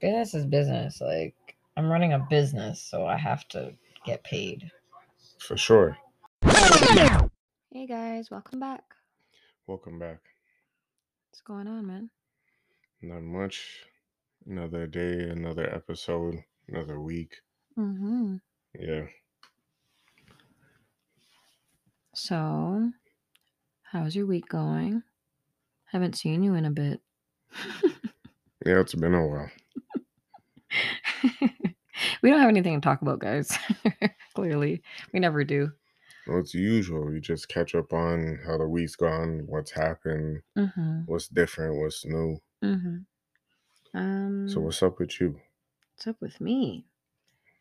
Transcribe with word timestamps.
business 0.00 0.34
is 0.34 0.46
business. 0.46 1.00
Like 1.00 1.34
I'm 1.76 1.88
running 1.88 2.12
a 2.12 2.18
business, 2.18 2.82
so 2.82 3.06
I 3.06 3.16
have 3.16 3.46
to 3.48 3.72
get 4.04 4.24
paid. 4.24 4.70
For 5.38 5.56
sure. 5.56 5.96
Hey 7.72 7.86
guys, 7.86 8.30
welcome 8.30 8.60
back. 8.60 8.82
Welcome 9.66 9.98
back. 9.98 10.20
What's 11.30 11.42
going 11.42 11.68
on, 11.68 11.86
man? 11.86 12.10
Not 13.02 13.22
much. 13.22 13.84
Another 14.46 14.86
day, 14.86 15.28
another 15.28 15.72
episode, 15.72 16.36
another 16.68 17.00
week. 17.00 17.36
Mm-hmm. 17.78 18.36
Yeah. 18.78 19.04
So, 22.14 22.90
how's 23.82 24.16
your 24.16 24.26
week 24.26 24.48
going? 24.48 25.02
Haven't 25.84 26.16
seen 26.16 26.42
you 26.42 26.54
in 26.54 26.64
a 26.64 26.70
bit. 26.70 27.00
Yeah, 28.66 28.80
it's 28.80 28.94
been 28.94 29.14
a 29.14 29.26
while. 29.26 29.50
we 32.22 32.30
don't 32.30 32.40
have 32.40 32.48
anything 32.48 32.80
to 32.80 32.84
talk 32.84 33.02
about, 33.02 33.18
guys. 33.20 33.56
Clearly, 34.34 34.82
we 35.12 35.20
never 35.20 35.44
do. 35.44 35.70
Well, 36.26 36.38
it's 36.38 36.54
usual. 36.54 37.06
We 37.06 37.20
just 37.20 37.48
catch 37.48 37.74
up 37.74 37.92
on 37.92 38.38
how 38.46 38.58
the 38.58 38.68
week's 38.68 38.96
gone, 38.96 39.44
what's 39.46 39.70
happened, 39.72 40.42
Mm-hmm. 40.56 41.00
what's 41.06 41.28
different, 41.28 41.80
what's 41.80 42.04
new. 42.04 42.38
Mm-hmm. 42.64 43.98
Um, 43.98 44.48
So 44.48 44.60
what's 44.60 44.82
up 44.82 44.98
with 45.00 45.20
you? 45.20 45.40
what's 45.96 46.06
up 46.06 46.16
with 46.20 46.40
me? 46.40 46.86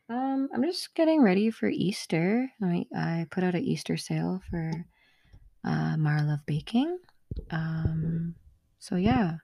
Um, 0.10 0.50
I'm 0.54 0.64
just 0.64 0.94
getting 0.96 1.22
ready 1.22 1.52
for 1.52 1.68
Easter. 1.70 2.50
I 2.64 2.86
I 2.96 3.28
put 3.32 3.44
out 3.44 3.56
an 3.56 3.64
Easter 3.64 3.96
sale 3.98 4.42
for 4.50 4.72
uh 5.64 5.96
Marlove 5.98 6.46
Baking. 6.46 6.98
Um, 7.52 8.36
so 8.80 8.96
yeah. 8.96 9.38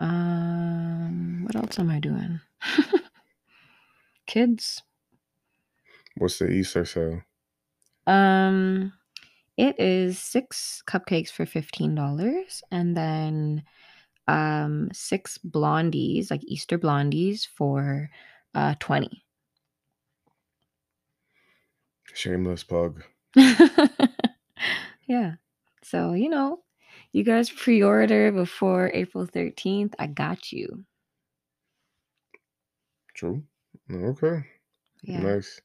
Um, 0.00 1.44
what 1.44 1.56
else 1.56 1.78
am 1.78 1.90
I 1.90 1.98
doing? 2.00 2.40
Kids. 4.26 4.82
What's 6.16 6.38
the 6.38 6.48
Easter 6.48 6.84
sale? 6.84 7.22
Um, 8.06 8.92
it 9.56 9.78
is 9.78 10.18
six 10.18 10.82
cupcakes 10.86 11.30
for 11.30 11.46
fifteen 11.46 11.94
dollars, 11.94 12.62
and 12.70 12.96
then 12.96 13.62
um 14.26 14.88
six 14.92 15.38
blondies, 15.38 16.30
like 16.30 16.42
Easter 16.44 16.78
blondies, 16.78 17.46
for 17.46 18.10
uh 18.54 18.74
twenty. 18.78 19.24
Shameless 22.14 22.64
plug. 22.64 23.04
yeah. 25.06 25.34
So, 25.82 26.12
you 26.14 26.28
know, 26.28 26.60
you 27.12 27.24
guys 27.24 27.50
pre 27.50 27.82
order 27.82 28.30
before 28.32 28.90
April 28.94 29.26
13th. 29.26 29.94
I 29.98 30.06
got 30.06 30.52
you. 30.52 30.84
True. 33.14 33.42
Okay. 33.92 34.44
Yeah. 35.02 35.20
Nice. 35.20 35.60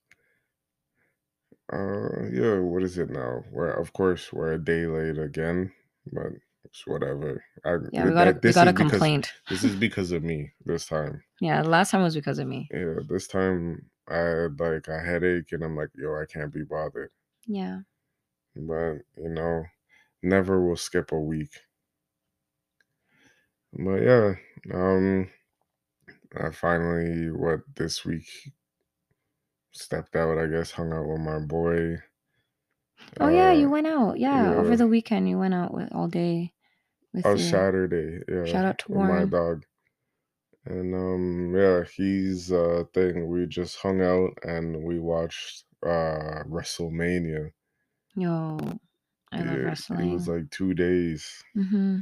Uh 1.71 2.27
yeah, 2.31 2.59
what 2.59 2.83
is 2.83 2.97
it 2.97 3.09
now? 3.09 3.43
We're 3.51 3.71
of 3.71 3.93
course 3.93 4.31
we're 4.33 4.53
a 4.53 4.59
day 4.63 4.85
late 4.85 5.17
again, 5.17 5.71
but 6.11 6.27
it's 6.65 6.85
whatever. 6.85 7.43
I 7.65 7.77
Yeah, 7.91 8.03
we 8.05 8.09
that- 8.11 8.13
got 8.13 8.27
a, 8.27 8.39
we 8.43 8.53
got 8.53 8.67
a 8.67 8.69
is 8.71 8.73
because- 8.75 8.91
complaint. 8.91 9.33
This 9.49 9.63
is 9.63 9.75
because 9.75 10.11
of 10.11 10.23
me 10.23 10.51
this 10.65 10.85
time. 10.85 11.23
Yeah, 11.41 11.61
the 11.61 11.69
last 11.69 11.91
time 11.91 12.01
was 12.03 12.15
because 12.15 12.39
of 12.39 12.47
me. 12.47 12.69
Yeah, 12.71 12.99
this 13.09 13.27
time 13.27 13.83
I 14.07 14.15
had 14.17 14.59
like 14.59 14.87
a 14.87 14.99
headache 15.01 15.51
and 15.51 15.61
I'm 15.61 15.75
like, 15.75 15.89
yo, 15.93 16.15
I 16.15 16.23
can't 16.25 16.53
be 16.53 16.63
bothered. 16.63 17.09
Yeah. 17.47 17.79
But 18.55 18.99
you 19.17 19.29
know, 19.29 19.63
never 20.23 20.65
will 20.65 20.75
skip 20.77 21.11
a 21.11 21.19
week. 21.19 21.51
But 23.73 24.01
yeah, 24.01 24.35
um 24.73 25.29
I 26.35 26.51
finally 26.51 27.31
what 27.31 27.61
this 27.75 28.05
week 28.05 28.27
stepped 29.71 30.15
out, 30.15 30.37
I 30.37 30.47
guess, 30.47 30.71
hung 30.71 30.93
out 30.93 31.07
with 31.07 31.19
my 31.21 31.39
boy. 31.39 31.97
Oh, 33.19 33.27
yeah, 33.29 33.51
you 33.51 33.67
Uh, 33.67 33.71
went 33.71 33.87
out. 33.87 34.19
Yeah, 34.19 34.51
yeah. 34.51 34.57
over 34.57 34.75
the 34.77 34.87
weekend, 34.87 35.27
you 35.27 35.37
went 35.37 35.53
out 35.53 35.73
with 35.73 35.91
all 35.93 36.07
day. 36.07 36.53
With 37.13 37.25
Oh, 37.25 37.29
your- 37.31 37.37
Saturday. 37.39 38.23
Yeah. 38.27 38.45
Shout 38.45 38.65
out 38.65 38.79
to 38.79 38.91
with 38.91 38.97
my 39.09 39.25
dog. 39.25 39.65
And 40.65 40.95
um 40.95 41.55
yeah, 41.55 41.83
he's 41.83 42.51
uh 42.51 42.85
thing. 42.93 43.27
We 43.27 43.45
just 43.47 43.77
hung 43.77 44.01
out 44.01 44.31
and 44.43 44.83
we 44.83 44.99
watched 44.99 45.65
uh 45.83 46.43
WrestleMania. 46.47 47.51
Yo, 48.15 48.57
I 49.33 49.41
love 49.43 49.59
wrestling. 49.63 50.09
It 50.11 50.13
was 50.13 50.27
like 50.27 50.49
two 50.51 50.73
days. 50.73 51.43
mm-hmm. 51.55 51.99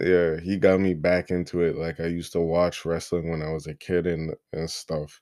Yeah, 0.00 0.38
he 0.40 0.58
got 0.58 0.80
me 0.80 0.94
back 0.94 1.30
into 1.30 1.60
it. 1.62 1.76
Like 1.76 2.00
I 2.00 2.06
used 2.06 2.32
to 2.32 2.40
watch 2.40 2.84
wrestling 2.84 3.30
when 3.30 3.42
I 3.42 3.50
was 3.52 3.66
a 3.66 3.74
kid 3.74 4.06
and 4.06 4.34
and 4.52 4.70
stuff. 4.70 5.20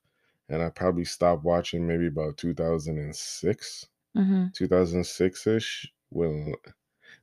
And 0.48 0.62
I 0.62 0.68
probably 0.70 1.04
stopped 1.04 1.44
watching 1.44 1.86
maybe 1.86 2.06
about 2.08 2.36
2006, 2.36 3.86
Mm-hmm. 4.16 4.44
2006ish 4.56 5.86
when 6.10 6.54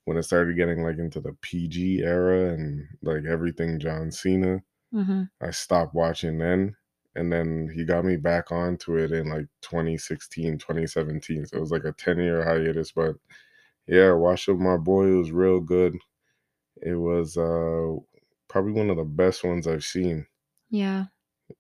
when 0.05 0.17
it 0.17 0.23
started 0.23 0.57
getting 0.57 0.83
like 0.83 0.97
into 0.97 1.21
the 1.21 1.33
PG 1.41 1.99
era 2.03 2.53
and 2.53 2.85
like 3.01 3.23
everything 3.25 3.79
John 3.79 4.11
Cena. 4.11 4.61
Mm-hmm. 4.93 5.23
I 5.41 5.51
stopped 5.51 5.93
watching 5.95 6.37
then. 6.37 6.75
And 7.15 7.31
then 7.31 7.69
he 7.73 7.83
got 7.85 8.05
me 8.05 8.15
back 8.17 8.51
onto 8.51 8.97
it 8.97 9.11
in 9.11 9.29
like 9.29 9.47
2016, 9.61 10.57
2017. 10.57 11.45
So 11.45 11.57
it 11.57 11.59
was 11.59 11.71
like 11.71 11.83
a 11.85 11.91
10 11.93 12.19
year 12.19 12.43
hiatus. 12.43 12.91
But 12.91 13.15
yeah, 13.91 14.11
it 14.13 14.17
with 14.47 14.59
my 14.59 14.77
boy. 14.77 15.07
It 15.07 15.17
was 15.17 15.31
real 15.31 15.59
good. 15.59 15.97
It 16.81 16.95
was 16.95 17.37
uh 17.37 17.95
probably 18.49 18.73
one 18.73 18.89
of 18.89 18.97
the 18.97 19.05
best 19.05 19.43
ones 19.43 19.67
I've 19.67 19.83
seen. 19.83 20.27
Yeah, 20.69 21.05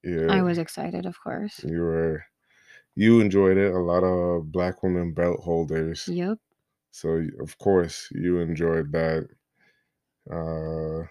Yeah. 0.03 0.27
I 0.29 0.41
was 0.41 0.57
excited, 0.57 1.05
of 1.05 1.19
course. 1.21 1.59
You 1.63 1.81
were 1.81 2.25
you 2.95 3.21
enjoyed 3.21 3.57
it. 3.57 3.73
A 3.73 3.79
lot 3.79 4.03
of 4.03 4.51
black 4.51 4.83
women 4.83 5.13
belt 5.13 5.41
holders. 5.41 6.07
Yep. 6.07 6.39
So 6.91 7.27
of 7.41 7.57
course 7.57 8.09
you 8.11 8.39
enjoyed 8.39 8.91
that. 8.93 9.29
Uh 10.29 11.07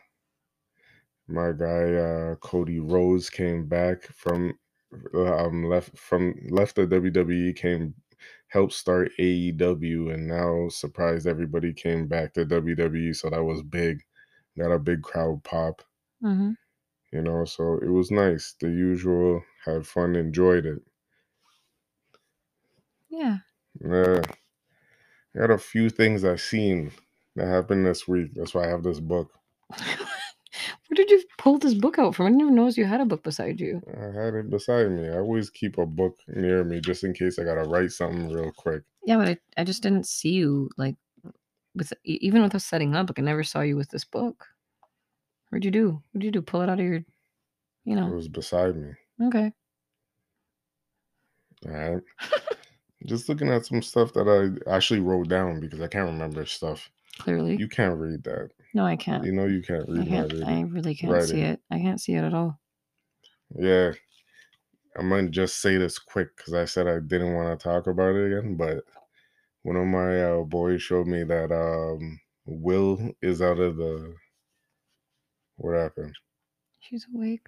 my 1.29 1.53
guy 1.53 1.95
uh 1.95 2.35
Cody 2.37 2.81
Rhodes 2.81 3.31
came 3.31 3.67
back 3.69 4.03
from 4.05 4.59
um 5.15 5.65
left 5.65 5.97
from 5.99 6.35
left 6.51 6.77
the 6.77 6.87
WWE 6.87 7.53
came 7.53 7.95
helped 8.51 8.73
start 8.73 9.11
AEW 9.19 10.13
and 10.13 10.27
now 10.27 10.69
surprised 10.69 11.27
everybody 11.27 11.73
came 11.73 12.07
back 12.07 12.35
to 12.35 12.45
WWE 12.45 13.15
so 13.17 13.31
that 13.31 13.43
was 13.43 13.63
big. 13.63 14.03
Got 14.59 14.73
a 14.73 14.79
big 14.79 15.03
crowd 15.03 15.43
pop. 15.45 15.83
Mm-hmm. 16.23 16.51
you 17.13 17.23
know 17.23 17.45
so 17.47 17.79
it 17.83 17.89
was 17.89 18.11
nice. 18.11 18.55
The 18.61 18.69
usual 18.69 19.43
had 19.65 19.87
fun 19.87 20.17
enjoyed 20.17 20.67
it. 20.67 20.83
Yeah. 23.09 23.39
yeah. 23.81 24.21
I 25.35 25.39
got 25.39 25.51
a 25.51 25.59
few 25.59 25.91
things 25.91 26.25
I've 26.25 26.41
seen 26.41 26.93
that 27.37 27.47
happened 27.47 27.87
this 27.87 28.09
week. 28.09 28.33
That's 28.35 28.55
why 28.55 28.65
I 28.65 28.69
have 28.69 28.83
this 28.83 29.01
book. 29.01 29.31
Where 29.79 30.97
did 30.97 31.11
you 31.11 31.23
pull 31.41 31.59
this 31.59 31.75
book 31.75 31.99
out 31.99 32.15
from? 32.15 32.27
I 32.27 32.29
didn't 32.29 32.43
even 32.43 32.55
notice 32.55 32.77
you 32.77 32.85
had 32.85 33.01
a 33.01 33.07
book 33.07 33.23
beside 33.23 33.59
you. 33.59 33.81
I 33.89 34.13
had 34.13 34.35
it 34.35 34.51
beside 34.51 34.91
me 34.91 35.09
I 35.09 35.19
always 35.19 35.49
keep 35.49 35.79
a 35.79 35.87
book 35.87 36.19
near 36.29 36.63
me 36.65 36.81
just 36.81 37.03
in 37.03 37.15
case 37.15 37.39
I 37.39 37.45
gotta 37.45 37.69
write 37.69 37.93
something 37.93 38.31
real 38.31 38.53
quick 38.53 38.83
Yeah, 39.05 39.17
but 39.17 39.29
I, 39.29 39.39
I 39.57 39.65
just 39.65 39.83
didn't 39.83 40.07
see 40.07 40.33
you 40.33 40.69
like 40.77 40.97
with 41.75 41.93
even 42.05 42.43
with 42.43 42.55
us 42.55 42.65
setting 42.65 42.95
up. 42.95 43.09
Like 43.09 43.19
I 43.19 43.23
never 43.23 43.43
saw 43.43 43.61
you 43.63 43.77
with 43.77 43.89
this 43.89 44.05
book. 44.05 44.47
What'd 45.49 45.65
you 45.65 45.71
do? 45.71 46.03
What'd 46.13 46.25
you 46.25 46.31
do? 46.31 46.43
Pull 46.43 46.61
it 46.61 46.69
out 46.69 46.79
of 46.79 46.85
your, 46.85 47.01
you 47.85 47.97
know? 47.97 48.09
it 48.09 48.15
was 48.15 48.29
beside 48.29 48.77
me 48.77 48.93
Okay. 49.23 49.53
All 51.67 51.73
right. 51.73 52.03
Just 53.07 53.29
looking 53.29 53.49
at 53.49 53.65
some 53.65 53.83
stuff 53.83 54.13
that 54.13 54.29
I 54.29 54.71
actually 54.71 55.01
wrote 55.01 55.29
down 55.29 55.61
because 55.61 55.81
I 55.81 55.89
can't 55.89 56.11
remember 56.11 56.45
stuff. 56.45 56.91
Clearly, 57.21 57.57
You 57.57 57.69
can't 57.69 57.99
read 57.99 58.25
that. 58.25 58.51
no, 58.75 58.85
I 58.85 58.97
can't. 58.97 59.25
You 59.25 59.33
know 59.33 59.47
you 59.47 59.63
can't 59.63 59.89
read 59.89 59.99
my 59.99 60.05
can't. 60.07 60.33
I 60.45 60.61
really 60.63 60.95
can't 60.95 61.23
see 61.29 61.41
it. 61.41 61.61
I 61.71 61.79
can't 61.79 62.01
see 62.01 62.15
it 62.15 62.25
at 62.25 62.35
all. 62.35 62.59
Yeah. 63.59 63.93
I'm 64.97 65.09
gonna 65.09 65.29
just 65.31 65.61
say 65.61 65.77
this 65.77 65.99
quick 65.99 66.37
because 66.37 66.55
I 66.55 66.65
said 66.65 66.87
I 66.87 66.99
didn't 66.99 67.35
want 67.35 67.59
to 67.59 67.63
talk 67.63 67.87
about 67.87 68.15
it 68.17 68.33
again, 68.33 68.57
but 68.57 68.85
one 69.63 69.77
of 69.77 69.87
my 69.87 70.23
uh, 70.23 70.43
boys 70.43 70.83
showed 70.83 71.07
me 71.07 71.23
that 71.25 71.53
um 71.53 72.19
Will 72.47 73.13
is 73.23 73.41
out 73.41 73.59
of 73.61 73.77
the 73.77 74.15
what 75.57 75.77
happened? 75.79 76.17
She's 76.81 77.07
awake. 77.15 77.47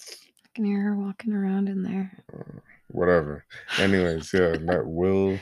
I 0.00 0.48
can 0.54 0.64
hear 0.64 0.80
her 0.82 0.96
walking 0.96 1.32
around 1.32 1.68
in 1.68 1.82
there. 1.82 2.10
Whatever. 2.88 3.44
Anyways, 3.78 4.32
yeah, 4.32 4.56
that 4.66 4.82
Will 4.84 5.38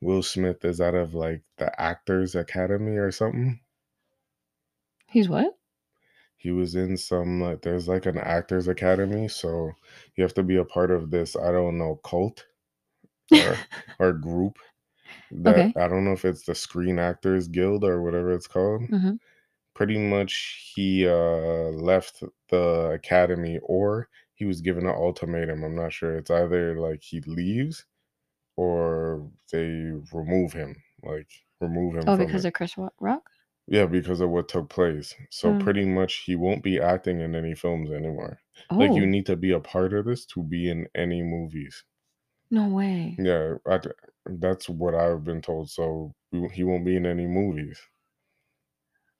Will 0.00 0.22
Smith 0.22 0.64
is 0.64 0.80
out 0.80 0.94
of 0.94 1.14
like 1.14 1.42
the 1.58 1.80
Actors 1.80 2.34
Academy 2.34 2.96
or 2.96 3.12
something. 3.12 3.60
He's 5.08 5.28
what? 5.28 5.58
he 6.36 6.50
was 6.50 6.74
in 6.74 6.96
some 6.96 7.40
like 7.40 7.62
there's 7.62 7.88
like 7.88 8.06
an 8.06 8.18
actors 8.18 8.68
academy 8.68 9.28
so 9.28 9.72
you 10.14 10.22
have 10.22 10.34
to 10.34 10.42
be 10.42 10.56
a 10.56 10.64
part 10.64 10.90
of 10.90 11.10
this 11.10 11.36
i 11.36 11.50
don't 11.52 11.78
know 11.78 11.96
cult 12.04 12.46
or, 13.32 13.56
or 14.00 14.12
group 14.12 14.58
that 15.30 15.68
Okay. 15.68 15.74
i 15.76 15.88
don't 15.88 16.04
know 16.04 16.12
if 16.12 16.24
it's 16.24 16.44
the 16.44 16.54
screen 16.54 16.98
actors 16.98 17.48
guild 17.48 17.84
or 17.84 18.02
whatever 18.02 18.32
it's 18.32 18.46
called 18.48 18.82
Mhm. 18.90 19.18
pretty 19.74 19.98
much 19.98 20.72
he 20.74 21.06
uh 21.08 21.70
left 21.70 22.22
the 22.50 22.90
academy 22.94 23.58
or 23.64 24.08
he 24.34 24.44
was 24.46 24.60
given 24.62 24.86
an 24.86 24.94
ultimatum. 24.94 25.64
I'm 25.64 25.76
not 25.76 25.92
sure. 25.92 26.16
It's 26.16 26.30
either 26.30 26.80
like 26.80 27.02
he 27.02 27.20
leaves 27.22 27.86
or 28.58 29.30
they 29.52 29.66
remove 30.12 30.52
him, 30.54 30.76
like 31.02 31.30
remove 31.60 31.96
him 31.96 32.08
Oh, 32.08 32.16
because 32.16 32.44
it. 32.44 32.44
of 32.44 32.54
Chris 32.54 32.76
Rock? 32.98 33.30
Yeah, 33.68 33.86
because 33.86 34.20
of 34.20 34.30
what 34.30 34.48
took 34.48 34.68
place. 34.68 35.14
So 35.30 35.54
Mm. 35.54 35.54
pretty 35.54 35.84
much 35.84 36.24
he 36.24 36.34
won't 36.34 36.64
be 36.64 36.80
acting 36.80 37.20
in 37.20 37.36
any 37.36 37.54
films 37.54 37.88
anymore. 37.90 38.40
Like 38.78 38.96
you 38.96 39.06
Oh, 39.06 39.06
need 39.06 39.26
to 39.26 39.36
be 39.36 39.52
a 39.52 39.60
part 39.60 39.92
of 39.92 40.06
this 40.06 40.26
to 40.26 40.42
be 40.42 40.68
in 40.68 40.88
any 40.94 41.22
movies. 41.22 41.84
no 42.50 42.68
way. 42.68 43.18
Yeah, 43.18 43.56
I, 43.66 43.80
that's 44.26 44.68
what 44.68 44.94
I've 44.94 45.22
been 45.24 45.42
told. 45.42 45.70
So 45.70 46.14
he 46.52 46.64
won't 46.64 46.84
be 46.86 46.96
in 46.96 47.04
any 47.06 47.26
movies. 47.26 47.80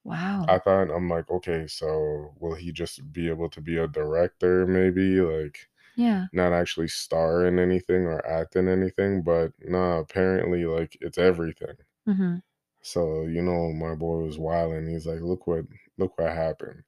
Wow. 0.03 0.49
I 0.49 0.59
thought 0.59 0.91
I'm 0.91 1.09
like, 1.09 1.31
okay, 1.31 1.67
so 1.69 2.35
will 2.41 2.55
he 2.57 2.73
just 2.73 3.13
be 3.13 3.29
able 3.29 3.49
to 3.51 3.61
be 3.61 3.77
a 3.77 3.87
director 3.87 4.67
maybe? 4.67 5.21
Like 5.21 5.69
yeah. 5.99 6.27
not 6.33 6.53
actually 6.53 6.89
star 6.89 7.47
in 7.47 7.59
anything 7.59 8.05
or 8.07 8.25
act 8.27 8.57
in 8.57 8.69
anything, 8.69 9.23
but 9.23 9.53
nah, 9.61 9.99
apparently 9.99 10.65
like 10.65 10.97
it's 11.01 11.19
everything. 11.19 11.75
Mm-hmm. 12.09 12.37
So, 12.83 13.23
you 13.23 13.43
know, 13.43 13.73
my 13.73 13.97
boy 13.97 14.19
was 14.19 14.39
wild 14.39 14.75
and 14.75 14.89
he's 14.89 15.07
like, 15.07 15.21
look 15.21 15.47
what 15.49 15.65
look 15.99 16.17
what 16.19 16.31
happened. 16.33 16.83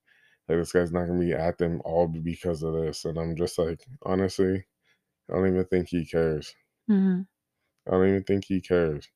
Like 0.49 0.59
this 0.59 0.73
guy's 0.73 0.93
not 0.93 1.07
gonna 1.07 1.19
be 1.19 1.35
acting 1.35 1.81
all 1.85 2.07
because 2.07 2.62
of 2.62 2.75
this. 2.75 3.05
And 3.05 3.19
I'm 3.19 3.37
just 3.37 3.59
like, 3.59 3.85
honestly, 4.05 4.65
I 5.29 5.35
don't 5.35 5.49
even 5.49 5.65
think 5.67 5.89
he 5.89 6.07
cares. 6.07 6.55
Mm-hmm. 6.89 7.23
I 7.89 7.91
don't 7.91 8.09
even 8.09 8.23
think 8.25 8.45
he 8.45 8.61
cares. 8.61 9.09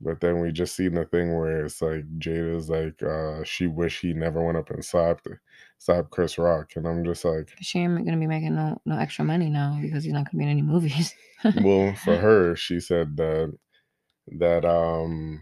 But 0.00 0.20
then 0.20 0.40
we 0.40 0.50
just 0.50 0.74
seen 0.76 0.94
the 0.94 1.04
thing 1.04 1.36
where 1.36 1.64
it's 1.66 1.82
like 1.82 2.04
Jada's 2.18 2.70
like, 2.70 3.02
uh, 3.02 3.44
she 3.44 3.66
wish 3.66 4.00
he 4.00 4.14
never 4.14 4.42
went 4.42 4.56
up 4.56 4.70
and 4.70 4.84
slapped 4.84 5.28
slapped 5.78 6.10
Chris 6.10 6.38
Rock. 6.38 6.72
And 6.76 6.86
I'm 6.86 7.04
just 7.04 7.24
like, 7.24 7.50
She 7.60 7.80
ain't 7.80 8.04
gonna 8.04 8.16
be 8.16 8.26
making 8.26 8.54
no 8.54 8.80
no 8.86 8.96
extra 8.98 9.24
money 9.24 9.50
now 9.50 9.78
because 9.80 10.04
he's 10.04 10.12
not 10.12 10.24
gonna 10.24 10.38
be 10.38 10.44
in 10.44 10.50
any 10.50 10.62
movies. 10.62 11.14
well, 11.62 11.94
for 11.94 12.16
her, 12.26 12.56
she 12.56 12.80
said 12.80 13.16
that 13.18 13.56
that 14.38 14.64
um 14.64 15.40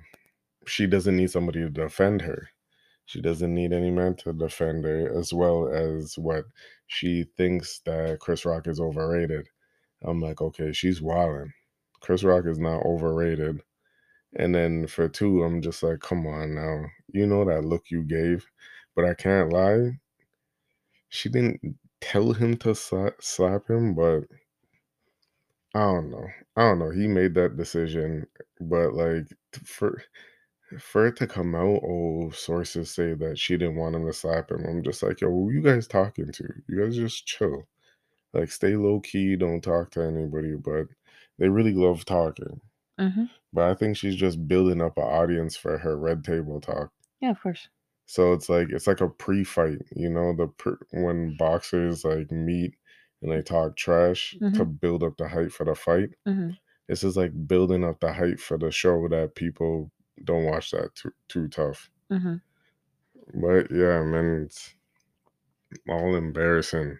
she 0.66 0.87
doesn't 0.87 1.16
need 1.16 1.31
somebody 1.31 1.60
to 1.60 1.70
defend 1.70 2.22
her. 2.22 2.49
She 3.06 3.20
doesn't 3.22 3.55
need 3.55 3.72
any 3.72 3.90
man 3.90 4.16
to 4.16 4.32
defend 4.32 4.84
her, 4.84 5.19
as 5.19 5.32
well 5.32 5.69
as 5.69 6.19
what 6.19 6.44
she 6.88 7.25
thinks 7.37 7.81
that 7.87 8.20
Chris 8.20 8.44
Rock 8.44 8.66
is 8.69 8.81
overrated. 8.81 9.49
I'm 10.02 10.20
like, 10.20 10.40
okay, 10.43 10.72
she's 10.72 11.00
wilding. 11.02 11.52
Chris 12.00 12.22
Rock 12.25 12.46
is 12.46 12.58
not 12.58 12.84
overrated. 12.84 13.62
And 14.38 14.55
then 14.55 14.87
for 14.87 15.08
two, 15.08 15.43
I'm 15.44 15.61
just 15.61 15.82
like, 15.82 16.00
come 16.00 16.26
on 16.26 16.55
now. 16.55 16.87
You 17.12 17.26
know 17.26 17.44
that 17.44 17.64
look 17.67 17.90
you 17.90 18.02
gave, 18.05 18.46
but 18.96 19.05
I 19.05 19.14
can't 19.14 19.52
lie. 19.52 19.99
She 21.11 21.29
didn't 21.29 21.79
tell 22.00 22.32
him 22.32 22.56
to 22.58 22.75
slap, 22.75 23.23
slap 23.23 23.69
him, 23.69 23.94
but 23.94 24.25
I 25.75 25.81
don't 25.81 26.11
know. 26.11 26.26
I 26.56 26.62
don't 26.62 26.79
know. 26.79 26.90
He 26.90 27.06
made 27.08 27.35
that 27.35 27.56
decision, 27.56 28.26
but 28.61 28.93
like 28.94 29.26
for 29.64 30.02
for 30.81 31.06
it 31.06 31.17
to 31.17 31.26
come 31.26 31.55
out, 31.55 31.82
oh, 31.84 32.31
sources 32.31 32.91
say 32.91 33.14
that 33.14 33.38
she 33.38 33.56
didn't 33.56 33.76
want 33.76 33.96
him 33.96 34.06
to 34.06 34.12
slap 34.12 34.50
him. 34.50 34.64
I'm 34.67 34.82
just 34.82 35.02
like, 35.02 35.20
yo, 35.20 35.31
who 35.31 35.50
you 35.52 35.62
guys 35.62 35.87
talking 35.88 36.32
to? 36.32 36.49
You 36.69 36.81
guys 36.84 36.96
just 36.96 37.26
chill. 37.26 37.69
Like, 38.34 38.50
stay 38.50 38.76
low 38.76 39.00
key, 39.00 39.37
don't 39.37 39.62
talk 39.62 39.91
to 39.93 40.02
anybody, 40.02 40.56
but 40.56 40.87
they 41.38 41.49
really 41.49 41.75
love 41.75 42.05
talking. 42.06 42.61
mm-hmm. 42.99 43.25
But 43.52 43.70
I 43.70 43.74
think 43.74 43.96
she's 43.96 44.16
just 44.16 44.46
building 44.46 44.80
up 44.80 44.98
an 44.98 45.04
audience 45.04 45.56
for 45.56 45.78
her 45.78 45.96
red 45.96 46.24
table 46.24 46.60
talk. 46.60 46.92
Yeah, 47.20 47.30
of 47.30 47.40
course. 47.40 47.68
So 48.06 48.32
it's 48.32 48.48
like 48.48 48.68
it's 48.70 48.86
like 48.86 49.00
a 49.00 49.08
pre-fight, 49.08 49.82
you 49.94 50.08
know, 50.08 50.34
the 50.34 50.46
pre- 50.46 50.76
when 50.92 51.36
boxers 51.36 52.04
like 52.04 52.30
meet 52.30 52.74
and 53.20 53.32
they 53.32 53.42
talk 53.42 53.76
trash 53.76 54.36
to 54.54 54.64
build 54.64 55.02
up 55.02 55.16
the 55.16 55.28
hype 55.28 55.50
for 55.50 55.64
the 55.64 55.74
fight. 55.74 56.10
Mm-hmm. 56.26 56.50
This 56.88 57.04
is 57.04 57.16
like 57.16 57.32
building 57.46 57.84
up 57.84 58.00
the 58.00 58.12
hype 58.12 58.40
for 58.40 58.56
the 58.56 58.70
show 58.70 59.08
that 59.08 59.34
people 59.34 59.90
don't 60.24 60.44
watch 60.44 60.70
that 60.70 60.94
too 60.94 61.12
too 61.28 61.48
tough. 61.48 61.90
Mm-hmm. 62.10 62.36
But 63.42 63.70
yeah, 63.70 64.02
man, 64.02 64.44
it's 64.46 64.74
all 65.88 66.14
embarrassing. 66.14 66.98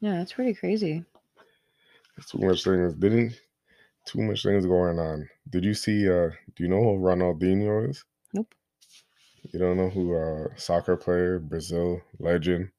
Yeah, 0.00 0.18
that's 0.18 0.32
pretty 0.32 0.54
crazy. 0.54 1.04
That's 2.16 2.30
too 2.30 2.38
much 2.38 2.64
things 2.64 2.94
didn't 2.94 3.38
too 4.08 4.22
much 4.22 4.42
things 4.42 4.66
going 4.66 4.98
on. 4.98 5.28
Did 5.50 5.64
you 5.64 5.74
see 5.74 6.08
uh 6.08 6.30
do 6.56 6.64
you 6.64 6.68
know 6.68 6.82
who 6.82 6.98
Ronaldinho 6.98 7.90
is? 7.90 8.04
Nope. 8.32 8.54
You 9.52 9.58
don't 9.58 9.76
know 9.76 9.90
who 9.90 10.14
uh 10.14 10.48
soccer 10.56 10.96
player, 10.96 11.38
Brazil 11.38 12.00
legend, 12.18 12.70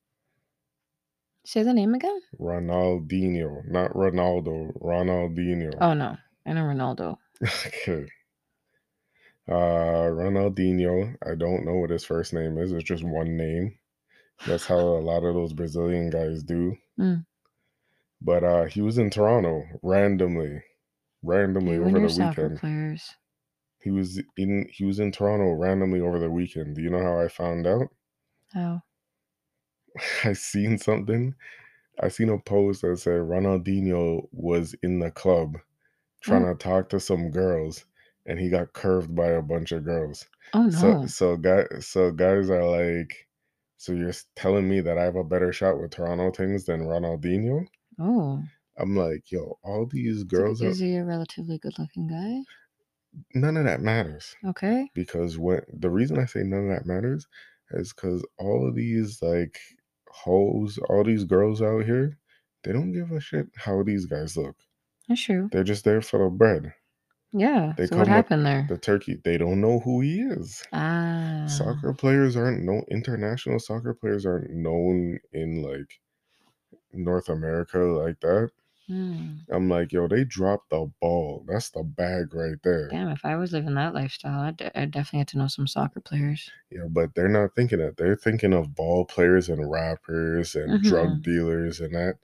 Say 1.50 1.64
the 1.64 1.74
name 1.74 1.96
again? 1.96 2.22
Ronaldinho, 2.40 3.68
not 3.68 3.94
Ronaldo, 3.94 4.72
Ronaldinho. 4.84 5.74
Oh 5.82 5.96
no, 5.96 6.16
I 6.46 6.54
know 6.54 6.62
Ronaldo. 6.62 7.18
okay. 7.44 8.06
Uh 9.48 10.12
Ronaldinho, 10.14 11.16
I 11.26 11.34
don't 11.34 11.66
know 11.66 11.78
what 11.78 11.90
his 11.90 12.06
first 12.06 12.34
name 12.34 12.60
is. 12.60 12.72
It's 12.72 12.84
just 12.84 13.04
one 13.04 13.36
name. 13.36 13.80
That's 14.46 14.68
how 14.68 14.78
a 14.78 15.02
lot 15.02 15.24
of 15.24 15.34
those 15.34 15.54
Brazilian 15.54 16.12
guys 16.12 16.44
do. 16.44 16.76
Mm. 17.00 17.26
But 18.22 18.44
uh 18.44 18.66
he 18.66 18.82
was 18.82 19.00
in 19.00 19.10
Toronto 19.10 19.64
randomly. 19.82 20.62
Randomly 21.22 21.76
You 21.76 21.84
over 21.86 22.00
the 22.00 22.00
weekend. 22.08 22.60
players. 22.60 23.16
He 23.82 23.92
was 23.92 24.22
in 24.38 24.68
he 24.72 24.86
was 24.86 25.00
in 25.00 25.12
Toronto 25.12 25.52
randomly 25.54 26.02
over 26.02 26.20
the 26.20 26.30
weekend. 26.30 26.76
Do 26.76 26.82
you 26.82 26.90
know 26.90 27.02
how 27.02 27.20
I 27.20 27.28
found 27.28 27.66
out? 27.68 27.88
Oh. 28.56 28.80
I 30.24 30.34
seen 30.34 30.78
something. 30.78 31.36
I 32.02 32.08
seen 32.10 32.30
a 32.30 32.38
post 32.38 32.82
that 32.82 32.98
said 33.00 33.22
Ronaldinho 33.22 34.28
was 34.32 34.76
in 34.84 35.00
the 35.00 35.12
club 35.12 35.58
trying 36.22 36.46
Oh. 36.46 36.54
to 36.54 36.56
talk 36.56 36.90
to 36.90 37.00
some 37.00 37.32
girls 37.32 37.86
and 38.26 38.40
he 38.40 38.50
got 38.50 38.74
curved 38.74 39.16
by 39.16 39.28
a 39.30 39.42
bunch 39.42 39.72
of 39.72 39.84
girls. 39.86 40.26
Oh 40.54 40.64
no. 40.64 40.70
So 40.70 41.06
so 41.08 41.38
guys 41.38 41.68
so 41.88 42.12
guys 42.12 42.50
are 42.50 42.64
like 42.66 43.28
so 43.78 43.94
you're 43.94 44.14
telling 44.36 44.68
me 44.70 44.82
that 44.82 44.98
I 44.98 45.04
have 45.04 45.16
a 45.16 45.24
better 45.24 45.54
shot 45.54 45.80
with 45.80 45.92
Toronto 45.92 46.32
things 46.32 46.66
than 46.66 46.82
Ronaldinho? 46.82 47.66
oh. 48.00 48.44
I'm 48.80 48.96
like, 48.96 49.32
yo, 49.32 49.58
all 49.64 49.86
these 49.86 50.18
Is 50.18 50.24
girls 50.24 50.62
are, 50.62 50.68
Is 50.70 50.80
he 50.80 50.96
a 50.96 51.04
relatively 51.06 51.58
good 51.58 51.78
looking 51.80 52.08
guy? 52.08 52.42
none 53.34 53.58
of 53.58 53.66
that 53.66 53.82
matters. 53.82 54.36
Okay. 54.46 54.90
because 54.94 55.38
when 55.38 55.62
the 55.74 55.90
reason 55.90 56.20
I 56.20 56.26
say 56.26 56.42
none 56.44 56.70
of 56.70 56.76
that 56.76 56.86
matters 56.86 57.28
is 57.72 57.92
because 57.92 58.24
all 58.38 58.68
of 58.68 58.76
these 58.76 59.22
like 59.22 59.60
hoes, 60.10 60.78
all 60.90 61.04
these 61.04 61.24
girls 61.24 61.62
out 61.62 61.86
here, 61.86 62.18
they 62.64 62.72
don't 62.72 62.92
give 62.92 63.12
a 63.12 63.20
shit 63.20 63.48
how 63.56 63.82
these 63.84 64.06
guys 64.06 64.38
look. 64.38 64.56
That's 65.08 65.22
true. 65.22 65.50
They're 65.52 65.64
just 65.64 65.86
there 65.86 66.02
for 66.02 66.24
the 66.24 66.30
bread, 66.30 66.72
Yeah. 67.34 67.74
They 67.78 67.88
so 67.88 67.98
what 67.98 68.08
happened 68.08 68.46
there? 68.46 68.66
the 68.70 68.78
turkey. 68.78 69.20
They 69.24 69.38
don't 69.40 69.60
know 69.60 69.80
who 69.80 70.02
he 70.02 70.22
is. 70.22 70.64
ah. 70.72 71.46
Soccer 71.48 71.94
players 71.94 72.36
aren't 72.38 72.64
no 72.64 72.84
international 72.92 73.58
soccer 73.60 73.94
players 73.96 74.26
aren't 74.26 74.52
known 74.52 75.20
in 75.34 75.64
like 75.64 76.00
North 76.94 77.30
America 77.30 77.80
like 77.80 78.20
that. 78.20 78.52
Hmm. 78.90 79.36
I'm 79.52 79.70
like, 79.70 79.94
yo, 79.94 80.08
they 80.08 80.24
dropped 80.24 80.72
the 80.72 80.92
ball. 81.00 81.46
That's 81.48 81.70
the 81.70 81.84
bag 81.84 82.34
right 82.34 82.58
there. 82.64 82.90
Damn, 82.90 83.10
if 83.10 83.24
I 83.24 83.36
was 83.36 83.52
living 83.54 83.76
that 83.76 83.94
lifestyle, 83.94 84.40
I'd, 84.42 84.72
I'd 84.74 84.90
definitely 84.90 85.20
have 85.20 85.28
to 85.28 85.38
know 85.38 85.48
some 85.48 85.68
soccer 85.68 86.00
players. 86.02 86.50
Yeah, 86.72 86.86
but 86.90 87.14
they're 87.14 87.28
not 87.30 87.54
thinking 87.56 87.78
that. 87.80 87.98
They're 87.98 88.16
thinking 88.16 88.52
of 88.52 88.74
ball 88.74 89.06
players 89.06 89.48
and 89.50 89.70
rappers 89.70 90.56
and 90.56 90.82
drug 90.82 91.08
Mhm. 91.10 91.22
dealers 91.22 91.82
and 91.82 91.94
that. 91.94 92.16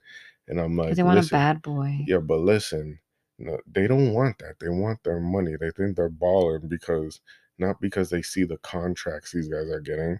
And 0.48 0.60
I'm 0.60 0.76
like, 0.76 0.96
they 0.96 1.04
want 1.04 1.18
listen, 1.18 1.36
a 1.36 1.38
bad 1.38 1.62
boy. 1.62 2.00
yeah, 2.06 2.18
but 2.18 2.40
listen, 2.40 2.98
no, 3.38 3.58
they 3.72 3.86
don't 3.86 4.12
want 4.12 4.38
that. 4.38 4.58
They 4.58 4.68
want 4.68 5.04
their 5.04 5.20
money. 5.20 5.54
They 5.60 5.70
think 5.70 5.94
they're 5.96 6.08
balling 6.08 6.66
because 6.68 7.20
not 7.58 7.80
because 7.80 8.10
they 8.10 8.22
see 8.22 8.42
the 8.44 8.58
contracts 8.58 9.30
these 9.32 9.48
guys 9.48 9.70
are 9.70 9.80
getting, 9.80 10.18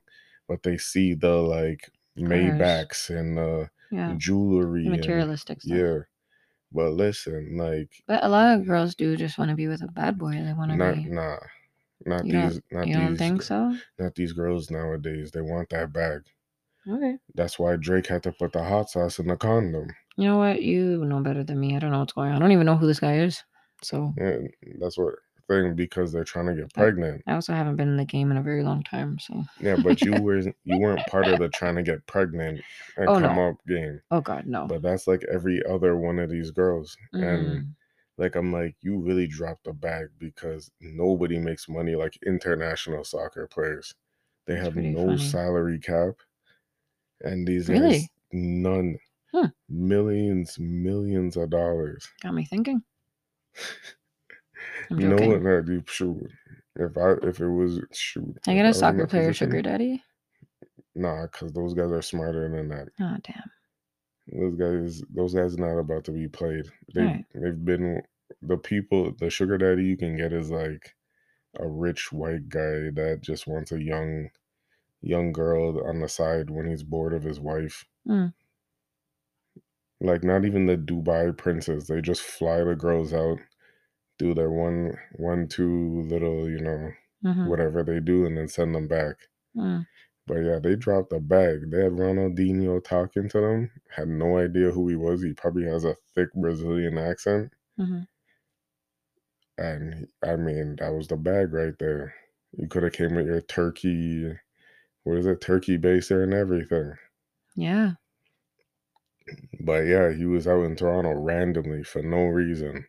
but 0.49 0.63
they 0.63 0.79
see 0.79 1.15
the 1.15 1.33
like 1.35 1.91
Maybachs 2.17 3.11
and 3.11 3.37
the 3.37 3.69
Yeah. 3.91 4.15
jewelry. 4.17 4.83
The 4.85 4.89
and- 4.91 4.97
materialistic 4.97 5.61
stuff. 5.63 5.77
yeah. 5.77 5.99
But 6.73 6.91
listen, 6.93 7.57
like 7.57 8.05
But 8.07 8.25
a 8.25 8.29
lot 8.29 8.59
of 8.59 8.67
girls 8.67 8.95
do 8.95 9.17
just 9.17 9.39
want 9.39 9.51
to 9.51 9.57
be 9.57 9.69
with 9.69 9.83
a 9.83 9.89
bad 9.89 10.19
boy. 10.19 10.33
They 10.33 10.53
want 10.53 10.73
to 10.73 10.77
not 10.77 10.95
be. 10.95 11.09
nah. 11.09 11.39
Not 12.07 12.25
You 12.27 12.33
these 12.33 12.61
not 12.71 12.87
You 12.89 12.95
these 12.95 13.01
don't 13.01 13.17
think 13.17 13.43
so? 13.43 13.77
not 13.99 14.15
these 14.15 14.33
girls 14.33 14.71
nowadays. 14.71 15.33
They 15.33 15.41
want 15.43 15.71
that 15.71 15.93
bag. 15.93 16.23
Okay. 16.89 17.19
That's 17.35 17.59
why 17.59 17.77
Drake 17.77 18.09
had 18.09 18.23
to 18.25 18.33
put 18.33 18.53
the 18.53 18.65
hot 18.65 18.91
sauce 18.91 19.19
in 19.21 19.29
the 19.29 19.37
condom. 19.37 19.95
You 20.17 20.25
know 20.25 20.39
what? 20.39 20.63
You 20.63 21.05
know 21.05 21.21
better 21.21 21.45
than 21.45 21.61
me. 21.61 21.77
I 21.77 21.79
don't 21.79 21.91
know 21.91 22.01
what's 22.01 22.13
going 22.13 22.31
on. 22.31 22.37
I 22.37 22.39
don't 22.39 22.53
even 22.53 22.67
know 22.67 22.77
who 22.77 22.87
this 22.87 23.01
guy 23.01 23.19
is. 23.19 23.43
So 23.83 24.15
Yeah, 24.17 24.39
that's 24.81 24.99
what 24.99 25.15
thing 25.49 25.75
because 25.75 26.13
they're 26.13 26.25
trying 26.25 26.47
to 26.47 26.55
get 26.55 26.73
pregnant. 26.75 27.23
I 27.27 27.35
also 27.35 27.53
haven't 27.55 27.77
been 27.77 27.89
in 27.89 27.97
the 27.97 28.05
game 28.05 28.31
in 28.31 28.37
a 28.37 28.43
very 28.43 28.63
long 28.63 28.83
time. 28.83 29.19
So 29.19 29.45
Yeah, 29.61 29.77
but 29.77 30.03
you 30.03 30.15
were 30.23 30.41
you 30.65 30.79
weren't 30.79 31.07
part 31.07 31.29
of 31.29 31.39
the 31.39 31.49
trying 31.49 31.77
to 31.77 31.83
get 31.83 32.07
pregnant 32.07 32.63
and 32.97 33.09
Oh, 33.09 33.19
no. 33.19 33.29
come 33.29 33.39
up 33.39 33.57
game. 33.67 34.01
oh 34.11 34.21
god, 34.21 34.47
no. 34.47 34.67
But 34.67 34.83
that's 34.83 35.07
like 35.07 35.25
every 35.31 35.65
other 35.65 35.97
one 35.97 36.19
of 36.19 36.31
these 36.31 36.51
girls. 36.51 36.97
And 37.13 37.23
Mm. 37.23 37.67
like 38.19 38.35
I'm 38.35 38.53
like, 38.53 38.77
you 38.81 38.99
really 38.99 39.27
dropped 39.27 39.65
the 39.65 39.73
bag 39.73 40.09
because 40.19 40.71
nobody 40.81 41.39
makes 41.39 41.69
money 41.69 41.95
like 41.95 42.19
international 42.27 43.05
soccer 43.05 43.47
players. 43.47 43.95
They 44.47 44.57
have 44.57 44.77
no 44.77 45.07
funny. 45.07 45.19
salary 45.19 45.79
cap, 45.81 46.15
and 47.21 47.47
these 47.47 47.69
guys 47.69 48.09
none. 48.33 48.99
Hmm. 49.33 49.47
Millions, 49.69 50.59
millions 50.59 51.37
of 51.37 51.51
dollars. 51.51 52.09
Got 52.23 52.35
me 52.35 52.45
thinking. 52.45 52.83
I'm 54.91 54.99
No 54.99 55.17
joking. 55.17 55.43
that 55.45 55.65
you 55.69 55.83
shoot. 55.87 56.31
If 56.77 56.97
I 56.97 57.13
if 57.27 57.41
it 57.41 57.49
was 57.49 57.81
shoot. 57.93 58.37
I 58.47 58.55
get 58.55 58.65
I 58.65 58.69
a 58.69 58.69
in 58.69 58.75
soccer 58.75 59.07
player 59.07 59.29
position- 59.29 59.49
sugar 59.49 59.63
daddy. 59.63 60.03
Nah, 60.95 61.23
because 61.27 61.53
those 61.53 61.75
guys 61.75 61.91
are 61.93 62.03
smarter 62.03 62.49
than 62.49 62.69
that. 62.69 62.89
Oh 63.01 63.17
damn. 63.23 63.51
Those 64.33 64.57
guys, 64.57 65.03
those 65.15 65.35
guys, 65.35 65.57
not 65.59 65.79
about 65.79 66.05
to 66.05 66.11
be 66.13 66.27
played. 66.29 66.65
They 66.95 67.03
Right. 67.03 67.25
they've 67.35 67.65
been 67.65 68.03
the 68.43 68.57
people. 68.57 69.13
The 69.19 69.31
sugar 69.31 69.57
daddy 69.59 69.85
you 69.85 69.97
can 69.97 70.17
get 70.17 70.33
is 70.33 70.51
like 70.51 70.95
a 71.61 71.67
rich 71.69 72.13
white 72.13 72.49
guy 72.49 72.91
that 72.91 73.21
just 73.23 73.47
wants 73.47 73.73
a 73.73 73.83
young, 73.83 74.29
young 75.01 75.33
girl 75.33 75.87
on 75.87 76.01
the 76.01 76.09
side 76.09 76.51
when 76.51 76.67
he's 76.67 76.83
bored 76.83 77.15
of 77.15 77.23
his 77.23 77.39
wife. 77.41 77.85
Mm. 78.09 78.33
Like 80.01 80.23
not 80.25 80.45
even 80.45 80.67
the 80.67 80.77
Dubai 80.77 81.37
princes. 81.37 81.87
They 81.87 82.01
just 82.01 82.23
fly 82.23 82.63
the 82.65 82.75
girls 82.77 83.13
out, 83.15 83.39
do 84.19 84.35
their 84.35 84.51
one, 84.51 84.99
one, 85.17 85.49
two 85.49 86.03
little, 86.03 86.49
you 86.51 86.61
know, 86.61 86.93
hmm 87.23 87.51
whatever 87.51 87.83
they 87.85 88.01
do, 88.01 88.27
and 88.27 88.37
then 88.39 88.49
send 88.49 88.75
them 88.75 88.89
back. 88.89 89.17
Mm. 89.55 89.87
But 90.25 90.37
yeah, 90.45 90.61
they 90.61 90.77
dropped 90.77 91.13
a 91.13 91.19
bag. 91.19 91.73
They 91.73 91.83
had 91.83 91.95
Ronaldinho 91.95 92.85
talking 92.85 93.29
to 93.29 93.41
them. 93.41 93.73
Had 93.91 94.07
no 94.07 94.39
idea 94.39 94.71
who 94.71 94.89
he 94.89 94.95
was. 94.95 95.21
He 95.25 95.33
probably 95.33 95.65
has 95.65 95.85
a 95.85 95.97
thick 96.15 96.33
Brazilian 96.33 96.97
accent. 96.97 97.53
hmm 97.79 98.03
And 99.59 100.09
I 100.23 100.37
mean, 100.37 100.77
that 100.77 100.95
was 100.95 101.09
the 101.09 101.17
bag 101.19 101.53
right 101.53 101.79
there. 101.79 102.15
You 102.53 102.69
could 102.69 102.83
have 102.85 102.93
came 102.95 103.15
with 103.17 103.27
your 103.27 103.41
turkey, 103.43 104.39
what 105.05 105.19
is 105.19 105.27
it, 105.27 105.41
turkey 105.43 105.79
baster 105.79 106.23
and 106.25 106.35
everything. 106.35 106.95
Yeah. 107.57 107.97
But 109.61 109.81
yeah, 109.87 110.13
he 110.13 110.25
was 110.25 110.47
out 110.47 110.63
in 110.63 110.77
Toronto 110.77 111.13
randomly 111.13 111.83
for 111.83 112.01
no 112.01 112.25
reason. 112.27 112.87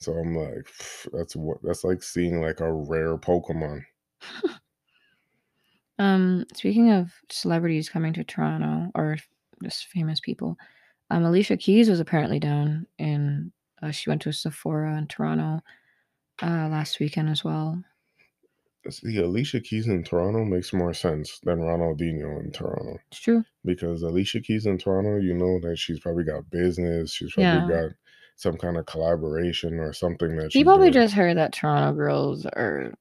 So 0.00 0.12
I'm 0.14 0.34
like, 0.36 0.68
that's 1.12 1.36
what 1.36 1.62
that's 1.62 1.84
like 1.84 2.02
seeing 2.02 2.40
like 2.40 2.60
a 2.60 2.72
rare 2.72 3.16
Pokemon. 3.18 3.82
Um, 5.98 6.46
speaking 6.54 6.90
of 6.90 7.12
celebrities 7.30 7.88
coming 7.88 8.12
to 8.14 8.24
Toronto 8.24 8.90
or 8.94 9.18
just 9.62 9.86
famous 9.88 10.20
people, 10.20 10.56
um, 11.10 11.24
Alicia 11.24 11.56
Keys 11.56 11.88
was 11.90 12.00
apparently 12.00 12.38
down 12.40 12.86
in. 12.98 13.52
Uh, 13.82 13.90
she 13.90 14.10
went 14.10 14.20
to 14.22 14.28
a 14.28 14.32
Sephora 14.32 14.96
in 14.98 15.06
Toronto 15.06 15.62
uh, 16.42 16.68
last 16.68 17.00
weekend 17.00 17.28
as 17.30 17.44
well. 17.44 17.82
See, 18.90 19.16
Alicia 19.16 19.60
Keys 19.62 19.86
in 19.88 20.04
Toronto 20.04 20.44
makes 20.44 20.72
more 20.74 20.92
sense 20.92 21.38
than 21.40 21.60
Ronaldinho 21.60 22.38
in 22.44 22.50
Toronto. 22.52 22.98
It's 23.10 23.20
true. 23.20 23.44
because 23.64 24.02
Alicia 24.02 24.40
Keys 24.42 24.66
in 24.66 24.78
Toronto, 24.78 25.16
you 25.18 25.34
know 25.34 25.60
that 25.60 25.78
she's 25.78 26.00
probably 26.00 26.24
got 26.24 26.50
business. 26.50 27.12
She's 27.14 27.34
probably 27.34 27.62
Yeah. 27.62 27.62
got 27.62 27.92
some 28.40 28.56
kind 28.56 28.76
of 28.78 28.86
collaboration 28.86 29.78
or 29.80 29.92
something 29.92 30.36
that 30.36 30.52
He 30.52 30.64
probably 30.64 30.88
doing. 30.88 30.94
just 31.02 31.14
heard 31.14 31.36
that 31.36 31.52
Toronto 31.52 31.96
girls 31.96 32.46
are 32.46 32.94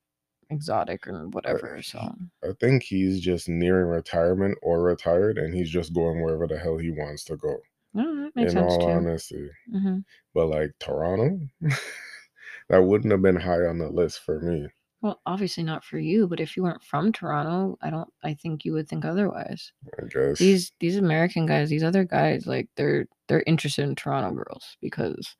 exotic 0.50 1.08
or 1.08 1.27
whatever. 1.29 1.81
So 1.84 2.15
I 2.43 2.51
think 2.60 2.84
he's 2.84 3.22
just 3.22 3.48
nearing 3.48 3.88
retirement 3.88 4.58
or 4.62 4.81
retired, 4.84 5.38
and 5.38 5.53
he's 5.53 5.69
just 5.69 5.93
going 5.93 6.22
wherever 6.22 6.48
the 6.48 6.60
hell 6.60 6.77
he 6.77 6.91
wants 6.91 7.24
to 7.25 7.38
go. 7.38 7.62
no, 7.93 8.24
that 8.24 8.36
makes 8.36 8.51
in 8.51 8.53
sense 8.53 8.77
all 8.77 8.77
too. 8.77 8.91
honesty, 8.98 9.50
hmm 9.72 10.00
but 10.34 10.48
like 10.48 10.74
Toronto, 10.79 11.50
that 12.69 12.79
wouldn't 12.84 13.12
have 13.12 13.22
been 13.22 13.38
high 13.38 13.65
on 13.65 13.77
the 13.79 13.89
list 13.89 14.19
for 14.22 14.39
me. 14.39 14.69
Well, 15.01 15.22
obviously 15.25 15.63
not 15.63 15.84
for 15.86 15.98
you, 15.98 16.27
but 16.27 16.39
if 16.41 16.58
you 16.58 16.63
weren't 16.63 16.84
from 16.84 17.13
Toronto, 17.13 17.77
I 17.82 17.89
don't. 17.89 18.10
I 18.24 18.34
think 18.34 18.65
you 18.65 18.74
would 18.74 18.89
think 18.89 19.06
otherwise. 19.06 19.72
I 19.98 20.06
guess. 20.08 20.39
These 20.39 20.74
these 20.79 20.98
American 20.98 21.46
guys, 21.46 21.70
these 21.70 21.84
other 21.84 22.03
guys, 22.03 22.46
like 22.46 22.68
they're 22.75 23.08
they're 23.29 23.44
interested 23.48 23.84
in 23.84 23.96
Toronto 23.96 24.32
girls 24.36 24.75
because 24.82 25.36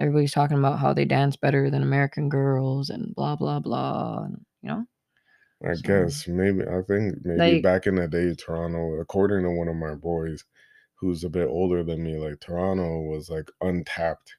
everybody's 0.00 0.32
talking 0.32 0.58
about 0.58 0.80
how 0.80 0.92
they 0.92 1.04
dance 1.04 1.36
better 1.36 1.70
than 1.70 1.82
American 1.82 2.28
girls 2.28 2.90
and 2.90 3.14
blah 3.14 3.36
blah 3.36 3.60
blah. 3.60 4.24
And, 4.24 4.44
you 4.62 4.68
know, 4.70 4.84
I 5.64 5.74
so- 5.74 5.82
guess 5.82 6.26
maybe 6.26 6.62
I 6.62 6.82
think 6.82 7.24
maybe 7.24 7.38
Like- 7.54 7.62
back 7.62 7.86
in 7.86 7.94
the 7.94 8.08
day, 8.08 8.34
Toronto, 8.34 8.94
according 9.00 9.44
to 9.44 9.50
one 9.52 9.68
of 9.68 9.76
my 9.76 9.94
boys, 9.94 10.42
who's 10.96 11.22
a 11.22 11.30
bit 11.30 11.46
older 11.46 11.84
than 11.84 12.02
me, 12.02 12.16
like 12.16 12.40
Toronto 12.40 13.02
was 13.02 13.30
like 13.30 13.48
untapped. 13.60 14.34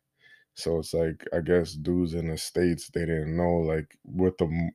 So 0.56 0.80
it's 0.80 0.94
like 0.94 1.26
I 1.34 1.42
guess 1.42 1.74
dudes 1.74 2.14
in 2.14 2.28
the 2.30 2.38
states 2.38 2.90
they 2.90 3.02
didn't 3.06 3.36
know 3.36 3.54
like 3.58 3.98
with 4.04 4.38
the 4.38 4.46
m- 4.46 4.72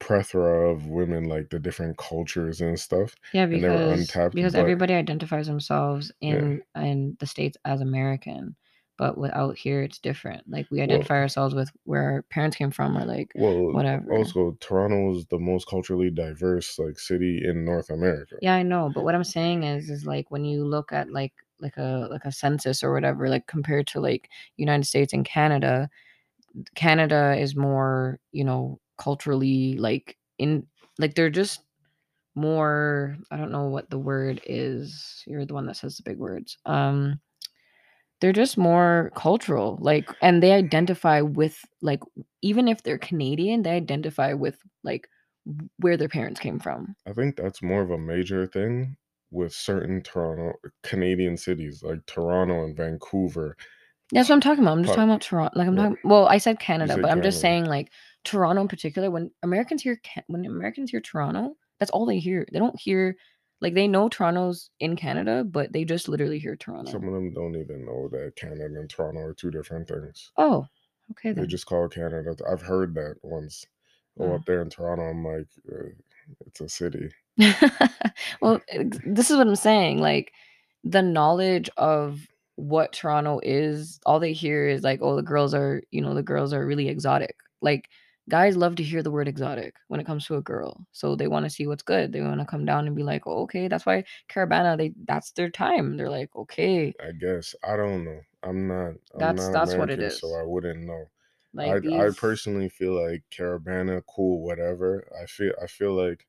plethora 0.00 0.70
of 0.70 0.86
women, 0.86 1.24
like 1.28 1.50
the 1.50 1.58
different 1.58 1.96
cultures 1.98 2.60
and 2.60 2.78
stuff. 2.78 3.14
yeah, 3.32 3.46
they 3.46 3.56
were 3.56 3.60
because 3.60 4.00
untapped, 4.00 4.34
because 4.34 4.52
but- 4.52 4.60
everybody 4.60 4.94
identifies 4.94 5.46
themselves 5.46 6.12
Yeah. 6.20 6.34
in 6.36 6.62
in 6.76 7.16
the 7.20 7.26
states 7.26 7.56
as 7.64 7.80
American, 7.80 8.54
but 8.98 9.16
without 9.18 9.56
here 9.56 9.82
it's 9.82 9.98
different. 9.98 10.42
Like 10.48 10.66
we 10.70 10.80
identify 10.82 11.14
ourselves 11.16 11.54
with 11.54 11.70
where 11.84 12.02
our 12.02 12.22
parents 12.22 12.56
came 12.56 12.70
from, 12.70 12.96
or 12.98 13.04
like 13.04 13.32
Well, 13.34 13.72
Whatever. 13.72 14.12
Also, 14.12 14.56
Toronto 14.60 15.16
is 15.16 15.26
the 15.26 15.38
most 15.38 15.66
culturally 15.68 16.10
diverse 16.10 16.78
like 16.78 16.98
city 16.98 17.40
in 17.44 17.64
North 17.64 17.90
America. 17.90 18.36
Yeah, 18.42 18.54
I 18.54 18.62
know, 18.62 18.90
but 18.94 19.04
what 19.04 19.14
I'm 19.14 19.24
saying 19.24 19.62
is, 19.64 19.90
is 19.90 20.06
like 20.06 20.30
when 20.30 20.44
you 20.44 20.64
look 20.64 20.92
at 20.92 21.10
like 21.10 21.32
like 21.60 21.76
a 21.76 22.08
like 22.10 22.24
a 22.24 22.32
census 22.32 22.82
or 22.82 22.92
whatever, 22.92 23.28
like 23.28 23.46
compared 23.46 23.86
to 23.88 24.00
like 24.00 24.30
United 24.56 24.84
States 24.84 25.12
and 25.12 25.24
Canada, 25.24 25.88
Canada 26.74 27.36
is 27.38 27.56
more, 27.56 28.18
you 28.32 28.44
know, 28.44 28.80
culturally 28.98 29.76
like 29.78 30.16
in 30.38 30.66
like 30.98 31.14
they're 31.14 31.30
just 31.30 31.60
more. 32.34 33.16
I 33.30 33.36
don't 33.36 33.52
know 33.52 33.68
what 33.68 33.90
the 33.90 33.98
word 33.98 34.40
is. 34.46 35.22
You're 35.26 35.46
the 35.46 35.54
one 35.54 35.66
that 35.66 35.76
says 35.76 35.96
the 35.96 36.02
big 36.02 36.18
words. 36.18 36.58
Um, 36.66 37.20
they're 38.20 38.32
just 38.32 38.56
more 38.56 39.10
cultural, 39.14 39.76
like, 39.80 40.08
and 40.22 40.42
they 40.42 40.52
identify 40.52 41.20
with 41.20 41.58
like 41.82 42.00
even 42.42 42.68
if 42.68 42.82
they're 42.82 42.98
Canadian, 42.98 43.62
they 43.62 43.72
identify 43.72 44.32
with 44.32 44.58
like 44.82 45.08
where 45.78 45.96
their 45.96 46.08
parents 46.08 46.40
came 46.40 46.58
from. 46.58 46.94
I 47.06 47.12
think 47.12 47.36
that's 47.36 47.62
more 47.62 47.82
of 47.82 47.90
a 47.90 47.98
major 47.98 48.46
thing 48.46 48.96
with 49.34 49.52
certain 49.52 50.02
Toronto 50.02 50.52
Canadian 50.82 51.36
cities 51.36 51.82
like 51.82 52.04
Toronto 52.06 52.64
and 52.64 52.76
Vancouver. 52.76 53.56
That's 54.12 54.28
what 54.28 54.36
I'm 54.36 54.40
talking 54.40 54.62
about. 54.62 54.78
I'm 54.78 54.82
just 54.84 54.94
talking 54.94 55.10
about 55.10 55.22
Toronto. 55.22 55.58
Like 55.58 55.66
I'm 55.68 55.74
Right. 55.76 55.82
talking. 55.90 55.98
Well, 56.08 56.26
I 56.28 56.38
said 56.38 56.60
Canada, 56.60 56.92
said 56.94 57.02
but 57.02 57.10
I'm 57.10 57.22
just 57.22 57.40
saying 57.40 57.64
like 57.66 57.90
Toronto 58.22 58.62
in 58.62 58.68
particular. 58.68 59.10
When 59.10 59.30
Americans 59.42 59.82
hear 59.82 60.00
when 60.28 60.44
Americans 60.46 60.90
hear 60.90 61.00
Toronto, 61.00 61.56
that's 61.80 61.90
all 61.90 62.06
they 62.06 62.18
hear. 62.18 62.46
They 62.52 62.58
don't 62.58 62.78
hear 62.78 63.16
like 63.60 63.74
they 63.74 63.88
know 63.88 64.08
Toronto's 64.08 64.70
in 64.78 64.94
Canada, 64.94 65.42
but 65.44 65.72
they 65.72 65.84
just 65.84 66.08
literally 66.08 66.38
hear 66.38 66.54
Toronto. 66.54 66.90
Some 66.92 67.08
of 67.08 67.14
them 67.14 67.32
don't 67.32 67.56
even 67.56 67.84
know 67.84 68.08
that 68.10 68.36
Canada 68.36 68.66
and 68.66 68.88
Toronto 68.88 69.20
are 69.20 69.34
two 69.34 69.50
different 69.50 69.88
things. 69.88 70.30
oh, 70.36 70.66
okay 71.12 71.32
They 71.32 71.46
just 71.46 71.66
call 71.66 71.88
Canada. 71.88 72.36
I've 72.48 72.62
heard 72.62 72.94
that 72.94 73.16
once. 73.22 73.66
Oh, 74.20 74.26
Oh. 74.26 74.34
up 74.34 74.44
there 74.46 74.62
in 74.62 74.70
Toronto, 74.70 75.02
I'm 75.10 75.24
like, 75.24 75.48
uh, 75.72 75.88
it's 76.46 76.60
a 76.60 76.68
city. 76.68 77.10
well, 78.40 78.60
eh, 78.68 78.84
this 79.06 79.30
is 79.30 79.36
what 79.36 79.46
I'm 79.46 79.56
saying. 79.56 79.98
Like 79.98 80.32
the 80.84 81.02
knowledge 81.02 81.70
of 81.76 82.20
what 82.56 82.92
Toronto 82.92 83.40
is, 83.42 84.00
all 84.06 84.20
they 84.20 84.32
hear 84.32 84.68
is 84.68 84.82
like, 84.82 85.00
oh, 85.02 85.16
the 85.16 85.22
girls 85.22 85.54
are, 85.54 85.82
you 85.90 86.00
know, 86.00 86.14
the 86.14 86.22
girls 86.22 86.52
are 86.52 86.66
really 86.66 86.88
exotic. 86.88 87.36
Like 87.60 87.88
guys 88.28 88.56
love 88.56 88.76
to 88.76 88.82
hear 88.82 89.02
the 89.02 89.10
word 89.10 89.28
exotic 89.28 89.74
when 89.88 90.00
it 90.00 90.06
comes 90.06 90.26
to 90.26 90.36
a 90.36 90.42
girl. 90.42 90.86
So 90.92 91.14
they 91.16 91.28
want 91.28 91.44
to 91.44 91.50
see 91.50 91.66
what's 91.66 91.82
good. 91.82 92.12
They 92.12 92.20
want 92.20 92.40
to 92.40 92.46
come 92.46 92.64
down 92.64 92.86
and 92.86 92.96
be 92.96 93.02
like, 93.02 93.26
oh, 93.26 93.42
okay, 93.42 93.68
that's 93.68 93.86
why 93.86 94.04
Caribana, 94.30 94.76
they 94.76 94.92
that's 95.06 95.32
their 95.32 95.50
time. 95.50 95.96
They're 95.96 96.10
like, 96.10 96.30
okay, 96.34 96.94
I 97.02 97.12
guess 97.12 97.54
I 97.66 97.76
don't 97.76 98.04
know. 98.04 98.20
I'm 98.42 98.68
not. 98.68 98.88
I'm 98.88 99.18
That's- 99.18 99.48
not 99.48 99.52
that's 99.52 99.74
what 99.74 99.90
it 99.90 100.00
is. 100.00 100.20
So. 100.20 100.34
I 100.34 100.42
wouldn't 100.42 100.84
know. 100.84 101.04
like 101.54 101.84
I, 101.86 102.06
I 102.06 102.10
personally 102.10 102.68
feel 102.68 102.92
like 102.92 103.22
Caribana, 103.30 104.02
cool, 104.14 104.42
whatever. 104.42 105.06
I 105.20 105.26
feel 105.26 105.52
I 105.62 105.66
feel 105.66 105.94
like 105.94 106.26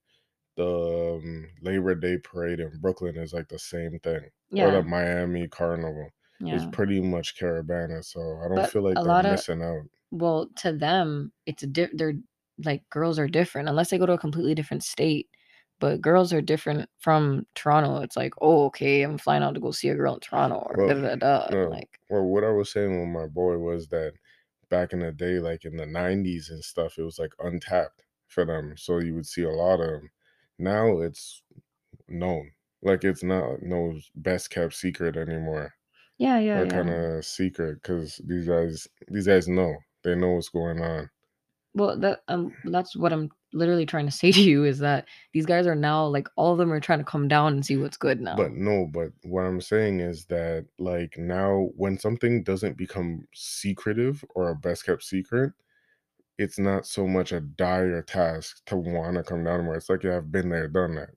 the 0.55 1.19
um, 1.21 1.47
Labor 1.61 1.95
Day 1.95 2.17
parade 2.17 2.59
in 2.59 2.71
Brooklyn 2.79 3.17
is 3.17 3.33
like 3.33 3.47
the 3.49 3.59
same 3.59 3.99
thing, 3.99 4.21
or 4.57 4.71
the 4.71 4.83
Miami 4.83 5.47
Carnival 5.47 6.09
is 6.41 6.65
pretty 6.71 6.99
much 7.01 7.37
Caribana. 7.39 8.03
So 8.03 8.19
I 8.43 8.47
don't 8.47 8.55
But 8.55 8.71
feel 8.71 8.83
like 8.83 8.93
a 8.97 9.01
they're 9.01 9.03
lot 9.03 9.25
of- 9.25 9.31
missing 9.31 9.61
out. 9.63 9.83
well 10.11 10.49
to 10.57 10.71
them 10.71 11.31
it's 11.45 11.63
a 11.63 11.67
di- 11.67 11.89
they're 11.93 12.13
like 12.63 12.87
girls 12.89 13.17
are 13.19 13.27
different 13.27 13.67
unless 13.67 13.89
they 13.89 13.97
go 13.97 14.05
to 14.05 14.13
a 14.13 14.17
completely 14.17 14.53
different 14.55 14.83
state 14.83 15.27
but 15.79 15.99
girls 15.99 16.31
are 16.31 16.41
different 16.41 16.87
from 16.99 17.45
toronto 17.55 18.01
it's 18.01 18.15
like 18.15 18.31
oh 18.39 18.65
okay 18.65 19.01
i'm 19.01 19.17
flying 19.17 19.41
out 19.43 19.55
to 19.55 19.59
go 19.59 19.71
see 19.71 19.89
a 19.89 19.95
girl 19.95 20.13
in 20.13 20.19
toronto 20.21 20.55
or 20.57 20.75
Well, 20.77 21.01
da, 21.01 21.15
da, 21.15 21.47
da. 21.47 21.47
no. 21.51 21.69
like 21.69 21.99
Well, 22.09 22.23
what 22.23 22.43
I 22.45 22.51
was 22.51 22.71
saying 22.71 22.97
with 22.97 23.09
my 23.09 23.25
boy 23.27 23.57
was 23.57 23.87
that 23.87 24.13
back 24.69 24.93
in 24.93 24.99
the 24.99 25.11
day, 25.11 25.39
like 25.39 25.65
in 25.65 25.75
the 25.75 25.85
'90s 25.85 26.49
and 26.51 26.63
stuff, 26.63 26.97
it 26.97 27.03
was 27.03 27.19
like 27.19 27.33
untapped 27.39 28.03
for 28.27 28.45
them. 28.45 28.75
So 28.77 28.99
you 28.99 29.15
would 29.15 29.25
see 29.25 29.43
a 29.43 29.49
lot 29.51 29.81
of 29.81 29.87
them. 29.89 30.09
Now 30.57 30.99
it's 30.99 31.41
known. 32.07 32.51
Like 32.81 33.03
it's 33.03 33.23
not 33.23 33.61
no 33.61 33.97
best 34.15 34.49
kept 34.49 34.73
secret 34.73 35.17
anymore. 35.17 35.73
yeah 36.17 36.39
yeah 36.39 36.59
that 36.59 36.67
yeah 36.67 36.71
kind 36.83 36.89
of 36.89 37.25
secret 37.25 37.81
because 37.81 38.21
these 38.25 38.47
guys 38.47 38.87
these 39.09 39.27
guys 39.27 39.47
know 39.47 39.75
they 40.03 40.15
know 40.15 40.31
what's 40.31 40.49
going 40.49 40.81
on 40.81 41.09
well 41.73 41.99
that 41.99 42.21
um 42.29 42.53
that's 42.65 42.95
what 42.95 43.11
i'm 43.11 43.29
literally 43.55 43.85
trying 43.85 44.05
to 44.05 44.11
say 44.21 44.31
to 44.31 44.41
you 44.41 44.63
is 44.65 44.79
that 44.79 45.07
these 45.33 45.45
guys 45.45 45.65
are 45.65 45.75
now 45.75 46.05
like 46.05 46.27
all 46.35 46.51
of 46.51 46.57
them 46.57 46.71
are 46.71 46.79
trying 46.79 46.99
to 46.99 47.05
come 47.05 47.27
down 47.27 47.53
and 47.53 47.65
see 47.65 47.77
what's 47.77 47.97
good 47.97 48.21
now. 48.21 48.35
But 48.35 48.51
no, 48.51 48.87
but 48.91 49.09
what 49.23 49.45
I'm 49.45 49.61
saying 49.61 50.01
is 50.01 50.25
that 50.25 50.65
like 50.77 51.17
now 51.17 51.69
when 51.75 51.97
something 51.97 52.43
doesn't 52.43 52.77
become 52.77 53.27
secretive 53.33 54.23
or 54.35 54.49
a 54.49 54.55
best 54.55 54.85
kept 54.85 55.03
secret, 55.03 55.53
it's 56.37 56.59
not 56.59 56.85
so 56.85 57.07
much 57.07 57.31
a 57.31 57.39
dire 57.39 58.01
task 58.01 58.61
to 58.65 58.75
want 58.75 59.15
to 59.17 59.23
come 59.23 59.43
down 59.43 59.65
where 59.67 59.77
it's 59.77 59.89
like 59.89 60.03
yeah, 60.03 60.17
I've 60.17 60.31
been 60.31 60.49
there, 60.49 60.67
done 60.67 60.95
that. 60.95 61.09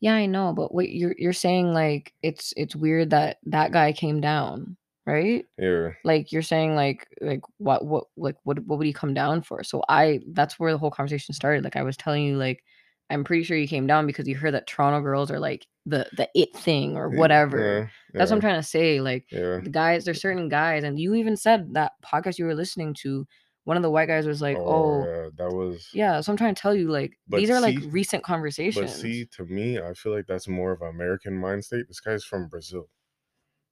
yeah, 0.00 0.14
I 0.14 0.26
know, 0.26 0.52
but 0.52 0.74
what 0.74 0.88
you're 0.90 1.14
you're 1.18 1.32
saying 1.32 1.72
like 1.72 2.12
it's 2.22 2.52
it's 2.56 2.74
weird 2.76 3.10
that 3.10 3.38
that 3.46 3.72
guy 3.72 3.92
came 3.92 4.20
down, 4.20 4.76
right? 5.06 5.44
Yeah. 5.58 5.90
Like 6.04 6.32
you're 6.32 6.42
saying 6.42 6.74
like 6.74 7.06
like 7.20 7.40
what 7.58 7.84
what 7.84 8.04
like 8.16 8.36
what 8.44 8.58
what 8.66 8.78
would 8.78 8.86
he 8.86 8.92
come 8.92 9.14
down 9.14 9.42
for? 9.42 9.62
So 9.62 9.82
I 9.88 10.20
that's 10.32 10.58
where 10.58 10.72
the 10.72 10.78
whole 10.78 10.90
conversation 10.90 11.34
started. 11.34 11.64
Like 11.64 11.76
I 11.76 11.82
was 11.82 11.96
telling 11.96 12.24
you 12.24 12.36
like 12.36 12.62
I'm 13.10 13.24
pretty 13.24 13.42
sure 13.42 13.56
you 13.56 13.66
came 13.68 13.88
down 13.88 14.06
because 14.06 14.28
you 14.28 14.36
heard 14.36 14.54
that 14.54 14.68
Toronto 14.68 15.00
girls 15.00 15.30
are 15.32 15.40
like 15.40 15.66
the 15.86 16.06
the 16.16 16.28
it 16.34 16.54
thing 16.56 16.96
or 16.96 17.08
whatever. 17.10 17.90
Yeah. 18.14 18.18
That's 18.18 18.30
what 18.30 18.36
I'm 18.36 18.40
trying 18.40 18.60
to 18.60 18.66
say. 18.66 19.00
Like 19.00 19.26
Yeah. 19.30 19.58
the 19.62 19.70
guys, 19.70 20.04
there's 20.04 20.20
certain 20.20 20.48
guys, 20.48 20.84
and 20.84 20.98
you 20.98 21.14
even 21.14 21.36
said 21.36 21.74
that 21.74 21.92
podcast 22.04 22.38
you 22.38 22.44
were 22.44 22.54
listening 22.54 22.94
to, 23.02 23.26
one 23.70 23.76
of 23.76 23.84
the 23.84 23.90
white 23.90 24.08
guys 24.08 24.26
was 24.26 24.42
like, 24.42 24.56
oh, 24.58 25.04
"Oh, 25.06 25.30
that 25.38 25.52
was 25.54 25.88
yeah." 25.94 26.20
So 26.20 26.32
I'm 26.32 26.36
trying 26.36 26.56
to 26.56 26.60
tell 26.60 26.74
you, 26.74 26.90
like 26.90 27.12
these 27.28 27.50
are 27.50 27.60
like 27.60 27.78
see- 27.78 27.86
recent 27.86 28.24
But 28.24 28.26
conversations. 28.26 28.92
see, 28.92 29.26
to 29.36 29.44
me, 29.44 29.78
I 29.78 29.94
feel 29.94 30.12
like 30.12 30.26
that's 30.26 30.48
more 30.48 30.72
of 30.72 30.82
an 30.82 30.88
American 30.88 31.36
mind 31.38 31.64
state. 31.64 31.86
This 31.86 32.00
guy's 32.00 32.24
from 32.24 32.48
Brazil. 32.48 32.88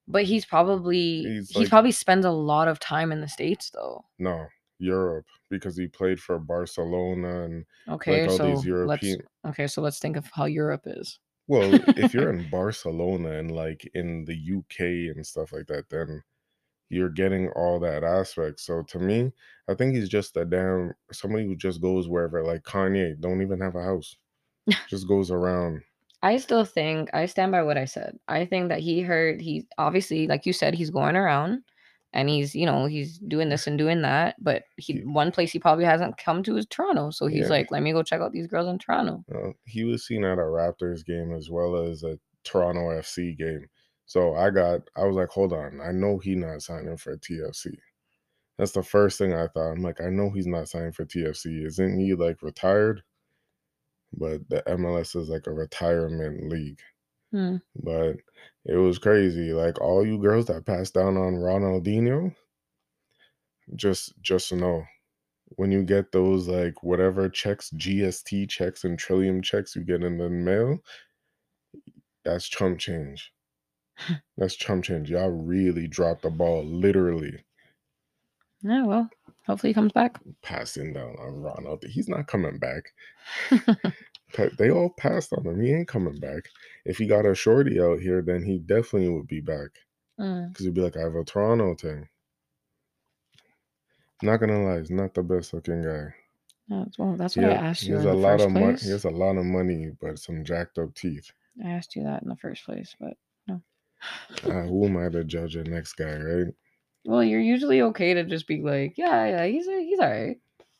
But 0.07 0.23
he's 0.23 0.45
probably 0.45 1.23
He's 1.23 1.49
he 1.49 1.59
like- 1.59 1.69
probably 1.69 1.91
spends 1.91 2.23
a 2.25 2.31
lot 2.31 2.69
of 2.69 2.79
time 2.79 3.11
in 3.11 3.19
the 3.19 3.27
states 3.27 3.71
though. 3.71 4.05
No, 4.17 4.45
Europe, 4.79 5.25
because 5.49 5.75
he 5.75 5.87
played 5.87 6.21
for 6.21 6.39
Barcelona 6.39 7.43
and 7.43 7.65
Okay, 7.89 8.25
all 8.27 8.37
so 8.37 8.45
these 8.47 8.55
let's 8.55 9.03
European- 9.03 9.21
okay, 9.47 9.67
so 9.67 9.81
let's 9.81 9.99
think 9.99 10.15
of 10.15 10.25
how 10.33 10.45
Europe 10.45 10.83
is. 10.85 11.19
well, 11.47 11.69
if 11.97 12.13
you're 12.13 12.29
in 12.35 12.49
Barcelona 12.49 13.31
and 13.39 13.51
like 13.51 13.81
in 13.93 14.23
the 14.23 14.37
UK 14.57 14.79
and 15.13 15.25
stuff 15.27 15.51
like 15.51 15.67
that, 15.67 15.89
then 15.89 16.23
you're 16.89 17.09
getting 17.09 17.49
all 17.49 17.79
that 17.79 18.03
aspect. 18.03 18.59
So 18.59 18.83
to 18.83 18.99
me, 18.99 19.31
I 19.69 19.75
think 19.75 19.95
he's 19.95 20.09
just 20.09 20.35
a 20.37 20.45
damn 20.45 20.93
somebody 21.11 21.45
who 21.45 21.55
just 21.55 21.81
goes 21.81 22.07
wherever. 22.07 22.43
Like 22.43 22.63
Kanye, 22.63 23.19
don't 23.19 23.41
even 23.41 23.59
have 23.61 23.75
a 23.75 23.83
house, 23.83 24.15
just 24.89 25.07
goes 25.07 25.31
around. 25.31 25.81
I 26.21 26.37
still 26.37 26.65
think 26.65 27.09
I 27.13 27.27
stand 27.27 27.51
by 27.51 27.63
what 27.63 27.77
I 27.77 27.85
said. 27.85 28.17
I 28.27 28.45
think 28.45 28.69
that 28.69 28.79
he 28.79 29.01
heard 29.01 29.39
he 29.39 29.67
obviously, 29.77 30.27
like 30.27 30.45
you 30.45 30.51
said, 30.53 30.73
he's 30.73 30.89
going 30.89 31.15
around 31.15 31.63
and 32.11 32.27
he's, 32.27 32.55
you 32.55 32.65
know, 32.65 32.87
he's 32.87 33.19
doing 33.19 33.47
this 33.49 33.67
and 33.67 33.77
doing 33.77 34.01
that. 34.01 34.35
But 34.39 34.63
he 34.75 34.99
one 35.01 35.31
place 35.31 35.51
he 35.51 35.59
probably 35.59 35.85
hasn't 35.85 36.17
come 36.17 36.43
to 36.43 36.57
is 36.57 36.65
Toronto. 36.65 37.11
So 37.11 37.27
he's 37.27 37.43
Yeah. 37.45 37.49
like, 37.51 37.71
let 37.71 37.83
me 37.83 37.93
go 37.93 38.03
check 38.03 38.19
out 38.19 38.33
these 38.33 38.47
girls 38.47 38.67
in 38.67 38.79
Toronto. 38.79 39.23
Uh, 39.33 39.51
he 39.65 39.85
was 39.85 40.05
seen 40.05 40.25
at 40.25 40.39
a 40.39 40.41
Raptors 40.41 41.05
game 41.05 41.33
as 41.33 41.49
well 41.49 41.77
as 41.77 42.03
a 42.03 42.19
Toronto 42.43 42.89
FC 42.99 43.37
game. 43.37 43.67
So 44.09 44.33
I 44.33 44.49
got, 44.49 44.81
I 44.95 45.03
was 45.05 45.15
like, 45.15 45.29
hold 45.29 45.53
on, 45.53 45.79
I 45.79 45.91
know 45.91 46.17
he 46.17 46.33
not 46.33 46.63
signing 46.63 46.97
for 46.97 47.15
TFC. 47.15 47.77
That's 48.57 48.71
the 48.71 48.81
first 48.81 49.19
thing 49.19 49.35
I 49.35 49.45
thought. 49.45 49.69
I'm 49.69 49.83
like, 49.83 50.01
I 50.01 50.09
know 50.09 50.31
he's 50.31 50.47
not 50.47 50.67
signing 50.67 50.93
for 50.93 51.05
TFC. 51.05 51.63
Isn't 51.63 51.99
he 51.99 52.15
like 52.15 52.41
retired? 52.41 53.03
But 54.11 54.49
the 54.49 54.63
MLS 54.65 55.15
is 55.15 55.29
like 55.29 55.45
a 55.45 55.53
retirement 55.53 56.49
league. 56.49 56.79
Hmm. 57.31 57.57
But 57.75 58.15
it 58.65 58.77
was 58.77 58.97
crazy. 58.97 59.53
Like 59.53 59.79
all 59.79 60.03
you 60.03 60.17
girls 60.17 60.47
that 60.47 60.65
passed 60.65 60.95
down 60.95 61.15
on 61.15 61.35
Ronaldinho, 61.35 62.33
just 63.75 64.19
just 64.23 64.49
to 64.49 64.55
know 64.55 64.85
when 65.49 65.71
you 65.71 65.83
get 65.83 66.11
those 66.11 66.47
like 66.47 66.81
whatever 66.81 67.29
checks, 67.29 67.69
GST 67.77 68.49
checks 68.49 68.85
and 68.85 68.97
Trillium 68.97 69.43
checks 69.43 69.75
you 69.75 69.83
get 69.83 70.03
in 70.03 70.17
the 70.17 70.31
mail, 70.31 70.79
that's 72.25 72.49
chump 72.49 72.79
change. 72.79 73.31
That's 74.37 74.55
chump 74.55 74.85
change. 74.85 75.09
Y'all 75.11 75.29
really 75.29 75.87
dropped 75.87 76.23
the 76.23 76.29
ball, 76.31 76.63
literally 76.65 77.43
Yeah, 78.61 78.83
well, 78.85 79.09
hopefully 79.45 79.71
he 79.71 79.73
comes 79.73 79.91
back. 79.91 80.19
passing 80.41 80.93
down 80.93 81.15
on 81.19 81.41
Ronald. 81.41 81.83
He's 81.83 82.09
not 82.09 82.27
coming 82.27 82.57
back. 82.59 82.93
They 84.59 84.69
all 84.69 84.91
passed 84.91 85.33
on 85.33 85.45
him. 85.45 85.59
He 85.59 85.73
ain't 85.73 85.87
coming 85.87 86.19
back. 86.19 86.49
If 86.85 86.97
he 86.99 87.07
got 87.07 87.25
a 87.25 87.33
shorty 87.33 87.81
out 87.81 87.99
here, 87.99 88.21
then 88.21 88.43
he 88.43 88.59
definitely 88.59 89.09
would 89.09 89.27
be 89.27 89.41
back. 89.41 89.71
Mm, 90.19 90.49
Because 90.49 90.65
he'd 90.65 90.73
be 90.75 90.81
like, 90.81 90.97
I 90.97 91.01
have 91.01 91.15
a 91.15 91.23
Toronto 91.23 91.73
thing. 91.75 92.07
Not 94.21 94.37
gonna 94.37 94.63
lie, 94.63 94.79
he's 94.79 94.91
not 94.91 95.13
the 95.13 95.23
best 95.23 95.53
looking 95.53 95.81
guy. 95.81 96.13
yeah, 96.67 96.85
well, 96.97 97.17
that's 97.17 97.35
He 97.35 97.41
what 97.41 97.51
I 97.51 97.55
ha- 97.55 97.65
asked 97.69 97.83
he 97.83 97.89
you 97.89 97.95
has 97.95 98.03
in 98.03 98.09
a 98.09 98.13
lot 98.13 98.39
of 98.41 98.51
money. 98.51 98.77
He 98.81 98.89
has 98.91 99.05
a 99.05 99.09
lot 99.09 99.37
of 99.37 99.45
money, 99.45 99.91
but 99.99 100.19
some 100.19 100.43
jacked 100.45 100.77
up 100.77 100.93
teeth. 100.93 101.31
I 101.65 101.69
asked 101.71 101.95
you 101.95 102.03
that 102.03 102.21
in 102.21 102.29
the 102.29 102.35
first 102.35 102.65
place, 102.65 102.95
but. 102.99 103.17
Uh, 104.45 104.63
who 104.63 104.85
am 104.85 104.97
I 104.97 105.09
to 105.09 105.23
judge 105.23 105.55
the 105.55 105.63
next 105.63 105.93
guy, 105.93 106.15
right? 106.15 106.53
Well, 107.05 107.23
you're 107.23 107.39
usually 107.41 107.81
okay 107.81 108.13
to 108.13 108.23
just 108.23 108.47
be 108.47 108.61
like, 108.61 108.97
yeah, 108.97 109.25
yeah, 109.25 109.45
he's 109.45 109.65
he's 109.65 109.99
all 109.99 110.09
right. 110.09 110.37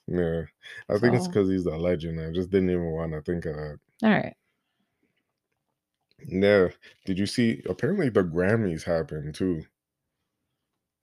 Yeah, 0.08 0.41
I 0.89 0.97
think 0.97 1.15
it's 1.15 1.27
because 1.27 1.49
he's 1.49 1.65
a 1.65 1.77
legend. 1.77 2.19
I 2.19 2.32
just 2.32 2.49
didn't 2.49 2.69
even 2.71 2.91
want 2.91 3.13
to 3.13 3.21
think 3.21 3.45
of 3.45 3.55
that. 3.55 3.79
All 4.03 4.10
right. 4.10 4.36
Yeah. 6.27 6.69
Did 7.05 7.19
you 7.19 7.25
see? 7.25 7.62
Apparently, 7.69 8.10
the 8.10 8.23
Grammys 8.23 8.84
happened 8.84 9.36
too. 9.36 9.63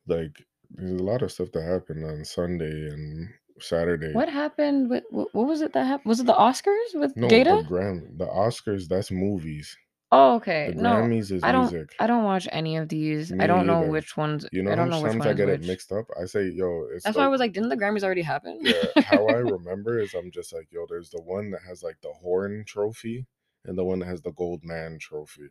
Like, 0.07 0.37
there's 0.71 1.01
a 1.01 1.05
lot 1.05 1.23
of 1.23 1.33
stuff 1.33 1.53
that 1.53 1.63
happened 1.63 2.05
on 2.05 2.25
Sunday 2.25 2.89
and 2.89 3.29
Saturday. 3.61 4.13
What 4.13 4.29
happened 4.29 4.91
with 4.91 5.05
what, 5.11 5.35
what 5.35 5.47
was 5.47 5.63
it 5.63 5.73
that 5.73 5.87
happened? 5.87 6.09
Was 6.09 6.21
it 6.21 6.27
the 6.27 6.35
Oscars 6.35 6.95
with 6.95 7.17
No, 7.17 7.29
Jada? 7.29 7.63
the 7.63 7.69
Gram, 7.69 8.17
the 8.17 8.27
Oscars. 8.27 8.89
That's 8.89 9.11
movies. 9.11 9.77
Oh, 10.13 10.37
okay. 10.37 10.73
The 10.75 10.83
no, 10.83 10.95
Grammys 10.97 11.31
is 11.33 11.43
I 11.43 11.53
don't. 11.53 11.71
music. 11.71 11.95
I 11.99 12.07
don't 12.07 12.25
watch 12.25 12.49
any 12.53 12.77
of 12.77 12.89
these. 12.89 13.33
Me 13.33 13.43
I 13.43 13.47
don't 13.47 13.67
know 13.67 13.81
either. 13.83 13.91
which 13.91 14.17
ones. 14.17 14.47
You 14.53 14.63
know 14.63 14.73
I 14.73 14.75
don't 14.75 14.91
know 14.91 15.01
which 15.01 15.13
sometimes 15.13 15.31
I 15.31 15.35
get 15.35 15.49
it 15.49 15.61
which. 15.61 15.69
mixed 15.69 15.93
up. 15.93 16.07
I 16.21 16.27
say, 16.27 16.49
yo, 16.51 16.87
it's 16.95 17.05
That's 17.05 17.17
like, 17.17 17.23
why 17.23 17.27
I 17.27 17.29
was 17.29 17.41
like, 17.41 17.53
didn't 17.53 17.69
the 17.71 17.77
Grammys 17.77 18.03
already 18.05 18.23
happen? 18.23 18.59
yeah, 18.63 19.03
how 19.03 19.27
I 19.29 19.33
remember 19.39 19.99
is 20.01 20.15
I'm 20.15 20.31
just 20.31 20.53
like, 20.53 20.69
yo, 20.71 20.87
there's 20.89 21.11
the 21.11 21.23
one 21.23 21.51
that 21.51 21.61
has 21.69 21.83
like 21.83 21.97
the 22.03 22.13
horn 22.13 22.65
trophy 22.67 23.27
and 23.65 23.77
the 23.77 23.85
one 23.85 23.99
that 24.01 24.07
has 24.07 24.23
the 24.23 24.33
gold 24.33 24.63
man 24.65 24.99
trophy. 25.01 25.49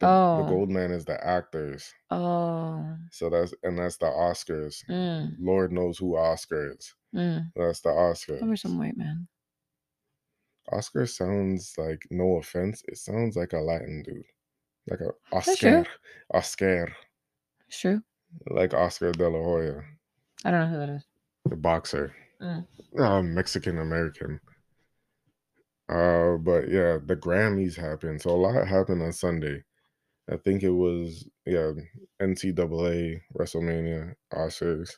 The, 0.00 0.06
Oh. 0.06 0.42
the 0.42 0.50
gold 0.50 0.68
man 0.68 0.90
is 0.90 1.06
the 1.06 1.18
actors. 1.26 1.90
oh. 2.10 2.84
So 3.12 3.30
that's 3.30 3.54
and 3.62 3.78
that's 3.78 3.96
the 3.96 4.06
Oscars. 4.06 4.84
Mm, 4.90 5.36
Lord 5.40 5.72
knows 5.72 5.96
who 5.96 6.16
Oscar 6.18 6.72
is. 6.72 6.94
mm. 7.14 7.50
That's 7.56 7.80
the 7.80 7.88
Oscar. 7.88 8.36
Probably 8.36 8.56
some 8.56 8.78
white 8.78 8.98
man. 8.98 9.26
Oscar 10.72 11.06
sounds 11.06 11.74
like 11.78 12.06
no 12.10 12.36
offense, 12.36 12.82
it 12.88 12.98
sounds 12.98 13.36
like 13.36 13.52
a 13.52 13.58
Latin 13.58 14.02
dude. 14.04 14.22
Like 14.88 15.00
a. 15.00 15.36
Oscar. 15.36 15.86
Oscar. 16.32 16.92
It's 17.68 17.80
true. 17.80 18.02
Like 18.48 18.74
Oscar 18.74 19.12
de 19.12 19.28
la 19.28 19.42
Hoya. 19.42 19.82
I 20.44 20.50
don't 20.50 20.60
know 20.60 20.66
who 20.66 20.78
that 20.78 20.88
is. 20.90 21.04
The 21.48 21.56
boxer. 21.56 22.14
Mm. 22.40 22.66
uh, 22.98 23.22
Mexican 23.22 23.78
American. 23.78 24.40
Uh, 25.88 26.36
but 26.36 26.68
yeah, 26.68 26.98
the 27.04 27.16
Grammys 27.16 27.76
happened. 27.76 28.20
So 28.20 28.30
a 28.30 28.32
lot 28.32 28.66
happened 28.66 29.02
on 29.02 29.12
Sunday. 29.12 29.62
I 30.30 30.36
think 30.36 30.62
it 30.62 30.70
was 30.70 31.28
yeah, 31.46 31.70
NCAA, 32.20 33.20
WrestleMania, 33.38 34.14
Oscars, 34.34 34.90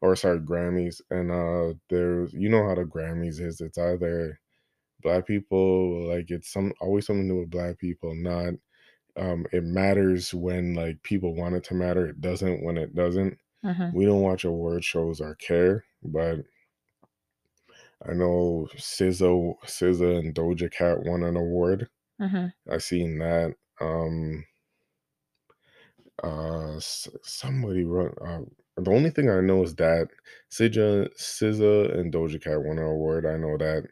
or 0.00 0.16
sorry, 0.16 0.40
Grammys. 0.40 1.00
And 1.10 1.30
uh 1.30 1.74
there's 1.88 2.32
you 2.32 2.48
know 2.48 2.66
how 2.66 2.74
the 2.74 2.82
Grammys 2.82 3.40
is. 3.40 3.60
It's 3.60 3.78
either 3.78 4.40
black 5.02 5.26
people, 5.26 6.08
like 6.08 6.30
it's 6.30 6.52
some 6.52 6.72
always 6.80 7.06
something 7.06 7.28
to 7.28 7.34
do 7.34 7.40
with 7.40 7.50
black 7.50 7.78
people, 7.78 8.14
not 8.14 8.54
um 9.16 9.46
it 9.52 9.64
matters 9.64 10.34
when 10.34 10.74
like 10.74 11.02
people 11.02 11.34
want 11.34 11.54
it 11.56 11.64
to 11.64 11.74
matter. 11.74 12.06
It 12.08 12.20
doesn't 12.20 12.64
when 12.64 12.78
it 12.78 12.94
doesn't 12.94 13.38
Mhm. 13.64 13.92
we 13.92 14.06
don't 14.06 14.22
watch 14.22 14.44
award 14.44 14.84
shows 14.84 15.20
or 15.20 15.34
care, 15.36 15.84
but 16.02 16.40
I 18.06 18.12
know 18.12 18.68
SZA, 18.76 19.56
SZA 19.64 20.16
and 20.18 20.34
Doja 20.34 20.70
Cat 20.70 21.02
won 21.04 21.22
an 21.22 21.36
award. 21.36 21.88
Mhm. 22.18 22.52
I 22.68 22.78
seen 22.78 23.18
that. 23.18 23.56
Um, 23.80 24.46
uh, 26.22 26.78
somebody 26.80 27.84
run. 27.84 28.14
Uh, 28.20 28.42
the 28.80 28.90
only 28.90 29.10
thing 29.10 29.28
I 29.30 29.40
know 29.40 29.62
is 29.62 29.74
that 29.76 30.08
SZA, 30.50 31.08
SZA 31.16 31.98
and 31.98 32.12
Doja 32.12 32.42
Cat 32.42 32.62
won 32.62 32.78
an 32.78 32.84
award. 32.84 33.26
I 33.26 33.36
know 33.36 33.56
that. 33.58 33.88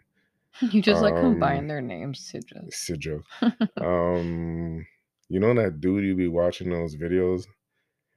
You 0.72 0.82
just 0.82 1.02
like 1.02 1.14
Um, 1.14 1.20
combine 1.32 1.66
their 1.68 1.80
names 1.80 2.32
just. 2.32 2.54
SZA. 2.90 3.22
um, 3.80 4.86
you 5.28 5.40
know 5.40 5.54
that 5.54 5.80
dude 5.80 6.04
you 6.04 6.14
be 6.16 6.28
watching 6.28 6.70
those 6.70 6.96
videos. 6.96 7.44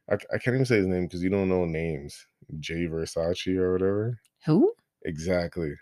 I, 0.10 0.16
I 0.34 0.38
can't 0.38 0.56
even 0.56 0.66
say 0.66 0.78
his 0.78 0.88
name 0.88 1.06
because 1.06 1.24
you 1.24 1.30
don't 1.30 1.50
know 1.50 1.66
names. 1.66 2.26
Jay 2.60 2.88
Versace 2.88 3.56
or 3.58 3.74
whatever. 3.74 4.20
Who? 4.46 4.74
Exactly. 5.06 5.74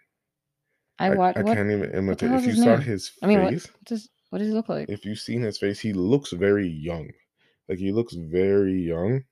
I 0.99 1.07
I, 1.07 1.15
watch. 1.15 1.37
I 1.37 1.41
what? 1.43 1.55
can't 1.55 1.71
even 1.71 1.91
imitate. 1.91 2.31
If 2.31 2.45
you 2.45 2.53
saw 2.55 2.75
name? 2.75 2.81
his 2.81 3.11
I 3.23 3.27
mean, 3.27 3.41
what- 3.41 3.53
What 3.53 3.69
does 3.85 4.09
what 4.29 4.39
does 4.39 4.47
he 4.49 4.53
look 4.53 4.69
like? 4.69 4.89
if 4.89 5.03
you've 5.05 5.19
seen 5.19 5.41
his 5.41 5.57
face, 5.57 5.79
he 5.79 5.93
looks 5.93 6.31
very 6.31 6.67
young. 6.67 7.09
Like 7.67 7.79
he 7.79 7.91
looks 7.91 8.13
very 8.13 8.79
young. 8.81 9.23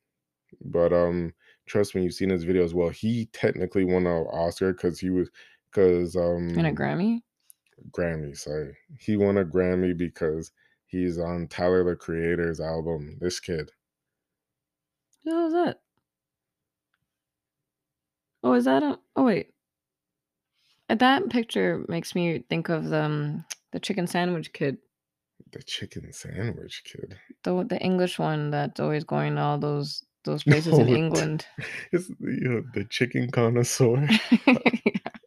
But 0.62 0.91
um, 0.93 1.34
trust 1.67 1.93
me, 1.93 2.01
you've 2.03 2.13
seen 2.15 2.29
his 2.32 2.43
videos. 2.45 2.73
Well, 2.73 2.89
he 2.89 3.27
technically 3.34 3.86
won 3.86 4.08
an 4.08 4.25
Oscar 4.32 4.73
because 4.73 4.99
he 4.99 5.10
was 5.12 5.29
because 5.71 6.15
um 6.15 6.49
And 6.58 6.67
a 6.67 6.73
Grammy? 6.73 7.21
Grammy, 7.91 8.38
sorry. 8.38 8.77
He 8.99 9.17
won 9.17 9.38
a 9.38 9.45
Grammy 9.45 9.97
because 9.97 10.51
he's 10.86 11.17
on 11.17 11.47
Tyler 11.47 11.84
the 11.84 11.95
Creator's 11.95 12.60
album. 12.60 13.17
This 13.19 13.39
kid. 13.39 13.71
Who 15.23 15.45
is 15.47 15.53
that? 15.53 15.82
Oh, 18.43 18.53
is 18.53 18.65
that 18.65 18.84
a 18.84 18.99
oh 19.15 19.23
wait. 19.23 19.53
Uh, 20.89 20.95
That 20.95 21.29
picture 21.29 21.86
makes 21.88 22.15
me 22.15 22.43
think 22.49 22.69
of 22.69 22.86
the 22.86 23.03
um, 23.03 23.45
the 23.71 23.79
chicken 23.79 24.08
sandwich 24.08 24.53
kid. 24.53 24.77
The 25.51 25.63
chicken 25.63 26.12
sandwich 26.13 26.84
kid. 26.86 27.17
The 27.43 27.63
the 27.63 27.79
English 27.79 28.19
one 28.19 28.51
that's 28.51 28.79
always 28.79 29.03
going 29.03 29.36
to 29.36 29.41
all 29.41 29.58
those 29.58 30.03
those 30.25 30.43
places 30.45 30.77
in 30.79 30.89
England. 30.89 31.45
It's 31.91 32.10
you 32.19 32.49
know, 32.49 32.63
the 32.73 32.86
chicken 32.86 33.29
connoisseur. 33.32 34.08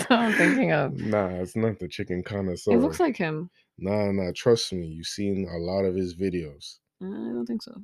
That's 0.08 0.10
what 0.10 0.18
I'm 0.18 0.32
thinking 0.32 0.72
of. 0.72 0.94
Nah, 0.98 1.28
it's 1.28 1.56
not 1.56 1.78
the 1.78 1.88
chicken 1.88 2.22
connoisseur. 2.22 2.72
It 2.72 2.78
looks 2.78 3.00
like 3.00 3.16
him. 3.16 3.50
nah, 3.78 4.10
nah. 4.12 4.32
Trust 4.34 4.72
me, 4.72 4.86
you've 4.86 5.06
seen 5.06 5.48
a 5.48 5.58
lot 5.58 5.84
of 5.84 5.94
his 5.94 6.14
videos. 6.14 6.78
I 7.02 7.06
don't 7.06 7.46
think 7.46 7.62
so. 7.62 7.82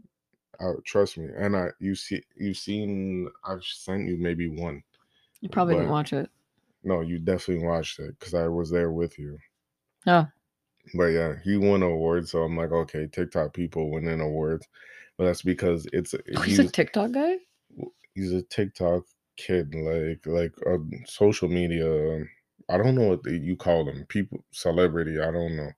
Uh, 0.59 0.73
trust 0.85 1.19
me, 1.19 1.29
and 1.37 1.57
I 1.57 1.69
you 1.81 1.95
see 1.95 2.23
you've 2.37 2.57
seen. 2.57 3.29
I've 3.45 3.63
sent 3.65 4.09
you 4.09 4.17
maybe 4.17 4.49
one. 4.49 4.83
You 5.41 5.49
probably 5.51 5.75
didn't 5.75 5.91
watch 5.91 6.13
it. 6.13 6.31
No, 6.83 7.01
you 7.01 7.19
definitely 7.19 7.67
watched 7.67 7.99
it 7.99 8.19
because 8.19 8.35
I 8.35 8.49
was 8.49 8.71
there 8.71 8.91
with 8.91 9.19
you. 9.19 9.39
Oh, 10.07 10.27
But 10.95 11.07
yeah, 11.07 11.35
he 11.45 11.57
won 11.57 11.83
an 11.83 11.91
award, 11.91 12.29
so 12.29 12.43
I'm 12.43 12.57
like, 12.57 12.73
okay, 12.73 13.07
TikTok 13.07 13.53
people 13.53 13.91
winning 13.91 14.21
awards, 14.21 14.67
but 15.19 15.25
that's 15.25 15.43
because 15.43 15.87
it's 15.93 16.15
he's 16.45 16.59
a 16.59 16.69
TikTok 16.69 17.13
guy. 17.13 17.37
he's 18.15 18.33
a 18.33 18.43
TikTok 18.43 19.05
kid, 19.37 19.75
like 19.75 20.27
like 20.27 20.53
a 20.67 20.79
social 21.07 21.49
media. 21.49 22.17
Um, 22.17 22.29
I 22.69 22.79
don't 22.79 22.95
know 22.97 23.09
what 23.09 23.23
the- 23.23 23.37
you 23.39 23.57
call 23.57 23.85
them, 23.85 24.05
people, 24.09 24.45
celebrity. 24.51 25.21
I 25.21 25.31
don't 25.31 25.57
know. 25.57 25.71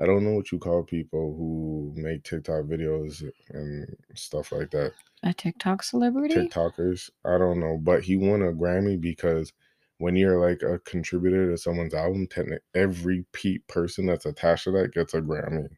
I 0.00 0.06
don't 0.06 0.24
know 0.24 0.32
what 0.32 0.50
you 0.50 0.58
call 0.58 0.82
people 0.82 1.34
who 1.36 1.92
make 1.96 2.24
TikTok 2.24 2.64
videos 2.64 3.22
and 3.50 3.86
stuff 4.14 4.50
like 4.50 4.70
that. 4.70 4.92
A 5.22 5.32
TikTok 5.32 5.82
celebrity. 5.82 6.34
TikTokers. 6.34 7.10
I 7.24 7.38
don't 7.38 7.60
know, 7.60 7.78
but 7.78 8.02
he 8.02 8.16
won 8.16 8.42
a 8.42 8.52
Grammy 8.52 9.00
because 9.00 9.52
when 9.98 10.16
you're 10.16 10.40
like 10.40 10.62
a 10.62 10.80
contributor 10.80 11.50
to 11.50 11.56
someone's 11.56 11.94
album, 11.94 12.26
every 12.74 13.24
peep 13.32 13.66
person 13.68 14.06
that's 14.06 14.26
attached 14.26 14.64
to 14.64 14.72
that 14.72 14.92
gets 14.92 15.14
a 15.14 15.20
Grammy. 15.20 15.68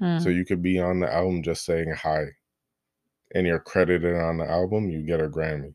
So 0.00 0.28
mm. 0.28 0.34
you 0.34 0.44
could 0.44 0.62
be 0.62 0.80
on 0.80 0.98
the 0.98 1.12
album 1.12 1.42
just 1.44 1.64
saying 1.64 1.94
hi, 1.96 2.24
and 3.34 3.46
you're 3.46 3.60
credited 3.60 4.16
on 4.16 4.38
the 4.38 4.50
album, 4.50 4.90
you 4.90 5.02
get 5.02 5.20
a 5.20 5.28
Grammy. 5.28 5.74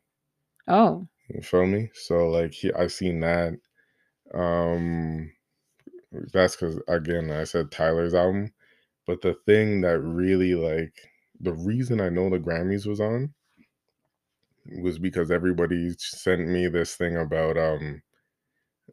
Oh, 0.67 1.07
You 1.29 1.41
feel 1.41 1.65
me? 1.65 1.89
So 1.93 2.29
like 2.29 2.53
he, 2.53 2.73
I've 2.73 2.91
seen 2.91 3.19
that. 3.21 3.53
Um, 4.33 5.31
that's 6.33 6.55
because 6.55 6.79
again 6.87 7.31
I 7.31 7.43
said 7.43 7.71
Tyler's 7.71 8.13
album, 8.13 8.53
but 9.05 9.21
the 9.21 9.35
thing 9.45 9.81
that 9.81 9.99
really 9.99 10.55
like 10.55 10.93
the 11.39 11.53
reason 11.53 12.01
I 12.01 12.09
know 12.09 12.29
the 12.29 12.39
Grammys 12.39 12.87
was 12.87 12.99
on 12.99 13.33
was 14.81 14.99
because 14.99 15.31
everybody 15.31 15.93
sent 15.97 16.47
me 16.47 16.67
this 16.67 16.95
thing 16.95 17.15
about 17.17 17.57
um 17.57 18.01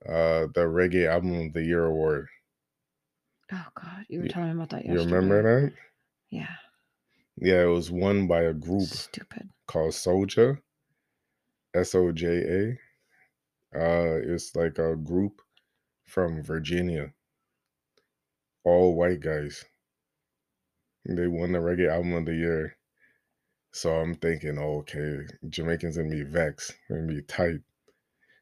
uh 0.06 0.46
the 0.54 0.66
reggae 0.66 1.08
album 1.08 1.46
of 1.46 1.52
the 1.52 1.62
year 1.62 1.84
award. 1.84 2.26
oh 3.52 3.66
God, 3.80 4.04
you 4.08 4.20
were 4.20 4.28
telling 4.28 4.50
me 4.50 4.54
about 4.54 4.70
that 4.70 4.84
yesterday. 4.84 5.02
You 5.02 5.06
remember 5.06 5.42
that? 5.42 5.72
Yeah. 6.30 6.54
Yeah, 7.36 7.62
it 7.62 7.66
was 7.68 7.90
won 7.90 8.26
by 8.26 8.42
a 8.42 8.52
group 8.52 8.82
Stupid. 8.82 9.50
called 9.66 9.94
Soja. 11.82 12.78
Uh, 13.74 14.20
it's 14.22 14.54
like 14.56 14.78
a 14.78 14.96
group 14.96 15.42
from 16.06 16.42
Virginia, 16.42 17.12
all 18.64 18.94
white 18.94 19.20
guys. 19.20 19.64
They 21.06 21.28
won 21.28 21.52
the 21.52 21.60
reggae 21.60 21.90
album 21.90 22.12
of 22.14 22.26
the 22.26 22.34
year. 22.34 22.76
So 23.72 23.94
I'm 23.94 24.14
thinking, 24.14 24.58
oh, 24.58 24.78
okay, 24.80 25.26
Jamaicans 25.48 25.96
gonna 25.96 26.08
be 26.10 26.22
vexed, 26.22 26.74
gonna 26.88 27.06
be 27.06 27.22
tight. 27.22 27.60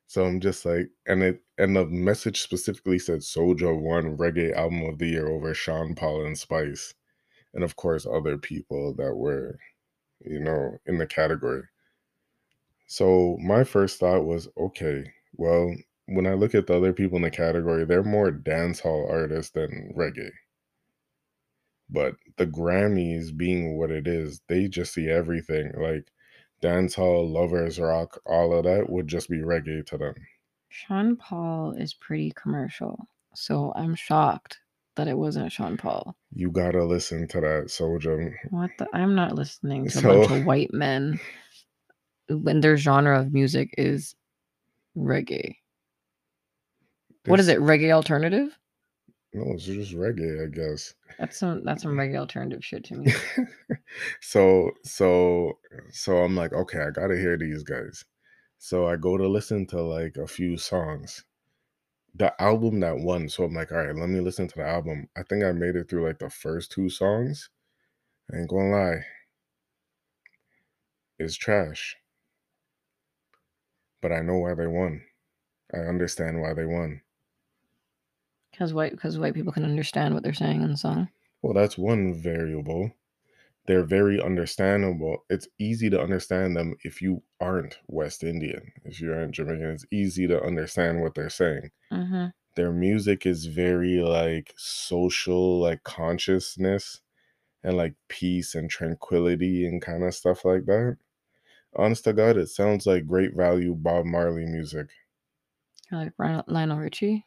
So 0.06 0.24
I'm 0.26 0.40
just 0.40 0.64
like, 0.66 0.90
and 1.06 1.22
it 1.22 1.42
and 1.58 1.76
the 1.76 1.86
message 1.86 2.42
specifically 2.42 2.98
said 2.98 3.20
Soja 3.20 3.78
won 3.78 4.16
reggae 4.16 4.54
album 4.54 4.82
of 4.84 4.98
the 4.98 5.06
year 5.08 5.28
over 5.28 5.54
Sean 5.54 5.94
Paul 5.94 6.26
and 6.26 6.38
Spice, 6.38 6.94
and 7.54 7.64
of 7.64 7.76
course 7.76 8.06
other 8.06 8.38
people 8.38 8.94
that 8.96 9.14
were, 9.16 9.58
you 10.20 10.40
know, 10.40 10.78
in 10.86 10.98
the 10.98 11.06
category. 11.06 11.64
So 12.92 13.38
my 13.40 13.64
first 13.64 13.98
thought 13.98 14.26
was, 14.26 14.48
okay, 14.54 15.10
well, 15.32 15.74
when 16.08 16.26
I 16.26 16.34
look 16.34 16.54
at 16.54 16.66
the 16.66 16.76
other 16.76 16.92
people 16.92 17.16
in 17.16 17.22
the 17.22 17.30
category, 17.30 17.86
they're 17.86 18.02
more 18.02 18.30
dancehall 18.30 19.10
artists 19.10 19.50
than 19.52 19.94
reggae. 19.96 20.28
But 21.88 22.16
the 22.36 22.46
Grammys 22.46 23.34
being 23.34 23.78
what 23.78 23.90
it 23.90 24.06
is, 24.06 24.42
they 24.46 24.68
just 24.68 24.92
see 24.92 25.08
everything. 25.08 25.72
Like 25.80 26.12
dancehall, 26.62 27.32
lovers 27.32 27.80
rock, 27.80 28.20
all 28.26 28.52
of 28.54 28.64
that 28.64 28.90
would 28.90 29.08
just 29.08 29.30
be 29.30 29.38
reggae 29.38 29.86
to 29.86 29.96
them. 29.96 30.14
Sean 30.68 31.16
Paul 31.16 31.72
is 31.72 31.94
pretty 31.94 32.34
commercial, 32.36 33.08
so 33.34 33.72
I'm 33.74 33.94
shocked 33.94 34.58
that 34.96 35.08
it 35.08 35.16
wasn't 35.16 35.50
Sean 35.50 35.78
Paul. 35.78 36.14
You 36.34 36.50
gotta 36.50 36.84
listen 36.84 37.26
to 37.28 37.40
that 37.40 37.64
Soja. 37.68 38.34
What 38.50 38.70
the? 38.78 38.86
I'm 38.92 39.14
not 39.14 39.34
listening 39.34 39.88
to 39.88 39.98
a 39.98 40.02
bunch 40.02 40.30
of 40.30 40.44
white 40.44 40.74
men 40.74 41.18
when 42.28 42.60
their 42.60 42.76
genre 42.76 43.20
of 43.20 43.32
music 43.32 43.74
is 43.78 44.14
reggae. 44.96 45.56
What 47.26 47.40
is 47.40 47.48
it? 47.48 47.58
Reggae 47.60 47.92
alternative? 47.92 48.58
No, 49.32 49.54
it's 49.54 49.64
just 49.64 49.94
reggae, 49.94 50.44
I 50.44 50.48
guess. 50.50 50.94
That's 51.18 51.38
some 51.38 51.64
that's 51.64 51.82
some 51.82 51.92
reggae 51.92 52.18
alternative 52.18 52.64
shit 52.64 52.84
to 52.84 52.96
me. 52.96 53.12
so 54.20 54.70
so 54.84 55.58
so 55.90 56.18
I'm 56.18 56.36
like, 56.36 56.52
okay, 56.52 56.80
I 56.80 56.90
gotta 56.90 57.16
hear 57.16 57.38
these 57.38 57.62
guys. 57.62 58.04
So 58.58 58.86
I 58.86 58.96
go 58.96 59.16
to 59.16 59.26
listen 59.26 59.66
to 59.68 59.80
like 59.80 60.16
a 60.16 60.26
few 60.26 60.56
songs. 60.56 61.24
The 62.14 62.34
album 62.42 62.80
that 62.80 62.98
won. 62.98 63.28
So 63.28 63.44
I'm 63.44 63.54
like, 63.54 63.72
all 63.72 63.78
right, 63.78 63.96
let 63.96 64.10
me 64.10 64.20
listen 64.20 64.48
to 64.48 64.56
the 64.56 64.66
album. 64.66 65.08
I 65.16 65.22
think 65.22 65.44
I 65.44 65.52
made 65.52 65.76
it 65.76 65.88
through 65.88 66.06
like 66.06 66.18
the 66.18 66.28
first 66.28 66.70
two 66.70 66.90
songs. 66.90 67.48
I 68.32 68.38
ain't 68.38 68.50
gonna 68.50 68.70
lie. 68.70 69.04
It's 71.18 71.36
trash. 71.36 71.96
But 74.02 74.12
I 74.12 74.20
know 74.20 74.36
why 74.36 74.54
they 74.54 74.66
won. 74.66 75.02
I 75.72 75.78
understand 75.78 76.42
why 76.42 76.52
they 76.52 76.66
won. 76.66 77.00
Because 78.50 78.74
white 78.74 78.92
because 78.92 79.18
white 79.18 79.34
people 79.34 79.52
can 79.52 79.64
understand 79.64 80.12
what 80.12 80.22
they're 80.22 80.34
saying 80.34 80.60
in 80.60 80.70
the 80.70 80.76
song. 80.76 81.08
Well, 81.40 81.54
that's 81.54 81.78
one 81.78 82.12
variable. 82.12 82.92
They're 83.66 83.84
very 83.84 84.20
understandable. 84.20 85.24
It's 85.30 85.48
easy 85.58 85.88
to 85.90 86.00
understand 86.00 86.56
them 86.56 86.74
if 86.82 87.00
you 87.00 87.22
aren't 87.40 87.78
West 87.86 88.24
Indian. 88.24 88.72
If 88.84 89.00
you 89.00 89.12
aren't 89.12 89.32
Jamaican, 89.36 89.70
it's 89.70 89.86
easy 89.90 90.26
to 90.26 90.42
understand 90.42 91.00
what 91.00 91.14
they're 91.14 91.30
saying. 91.30 91.70
Mm-hmm. 91.92 92.26
Their 92.56 92.72
music 92.72 93.24
is 93.24 93.46
very 93.46 94.02
like 94.02 94.52
social, 94.56 95.60
like 95.60 95.84
consciousness 95.84 97.00
and 97.62 97.76
like 97.76 97.94
peace 98.08 98.54
and 98.54 98.68
tranquility 98.68 99.64
and 99.64 99.80
kind 99.80 100.02
of 100.02 100.14
stuff 100.14 100.44
like 100.44 100.66
that. 100.66 100.96
Honest 101.74 102.04
to 102.04 102.12
God, 102.12 102.36
it 102.36 102.48
sounds 102.48 102.86
like 102.86 103.06
great 103.06 103.34
value 103.34 103.74
Bob 103.74 104.04
Marley 104.04 104.44
music. 104.44 104.88
Like 105.90 106.12
Lionel- 106.18 106.78
Richie. 106.78 107.26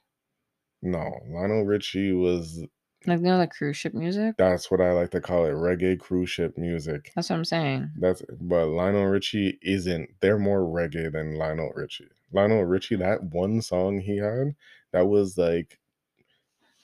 No, 0.81 1.19
Lionel 1.29 1.65
Richie 1.65 2.13
was 2.13 2.63
Like 3.07 3.19
you 3.19 3.25
know 3.25 3.39
the 3.39 3.47
cruise 3.47 3.77
ship 3.77 3.93
music? 3.93 4.35
that's 4.37 4.69
what 4.69 4.81
I 4.81 4.91
like 4.91 5.11
to 5.11 5.21
call 5.21 5.45
it 5.45 5.51
reggae 5.53 5.99
cruise 5.99 6.29
ship 6.29 6.57
music. 6.57 7.11
That's 7.15 7.29
what 7.29 7.37
I'm 7.37 7.45
saying. 7.45 7.91
That's 7.99 8.21
but 8.39 8.67
Lionel 8.67 9.05
Richie 9.05 9.57
isn't. 9.61 10.09
They're 10.21 10.39
more 10.39 10.61
reggae 10.61 11.11
than 11.11 11.35
Lionel 11.35 11.71
Richie. 11.75 12.09
Lionel 12.31 12.65
Richie, 12.65 12.97
that 12.97 13.23
one 13.23 13.61
song 13.61 13.99
he 13.99 14.17
had, 14.17 14.55
that 14.91 15.07
was 15.07 15.37
like, 15.37 15.79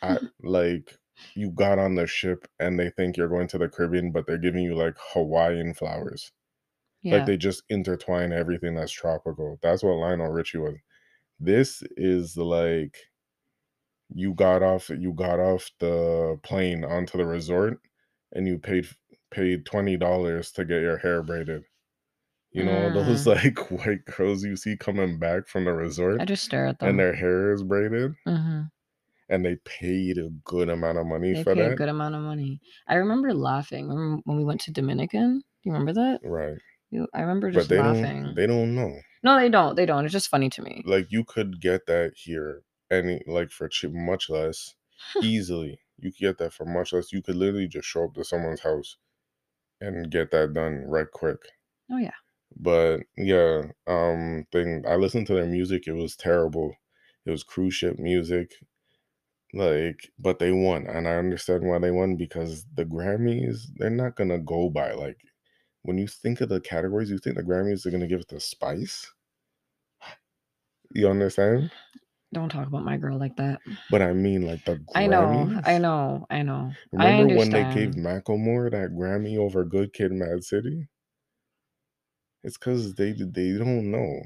I 0.01 0.17
like 0.43 0.97
you 1.35 1.51
got 1.51 1.77
on 1.79 1.95
the 1.95 2.07
ship 2.07 2.47
and 2.59 2.79
they 2.79 2.89
think 2.89 3.17
you're 3.17 3.27
going 3.27 3.47
to 3.49 3.57
the 3.57 3.69
Caribbean, 3.69 4.11
but 4.11 4.25
they're 4.25 4.37
giving 4.37 4.63
you 4.63 4.75
like 4.75 4.95
Hawaiian 5.13 5.73
flowers. 5.73 6.31
Yeah. 7.01 7.17
Like 7.17 7.25
they 7.25 7.37
just 7.37 7.63
intertwine 7.69 8.31
everything 8.33 8.75
that's 8.75 8.91
tropical. 8.91 9.59
That's 9.61 9.83
what 9.83 9.97
Lionel 9.97 10.29
Richie 10.31 10.59
was. 10.59 10.77
This 11.39 11.83
is 11.97 12.37
like 12.37 12.97
you 14.13 14.33
got 14.33 14.61
off 14.61 14.89
you 14.89 15.13
got 15.13 15.39
off 15.39 15.69
the 15.79 16.37
plane 16.43 16.83
onto 16.83 17.17
the 17.17 17.25
resort 17.25 17.79
and 18.33 18.47
you 18.47 18.57
paid 18.59 18.87
paid 19.31 19.65
twenty 19.65 19.97
dollars 19.97 20.51
to 20.51 20.65
get 20.65 20.81
your 20.81 20.97
hair 20.97 21.23
braided. 21.23 21.63
You 22.53 22.65
know, 22.65 22.91
those 22.91 23.27
like 23.27 23.71
white 23.71 24.05
girls 24.05 24.43
you 24.43 24.55
see 24.57 24.77
coming 24.77 25.19
back 25.19 25.47
from 25.47 25.65
the 25.65 25.73
resort 25.73 26.21
I 26.21 26.25
just 26.25 26.45
stare 26.45 26.67
at 26.67 26.79
them. 26.79 26.89
and 26.89 26.99
their 26.99 27.13
hair 27.15 27.53
is 27.53 27.63
braided 27.63 28.15
hmm 28.25 28.71
and 29.29 29.43
they 29.45 29.55
paid 29.57 30.17
a 30.19 30.29
good 30.43 30.69
amount 30.69 30.97
of 30.99 31.07
money 31.07 31.33
They 31.33 31.43
for 31.43 31.55
pay 31.55 31.65
a 31.65 31.71
that. 31.71 31.73
good 31.73 31.89
amount 31.89 32.15
of 32.15 32.21
money. 32.21 32.61
I 32.87 32.95
remember 32.95 33.33
laughing 33.33 34.21
when 34.23 34.37
we 34.37 34.45
went 34.45 34.61
to 34.61 34.71
Dominican. 34.71 35.39
Do 35.39 35.45
you 35.63 35.73
remember 35.73 35.91
that? 35.93 36.21
Right. 36.21 36.57
I 37.13 37.21
remember 37.21 37.51
just 37.51 37.69
but 37.69 37.75
they 37.75 37.81
laughing. 37.81 38.23
don't. 38.23 38.35
They 38.35 38.47
don't 38.47 38.75
know. 38.75 38.93
no, 39.23 39.39
they 39.39 39.49
don't. 39.49 39.75
They 39.75 39.85
don't. 39.85 40.03
It's 40.05 40.11
just 40.11 40.29
funny 40.29 40.49
to 40.49 40.61
me. 40.61 40.83
Like 40.85 41.07
you 41.11 41.23
could 41.23 41.61
get 41.61 41.85
that 41.87 42.13
here, 42.15 42.63
any 42.91 43.21
like 43.27 43.51
for 43.51 43.67
cheap, 43.67 43.91
much 43.93 44.29
less 44.29 44.75
easily. 45.21 45.79
You 45.97 46.11
could 46.11 46.19
get 46.19 46.37
that 46.39 46.53
for 46.53 46.65
much 46.65 46.93
less. 46.93 47.13
You 47.13 47.21
could 47.21 47.35
literally 47.35 47.67
just 47.67 47.87
show 47.87 48.05
up 48.05 48.13
to 48.15 48.23
someone's 48.23 48.61
house 48.61 48.97
and 49.79 50.11
get 50.11 50.31
that 50.31 50.53
done 50.53 50.83
right 50.87 51.09
quick. 51.11 51.39
Oh 51.91 51.97
yeah. 51.97 52.11
But 52.59 53.01
yeah, 53.17 53.61
um, 53.87 54.45
thing 54.51 54.83
I 54.87 54.95
listened 54.95 55.27
to 55.27 55.33
their 55.33 55.45
music. 55.45 55.87
It 55.87 55.93
was 55.93 56.15
terrible. 56.15 56.75
It 57.25 57.31
was 57.31 57.43
cruise 57.43 57.75
ship 57.75 57.97
music. 57.99 58.51
Like, 59.53 60.09
but 60.17 60.39
they 60.39 60.51
won, 60.51 60.87
and 60.87 61.07
I 61.07 61.15
understand 61.15 61.63
why 61.63 61.77
they 61.79 61.91
won 61.91 62.15
because 62.15 62.65
the 62.73 62.85
Grammys 62.85 63.67
they're 63.75 63.89
not 63.89 64.15
gonna 64.15 64.39
go 64.39 64.69
by 64.69 64.93
like 64.93 65.17
when 65.83 65.97
you 65.97 66.07
think 66.07 66.41
of 66.41 66.49
the 66.49 66.61
categories. 66.61 67.09
You 67.09 67.17
think 67.17 67.35
the 67.35 67.43
Grammys 67.43 67.85
are 67.85 67.91
gonna 67.91 68.07
give 68.07 68.21
it 68.21 68.27
the 68.27 68.39
spice. 68.39 69.11
You 70.93 71.09
understand? 71.09 71.71
Don't 72.33 72.49
talk 72.49 72.67
about 72.67 72.85
my 72.85 72.97
girl 72.97 73.17
like 73.17 73.35
that. 73.37 73.59
But 73.89 74.01
I 74.01 74.13
mean, 74.13 74.47
like 74.47 74.63
the 74.65 74.75
Grammys. 74.75 74.91
I 74.95 75.07
know. 75.07 75.61
I 75.65 75.77
know. 75.77 76.25
I 76.29 76.41
know. 76.43 76.71
I 76.97 77.05
Remember 77.05 77.35
when 77.35 77.49
they 77.49 77.63
gave. 77.73 77.95
Macklemore 77.95 78.71
that 78.71 78.91
Grammy 78.91 79.37
over 79.37 79.65
Good 79.65 79.93
Kid, 79.93 80.11
Mad 80.11 80.43
City? 80.43 80.87
It's 82.43 82.57
because 82.57 82.95
they 82.95 83.11
they 83.11 83.57
don't 83.57 83.91
know. 83.91 84.21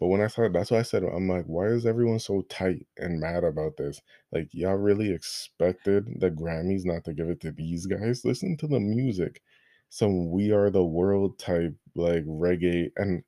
But 0.00 0.08
when 0.08 0.20
I 0.20 0.26
saw 0.26 0.48
that's 0.48 0.70
why 0.70 0.78
I 0.78 0.82
said 0.82 1.02
I'm 1.02 1.28
like, 1.28 1.46
why 1.46 1.66
is 1.66 1.86
everyone 1.86 2.18
so 2.18 2.42
tight 2.48 2.86
and 2.98 3.20
mad 3.20 3.44
about 3.44 3.76
this? 3.76 4.00
Like, 4.32 4.48
y'all 4.52 4.74
really 4.74 5.12
expected 5.12 6.20
the 6.20 6.30
Grammys 6.30 6.84
not 6.84 7.04
to 7.04 7.14
give 7.14 7.28
it 7.28 7.40
to 7.40 7.52
these 7.52 7.86
guys? 7.86 8.24
Listen 8.24 8.56
to 8.58 8.66
the 8.66 8.80
music. 8.80 9.40
Some 9.88 10.30
We 10.30 10.52
Are 10.52 10.70
the 10.70 10.84
World 10.84 11.38
type 11.38 11.74
like 11.94 12.24
reggae 12.24 12.90
and 12.96 13.22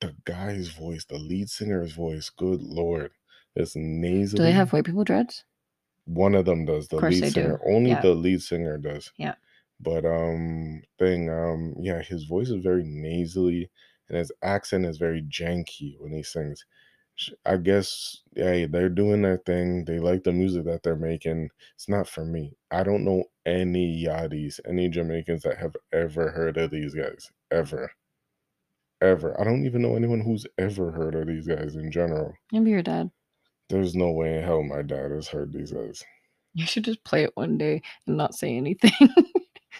the 0.00 0.14
guy's 0.24 0.68
voice, 0.68 1.04
the 1.04 1.18
lead 1.18 1.50
singer's 1.50 1.92
voice, 1.92 2.30
good 2.30 2.62
lord. 2.62 3.12
It's 3.54 3.74
nasally. 3.76 4.38
Do 4.38 4.44
they 4.44 4.52
have 4.52 4.72
white 4.72 4.84
people 4.84 5.04
dreads? 5.04 5.44
One 6.04 6.34
of 6.34 6.44
them 6.44 6.64
does. 6.66 6.88
The 6.88 7.00
lead 7.00 7.22
they 7.22 7.30
do. 7.30 7.32
singer. 7.32 7.60
Only 7.66 7.90
Yeah. 7.90 8.02
the 8.02 8.14
lead 8.14 8.42
singer 8.42 8.78
does. 8.78 9.12
Yeah. 9.16 9.34
But 9.80 10.04
um 10.04 10.82
thing, 10.98 11.28
um, 11.30 11.74
yeah, 11.80 12.02
his 12.02 12.24
voice 12.24 12.48
is 12.50 12.62
very 12.62 12.84
nasally 12.84 13.70
and 14.08 14.18
his 14.18 14.32
accent 14.42 14.86
is 14.86 14.98
very 14.98 15.22
janky 15.22 15.98
when 15.98 16.12
he 16.12 16.22
sings. 16.22 16.64
I 17.44 17.56
guess 17.56 18.22
hey, 18.34 18.66
they're 18.66 18.88
doing 18.88 19.22
their 19.22 19.38
thing. 19.38 19.84
They 19.84 19.98
like 19.98 20.24
the 20.24 20.32
music 20.32 20.64
that 20.66 20.82
they're 20.82 20.96
making. 20.96 21.48
It's 21.74 21.88
not 21.88 22.08
for 22.08 22.24
me. 22.24 22.56
I 22.70 22.82
don't 22.82 23.04
know 23.04 23.24
any 23.46 24.04
Yardies, 24.04 24.60
any 24.68 24.88
Jamaicans 24.88 25.42
that 25.42 25.58
have 25.58 25.76
ever 25.92 26.30
heard 26.30 26.56
of 26.58 26.70
these 26.70 26.94
guys. 26.94 27.30
Ever. 27.50 27.90
Ever. 29.00 29.40
I 29.40 29.44
don't 29.44 29.66
even 29.66 29.82
know 29.82 29.96
anyone 29.96 30.20
who's 30.20 30.46
ever 30.58 30.90
heard 30.90 31.14
of 31.14 31.26
these 31.26 31.46
guys 31.46 31.76
in 31.76 31.90
general. 31.90 32.32
Maybe 32.52 32.70
your 32.70 32.82
dad. 32.82 33.10
There's 33.68 33.94
no 33.94 34.12
way 34.12 34.38
in 34.38 34.44
hell 34.44 34.62
my 34.62 34.82
dad 34.82 35.10
has 35.10 35.28
heard 35.28 35.52
these 35.52 35.72
guys. 35.72 36.04
You 36.54 36.66
should 36.66 36.84
just 36.84 37.04
play 37.04 37.24
it 37.24 37.32
one 37.34 37.58
day 37.58 37.82
and 38.06 38.16
not 38.16 38.34
say 38.34 38.56
anything. 38.56 38.92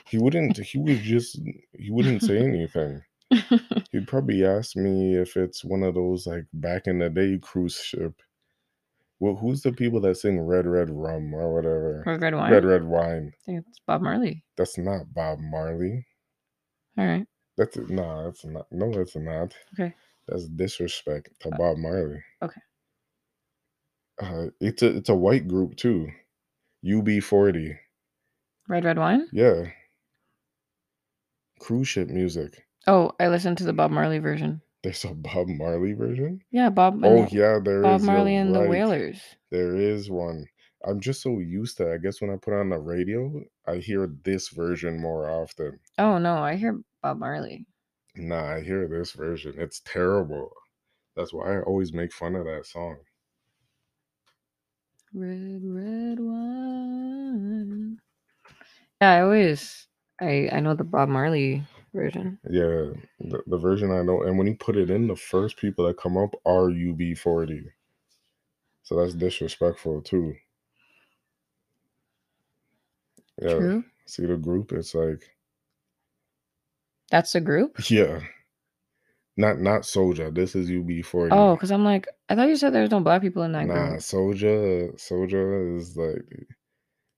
He 0.07 0.19
wouldn't. 0.19 0.59
He 0.67 0.79
was 0.79 1.01
just. 1.01 1.41
He 1.73 1.91
wouldn't 1.91 2.23
say 2.23 2.39
anything. 2.39 3.03
He'd 3.97 4.07
probably 4.09 4.45
ask 4.45 4.77
me 4.77 5.17
if 5.17 5.39
it's 5.39 5.65
one 5.65 5.83
of 5.83 5.95
those 5.95 6.27
like 6.27 6.45
back 6.53 6.87
in 6.87 6.99
the 6.99 7.09
day 7.09 7.39
cruise 7.41 7.77
ship. 7.77 8.21
Well, 9.21 9.35
who's 9.37 9.63
the 9.63 9.73
people 9.73 10.01
that 10.03 10.17
sing 10.19 10.39
"Red 10.39 10.67
Red 10.67 10.91
Rum" 10.91 11.33
or 11.35 11.55
whatever? 11.55 12.03
Red 12.05 12.21
red 12.21 12.35
wine. 12.35 12.53
Red 12.53 12.65
Red 12.67 12.85
Wine. 12.85 13.33
I 13.35 13.39
think 13.47 13.65
it's 13.67 13.81
Bob 13.87 14.03
Marley. 14.03 14.45
That's 14.59 14.77
not 14.77 15.15
Bob 15.15 15.39
Marley. 15.41 16.07
All 16.99 17.07
right. 17.07 17.27
That's 17.57 17.79
no. 17.79 18.25
That's 18.27 18.45
not. 18.45 18.67
No, 18.71 18.91
it's 19.01 19.17
not. 19.17 19.55
Okay. 19.73 19.95
That's 20.29 20.47
disrespect 20.49 21.31
to 21.41 21.49
Uh, 21.49 21.57
Bob 21.57 21.79
Marley. 21.79 22.23
okay. 22.43 22.61
Uh, 24.21 24.47
it's 24.61 24.83
a 24.83 24.95
it's 24.99 25.09
a 25.09 25.15
white 25.15 25.49
group 25.49 25.77
too. 25.77 26.09
UB40. 26.85 27.79
Red 28.69 28.85
red 28.85 28.99
wine. 28.99 29.27
Yeah. 29.33 29.71
Cruise 31.61 31.89
ship 31.89 32.09
music. 32.11 32.66
Oh, 32.87 33.13
I 33.19 33.29
listened 33.29 33.59
to 33.59 33.65
the 33.65 33.73
Bob 33.73 33.91
Marley 33.91 34.19
version. 34.19 34.61
There's 34.83 35.05
a 35.05 35.15
Bob 35.15 35.49
Marley 35.49 35.95
version. 35.95 36.41
Yeah, 36.53 36.71
Bob. 36.71 37.01
Oh 37.05 37.27
yeah, 37.33 37.59
there 37.63 37.79
is. 37.79 37.83
Bob 37.83 38.01
you're 38.01 38.07
Marley 38.07 38.37
and 38.37 38.55
the 38.55 38.61
right. 38.61 38.71
Wailers. 38.71 39.21
There 39.51 39.75
is 39.75 40.09
one. 40.09 40.47
I'm 40.87 41.01
just 41.01 41.23
so 41.23 41.41
used 41.41 41.79
to. 41.79 41.91
it. 41.91 41.95
I 41.95 41.99
guess 41.99 42.21
when 42.21 42.31
I 42.31 42.37
put 42.37 42.55
on 42.55 42.69
the 42.69 42.79
radio, 42.79 43.43
I 43.67 43.77
hear 43.77 44.09
this 44.23 44.51
version 44.51 45.01
more 45.01 45.29
often. 45.29 45.81
Oh 45.99 46.19
no, 46.19 46.37
I 46.37 46.55
hear 46.55 46.81
Bob 47.03 47.19
Marley. 47.19 47.67
Nah, 48.15 48.55
I 48.55 48.61
hear 48.61 48.87
this 48.87 49.13
version. 49.13 49.55
It's 49.59 49.81
terrible. 49.81 50.53
That's 51.17 51.33
why 51.33 51.57
I 51.57 51.63
always 51.63 51.93
make 51.93 52.13
fun 52.13 52.37
of 52.37 52.45
that 52.45 52.67
song. 52.67 52.99
Red 55.13 55.63
red 55.65 56.21
wine. 56.21 57.99
Yeah, 59.01 59.11
I 59.13 59.21
always 59.23 59.89
I 60.21 60.49
I 60.53 60.61
know 60.61 60.75
the 60.75 60.85
Bob 60.85 61.09
Marley 61.09 61.65
version. 61.97 62.41
Yeah, 62.51 62.93
the, 63.21 63.43
the 63.49 63.59
version 63.59 63.93
I 63.93 64.03
know. 64.03 64.23
And 64.23 64.39
when 64.39 64.47
you 64.49 64.57
put 64.57 64.77
it 64.77 64.91
in, 64.91 65.09
the 65.09 65.17
first 65.17 65.59
people 65.59 65.87
that 65.87 65.99
come 65.99 66.17
up 66.19 66.35
are 66.47 66.69
UB40. 66.71 67.65
So 68.85 68.97
that's 68.97 69.15
disrespectful 69.15 70.03
too. 70.03 70.35
Yeah. 73.43 73.57
True. 73.57 73.85
See 74.07 74.27
the 74.27 74.37
group? 74.37 74.73
It's 74.73 74.95
like, 74.95 75.23
That's 77.11 77.33
the 77.33 77.41
group. 77.41 77.77
yeah. 77.91 78.21
Not 79.37 79.61
not 79.61 79.83
Soja. 79.83 80.35
This 80.35 80.57
is 80.57 80.71
UB40. 80.71 81.31
Oh, 81.33 81.55
because 81.57 81.71
I'm 81.73 81.85
like, 81.85 82.09
I 82.29 82.37
thought 82.37 82.49
you 82.49 82.57
said 82.57 82.73
there's 82.73 82.91
no 82.93 83.01
black 83.01 83.23
people 83.23 83.43
in 83.45 83.53
that 83.53 83.67
Nah, 83.67 83.75
group. 83.89 84.01
Soja, 84.01 84.95
Soja 84.97 85.79
is 85.79 85.97
like 85.97 86.47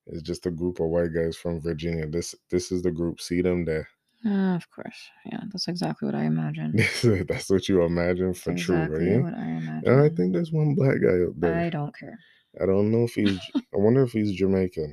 it's 0.09 0.23
just 0.23 0.47
a 0.47 0.51
group 0.51 0.81
of 0.81 0.89
white 0.89 1.15
guys 1.15 1.37
from 1.37 1.61
Virginia. 1.61 2.07
This 2.09 2.35
this 2.51 2.73
is 2.73 2.83
the 2.83 2.91
group. 2.93 3.21
See 3.21 3.43
them 3.43 3.65
there. 3.65 3.89
Ah, 4.27 4.57
of 4.57 4.69
course. 4.71 4.99
Yeah, 5.27 5.41
that's 5.51 5.69
exactly 5.69 6.07
what 6.07 6.15
I 6.15 6.25
imagined. 6.25 6.79
That's 7.29 7.49
what 7.51 7.69
you 7.69 7.83
imagine 7.83 8.35
for 8.35 8.51
That's 8.51 8.65
true, 8.65 8.77
exactly 8.77 9.11
right? 9.15 9.23
what 9.23 9.35
I 9.35 9.47
imagined. 9.47 9.87
And 9.87 10.01
I 10.01 10.09
think 10.09 10.33
there's 10.33 10.51
one 10.51 10.75
black 10.75 10.97
guy 11.01 11.21
up 11.23 11.35
there. 11.37 11.55
I 11.55 11.71
don't 11.71 11.97
care. 11.97 12.19
I 12.61 12.67
don't 12.67 12.91
know 12.91 13.05
if 13.05 13.15
he's. 13.15 13.39
I 13.55 13.77
wonder 13.77 14.03
if 14.03 14.11
he's 14.13 14.33
Jamaican. 14.33 14.93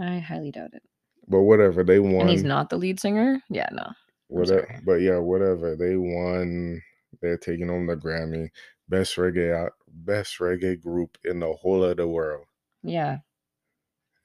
I 0.00 0.18
highly 0.20 0.52
doubt 0.52 0.74
it. 0.74 0.82
But 1.26 1.40
whatever, 1.42 1.82
they 1.82 1.98
won. 1.98 2.22
And 2.22 2.30
he's 2.30 2.44
not 2.44 2.70
the 2.70 2.76
lead 2.76 3.00
singer? 3.00 3.42
Yeah, 3.50 3.68
no. 3.72 3.86
Whatever, 4.28 4.80
but 4.84 5.00
yeah, 5.00 5.18
whatever. 5.18 5.74
They 5.74 5.96
won. 5.96 6.80
They're 7.20 7.38
taking 7.38 7.68
home 7.68 7.86
the 7.86 7.96
Grammy. 7.96 8.50
Best 8.88 9.16
reggae, 9.16 9.54
out- 9.54 9.72
best 9.88 10.38
reggae 10.38 10.80
group 10.80 11.18
in 11.24 11.40
the 11.40 11.52
whole 11.52 11.82
of 11.82 11.96
the 11.96 12.06
world. 12.06 12.44
Yeah. 12.82 13.18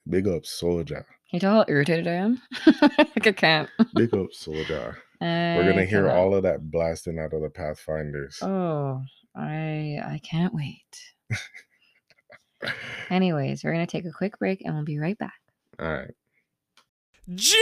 Big 0.08 0.28
up 0.28 0.44
Soja. 0.44 1.04
You 1.34 1.40
tell 1.40 1.56
how 1.56 1.66
irritated 1.68 2.08
I 2.08 2.12
am? 2.12 2.40
like 2.68 3.26
I 3.26 3.32
can't. 3.32 3.68
Big 3.96 4.14
up 4.14 4.28
Soja. 4.34 4.96
We're 5.20 5.68
gonna 5.68 5.84
hear 5.84 6.04
cannot. 6.04 6.16
all 6.16 6.36
of 6.36 6.44
that 6.44 6.70
blasting 6.70 7.18
out 7.18 7.34
of 7.34 7.42
the 7.42 7.50
Pathfinders. 7.50 8.38
Oh, 8.44 9.02
I 9.36 10.00
I 10.06 10.22
can't 10.22 10.54
wait. 10.54 10.86
Anyways, 13.10 13.64
we're 13.64 13.72
gonna 13.72 13.88
take 13.88 14.06
a 14.06 14.12
quick 14.12 14.38
break 14.38 14.62
and 14.64 14.76
we'll 14.76 14.84
be 14.84 15.00
right 15.00 15.18
back. 15.18 15.40
All 15.80 15.92
right. 15.92 16.14
Ja! 17.26 17.58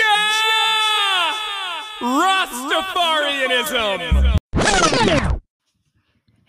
Rastafarianism! 2.01 4.35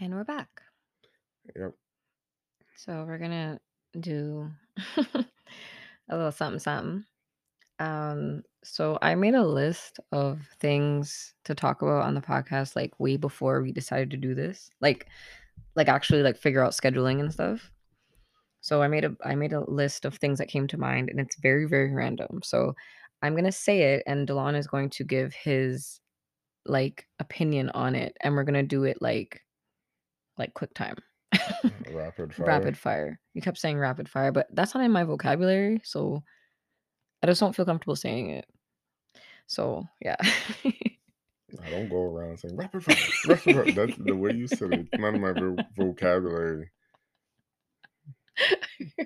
And 0.00 0.12
we're 0.12 0.24
back. 0.24 0.48
Yep. 1.54 1.74
So 2.74 3.04
we're 3.06 3.18
gonna 3.18 3.60
do 4.00 4.50
a 4.96 5.04
little 6.10 6.32
something 6.32 6.58
something. 6.58 7.04
Um, 7.78 8.42
so 8.64 8.98
I 9.02 9.14
made 9.14 9.34
a 9.34 9.44
list 9.44 9.98
of 10.12 10.40
things 10.60 11.34
to 11.44 11.54
talk 11.54 11.82
about 11.82 12.04
on 12.04 12.14
the 12.14 12.20
podcast 12.20 12.76
like 12.76 12.98
way 13.00 13.16
before 13.16 13.62
we 13.62 13.72
decided 13.72 14.10
to 14.12 14.16
do 14.16 14.34
this. 14.34 14.70
Like 14.80 15.08
like 15.74 15.88
actually 15.88 16.22
like 16.22 16.36
figure 16.36 16.62
out 16.62 16.72
scheduling 16.72 17.20
and 17.20 17.32
stuff. 17.32 17.70
So 18.60 18.82
I 18.82 18.88
made 18.88 19.04
a 19.04 19.16
I 19.24 19.34
made 19.34 19.52
a 19.52 19.68
list 19.68 20.04
of 20.04 20.16
things 20.16 20.38
that 20.38 20.48
came 20.48 20.68
to 20.68 20.78
mind 20.78 21.10
and 21.10 21.18
it's 21.18 21.36
very, 21.40 21.66
very 21.66 21.92
random. 21.92 22.40
So 22.44 22.74
I'm 23.22 23.34
gonna 23.34 23.52
say 23.52 23.94
it 23.94 24.04
and 24.06 24.26
Dillon 24.26 24.54
is 24.54 24.66
going 24.66 24.90
to 24.90 25.04
give 25.04 25.34
his 25.34 26.00
like 26.64 27.08
opinion 27.18 27.70
on 27.70 27.94
it 27.96 28.16
and 28.20 28.34
we're 28.34 28.44
gonna 28.44 28.62
do 28.62 28.84
it 28.84 28.98
like 29.00 29.40
like 30.38 30.54
quick 30.54 30.74
time. 30.74 30.96
Rapid 31.88 32.34
fire. 32.34 32.46
rapid 32.46 32.78
fire. 32.78 33.20
You 33.34 33.42
kept 33.42 33.58
saying 33.58 33.78
rapid 33.78 34.08
fire, 34.08 34.30
but 34.30 34.46
that's 34.52 34.74
not 34.74 34.84
in 34.84 34.92
my 34.92 35.04
vocabulary, 35.04 35.80
so 35.84 36.22
I 37.22 37.26
just 37.26 37.40
don't 37.40 37.54
feel 37.54 37.64
comfortable 37.64 37.96
saying 37.96 38.30
it. 38.30 38.46
So 39.46 39.86
yeah. 40.00 40.16
I 40.64 41.70
don't 41.70 41.88
go 41.88 42.02
around 42.02 42.38
saying 42.38 42.56
rapid 42.56 42.84
fire. 42.84 42.96
Rapid 43.26 43.54
fire. 43.54 43.72
That's 43.72 43.96
the 43.98 44.16
way 44.16 44.32
you 44.32 44.46
said 44.46 44.72
it. 44.72 44.80
It's 44.80 44.98
not 44.98 45.14
in 45.14 45.20
my 45.20 45.32
vo- 45.32 45.56
vocabulary. 45.76 46.70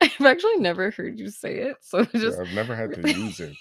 I've 0.00 0.20
actually 0.26 0.58
never 0.58 0.90
heard 0.92 1.18
you 1.18 1.28
say 1.30 1.58
it, 1.58 1.76
so 1.80 1.98
it's 1.98 2.14
Yeah, 2.14 2.20
just 2.20 2.38
I've 2.38 2.54
never 2.54 2.76
had 2.76 2.94
to 2.94 3.12
use 3.12 3.40
it. 3.40 3.56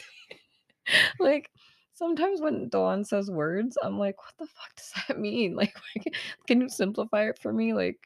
like 1.20 1.50
Sometimes 1.96 2.42
when 2.42 2.70
Dawn 2.70 3.06
says 3.06 3.30
words, 3.30 3.78
I'm 3.82 4.00
like, 4.00 4.18
"What 4.18 4.34
the 4.40 4.48
fuck 4.48 4.76
does 4.76 4.92
that 5.08 5.20
mean?" 5.20 5.56
Like, 5.56 5.76
can 6.48 6.60
you 6.60 6.68
simplify 6.68 7.30
it 7.30 7.38
for 7.38 7.54
me? 7.54 7.74
Like, 7.74 8.00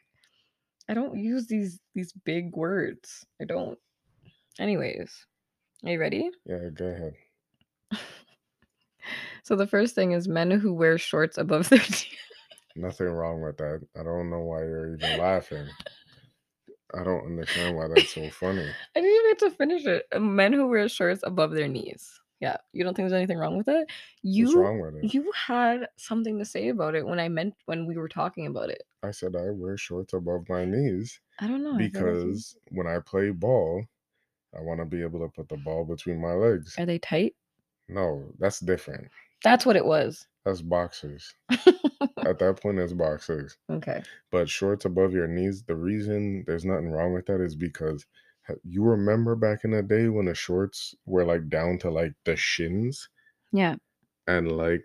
I 0.89 0.93
don't 0.93 1.17
use 1.17 1.47
these 1.47 1.79
these 1.95 2.11
big 2.25 2.55
words. 2.55 3.25
I 3.41 3.45
don't. 3.45 3.79
Anyways, 4.59 5.25
are 5.83 5.91
you 5.91 5.99
ready? 5.99 6.29
Yeah, 6.45 6.69
go 6.73 6.85
ahead. 6.87 7.15
So 9.43 9.55
the 9.55 9.67
first 9.67 9.95
thing 9.95 10.11
is 10.11 10.27
men 10.27 10.51
who 10.51 10.73
wear 10.73 10.97
shorts 10.97 11.37
above 11.37 11.69
their 11.69 11.79
Nothing 12.75 13.07
wrong 13.07 13.41
with 13.41 13.57
that. 13.57 13.87
I 13.97 14.03
don't 14.03 14.29
know 14.29 14.41
why 14.41 14.59
you're 14.59 14.93
even 14.95 15.17
laughing. 15.17 15.67
I 16.93 17.03
don't 17.03 17.25
understand 17.25 17.75
why 17.75 17.87
that's 17.87 18.13
so 18.13 18.29
funny. 18.29 18.67
I 18.95 18.99
didn't 19.01 19.15
even 19.15 19.31
get 19.31 19.39
to 19.39 19.51
finish 19.51 19.85
it. 19.85 20.05
Uh, 20.13 20.19
Men 20.19 20.53
who 20.53 20.67
wear 20.67 20.87
shorts 20.89 21.21
above 21.23 21.51
their 21.51 21.67
knees. 21.67 22.19
Yeah, 22.39 22.57
you 22.71 22.83
don't 22.83 22.93
think 22.93 23.05
there's 23.09 23.17
anything 23.17 23.37
wrong 23.37 23.57
with 23.57 23.67
it? 23.67 23.89
You 24.21 24.45
What's 24.45 24.55
wrong 24.55 24.79
with 24.79 24.95
it? 25.03 25.13
you 25.13 25.31
had 25.31 25.87
something 25.97 26.37
to 26.37 26.45
say 26.45 26.67
about 26.69 26.93
it 26.93 27.05
when 27.05 27.19
I 27.19 27.29
meant 27.29 27.55
when 27.65 27.87
we 27.87 27.97
were 27.97 28.09
talking 28.09 28.45
about 28.45 28.69
it. 28.69 28.83
I 29.01 29.11
said 29.11 29.35
I 29.35 29.49
wear 29.49 29.75
shorts 29.77 30.13
above 30.13 30.47
my 30.49 30.63
knees 30.65 31.19
I 31.39 31.47
don't 31.47 31.63
know. 31.63 31.73
I 31.73 31.77
feel 31.77 31.81
like 31.81 31.91
you- 32.23 32.31
because 32.33 32.57
when 32.71 32.85
I 32.85 32.99
play 32.99 33.31
ball, 33.31 33.85
I 34.55 34.61
want 34.61 34.79
to 34.79 34.85
be 34.85 35.01
able 35.01 35.19
to 35.19 35.27
put 35.29 35.49
the 35.49 35.57
ball 35.57 35.85
between 35.85 36.21
my 36.21 36.33
legs. 36.33 36.75
are 36.77 36.85
they 36.85 36.99
tight? 36.99 37.35
No, 37.89 38.25
that's 38.39 38.59
different. 38.59 39.07
That's 39.43 39.65
what 39.65 39.75
it 39.75 39.85
was. 39.85 40.27
That's 40.45 40.61
boxers. 40.61 41.33
At 41.49 42.39
that 42.39 42.59
point, 42.61 42.79
it's 42.79 42.93
boxers. 42.93 43.57
okay. 43.69 44.01
But 44.31 44.49
shorts 44.49 44.85
above 44.85 45.13
your 45.13 45.27
knees, 45.27 45.63
the 45.63 45.75
reason 45.75 46.43
there's 46.47 46.65
nothing 46.65 46.89
wrong 46.89 47.13
with 47.13 47.25
that 47.27 47.41
is 47.41 47.55
because 47.55 48.05
you 48.63 48.81
remember 48.83 49.35
back 49.35 49.63
in 49.65 49.71
the 49.71 49.83
day 49.83 50.07
when 50.07 50.25
the 50.25 50.33
shorts 50.33 50.95
were 51.05 51.25
like 51.25 51.49
down 51.49 51.77
to 51.79 51.89
like 51.91 52.13
the 52.23 52.35
shins 52.35 53.09
Yeah. 53.51 53.75
and 54.27 54.51
like 54.51 54.83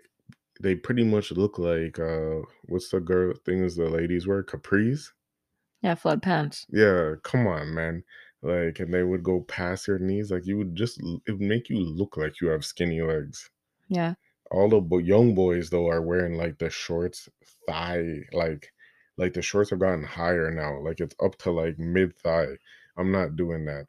they 0.61 0.75
pretty 0.75 1.03
much 1.05 1.31
look 1.31 1.57
like 1.59 1.97
uh 1.97 2.41
what's 2.65 2.89
the 2.89 2.99
girl 2.99 3.33
things 3.45 3.75
the 3.77 3.89
ladies 3.89 4.27
wear 4.27 4.43
capris 4.43 5.11
Yeah, 5.81 5.95
flood 5.95 6.21
pants. 6.21 6.65
yeah 6.69 7.13
come 7.23 7.47
on 7.47 7.73
man 7.73 8.03
like 8.43 8.79
and 8.79 8.93
they 8.93 9.03
would 9.03 9.23
go 9.23 9.41
past 9.41 9.87
your 9.87 9.99
knees 9.99 10.31
like 10.31 10.45
you 10.45 10.57
would 10.57 10.75
just 10.75 10.99
it 11.25 11.31
would 11.31 11.41
make 11.41 11.69
you 11.69 11.79
look 11.79 12.17
like 12.17 12.39
you 12.41 12.47
have 12.49 12.65
skinny 12.65 13.01
legs 13.01 13.49
Yeah. 13.89 14.13
all 14.51 14.69
the 14.69 14.79
bo- 14.81 14.97
young 14.99 15.33
boys 15.33 15.69
though 15.69 15.87
are 15.87 16.01
wearing 16.01 16.35
like 16.35 16.57
the 16.59 16.69
shorts 16.69 17.29
thigh 17.67 18.19
like 18.33 18.71
like 19.17 19.33
the 19.33 19.41
shorts 19.41 19.69
have 19.69 19.79
gotten 19.79 20.03
higher 20.03 20.51
now 20.51 20.79
like 20.81 20.99
it's 20.99 21.15
up 21.23 21.37
to 21.39 21.51
like 21.51 21.79
mid 21.79 22.17
thigh 22.19 22.49
i'm 22.97 23.11
not 23.11 23.35
doing 23.35 23.65
that 23.65 23.85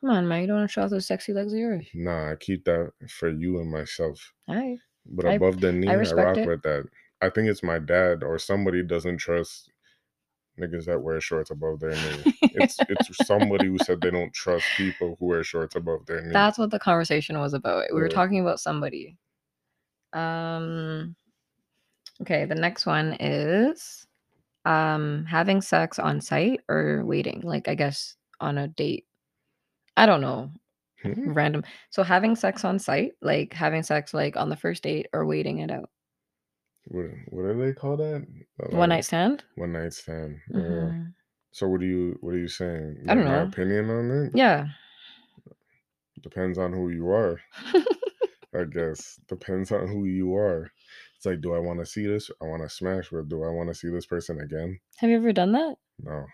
Come 0.00 0.10
on, 0.10 0.28
man. 0.28 0.42
You 0.42 0.46
don't 0.46 0.58
want 0.58 0.70
to 0.70 0.72
show 0.72 0.82
off 0.82 0.90
those 0.90 1.06
sexy 1.08 1.32
legs 1.32 1.52
of 1.52 1.58
yours. 1.58 1.86
nah 1.94 2.30
i 2.32 2.36
keep 2.36 2.64
that 2.64 2.92
for 3.10 3.28
you 3.30 3.58
and 3.60 3.70
myself 3.70 4.32
All 4.48 4.54
right. 4.54 4.78
but 5.06 5.26
I- 5.26 5.34
above 5.34 5.60
the 5.60 5.72
knee 5.72 5.88
i, 5.88 5.94
respect 5.94 6.26
rock 6.26 6.36
it. 6.38 6.46
with 6.48 6.62
that 6.62 6.84
i 7.20 7.28
think 7.28 7.48
it's 7.48 7.62
my 7.64 7.78
dad 7.80 8.22
or 8.22 8.38
somebody 8.38 8.82
doesn't 8.84 9.18
trust 9.18 9.70
niggas 10.58 10.84
that 10.86 11.00
wear 11.02 11.20
shorts 11.20 11.50
above 11.50 11.80
their 11.80 11.96
knee 12.02 12.24
it's 12.54 12.82
it's 12.88 13.08
somebody 13.26 13.66
who 13.66 13.78
said 13.78 14.00
they 14.00 14.10
don't 14.10 14.32
trust 14.32 14.74
people 14.76 15.16
who 15.18 15.26
wear 15.26 15.44
shorts 15.44 15.76
above 15.76 16.04
their 16.06 16.22
knee 16.22 16.32
That's 16.32 16.58
what 16.58 16.70
the 16.70 16.78
conversation 16.78 17.38
was 17.38 17.54
about. 17.54 17.84
We 17.92 18.00
were 18.00 18.08
Yeah. 18.08 18.14
talking 18.14 18.40
about 18.40 18.60
somebody. 18.60 19.16
Um 20.12 21.14
okay, 22.22 22.44
the 22.44 22.54
next 22.54 22.86
one 22.86 23.16
is 23.20 24.06
um 24.64 25.24
having 25.26 25.60
sex 25.62 25.98
on 25.98 26.20
site 26.20 26.60
or 26.68 27.04
waiting, 27.04 27.40
like 27.42 27.68
I 27.68 27.74
guess 27.74 28.16
on 28.40 28.58
a 28.58 28.68
date. 28.68 29.06
I 29.96 30.06
don't 30.06 30.20
know. 30.20 30.52
Hmm? 31.02 31.32
Random. 31.32 31.64
So 31.90 32.02
having 32.02 32.36
sex 32.36 32.64
on 32.64 32.78
site, 32.78 33.12
like 33.22 33.52
having 33.54 33.82
sex 33.82 34.14
like 34.14 34.36
on 34.36 34.48
the 34.50 34.56
first 34.56 34.82
date 34.84 35.08
or 35.12 35.26
waiting 35.26 35.58
it 35.60 35.70
out. 35.70 35.90
What, 36.88 37.06
what 37.28 37.42
do 37.52 37.58
they 37.64 37.72
call 37.72 37.96
that 37.96 38.26
One 38.70 38.88
night 38.90 39.04
stand? 39.04 39.44
one 39.56 39.72
night 39.72 39.92
stand 39.92 40.38
yeah. 40.50 40.60
Mhm. 40.60 41.14
So 41.52 41.68
what 41.68 41.80
do 41.80 41.86
you 41.86 42.16
what 42.20 42.34
are 42.34 42.38
you 42.38 42.48
saying? 42.48 42.96
I 43.08 43.14
don't 43.14 43.24
know. 43.24 43.42
opinion 43.42 43.90
on 43.90 44.10
it 44.10 44.32
Yeah. 44.34 44.68
depends 46.22 46.58
on 46.58 46.72
who 46.72 46.90
you 46.90 47.08
are. 47.10 47.40
I 48.54 48.64
guess 48.64 49.20
depends 49.28 49.70
on 49.72 49.88
who 49.88 50.04
you 50.06 50.34
are. 50.34 50.70
It's 51.16 51.26
like, 51.26 51.40
do 51.40 51.54
I 51.54 51.58
want 51.58 51.80
to 51.80 51.86
see 51.86 52.06
this? 52.06 52.30
I 52.40 52.46
want 52.46 52.62
to 52.62 52.68
smash, 52.68 53.08
but 53.10 53.28
do 53.28 53.42
I 53.44 53.50
want 53.50 53.68
to 53.68 53.74
see 53.74 53.90
this 53.90 54.06
person 54.06 54.40
again? 54.40 54.78
Have 54.98 55.10
you 55.10 55.16
ever 55.16 55.32
done 55.32 55.52
that? 55.52 55.76
No, 56.00 56.24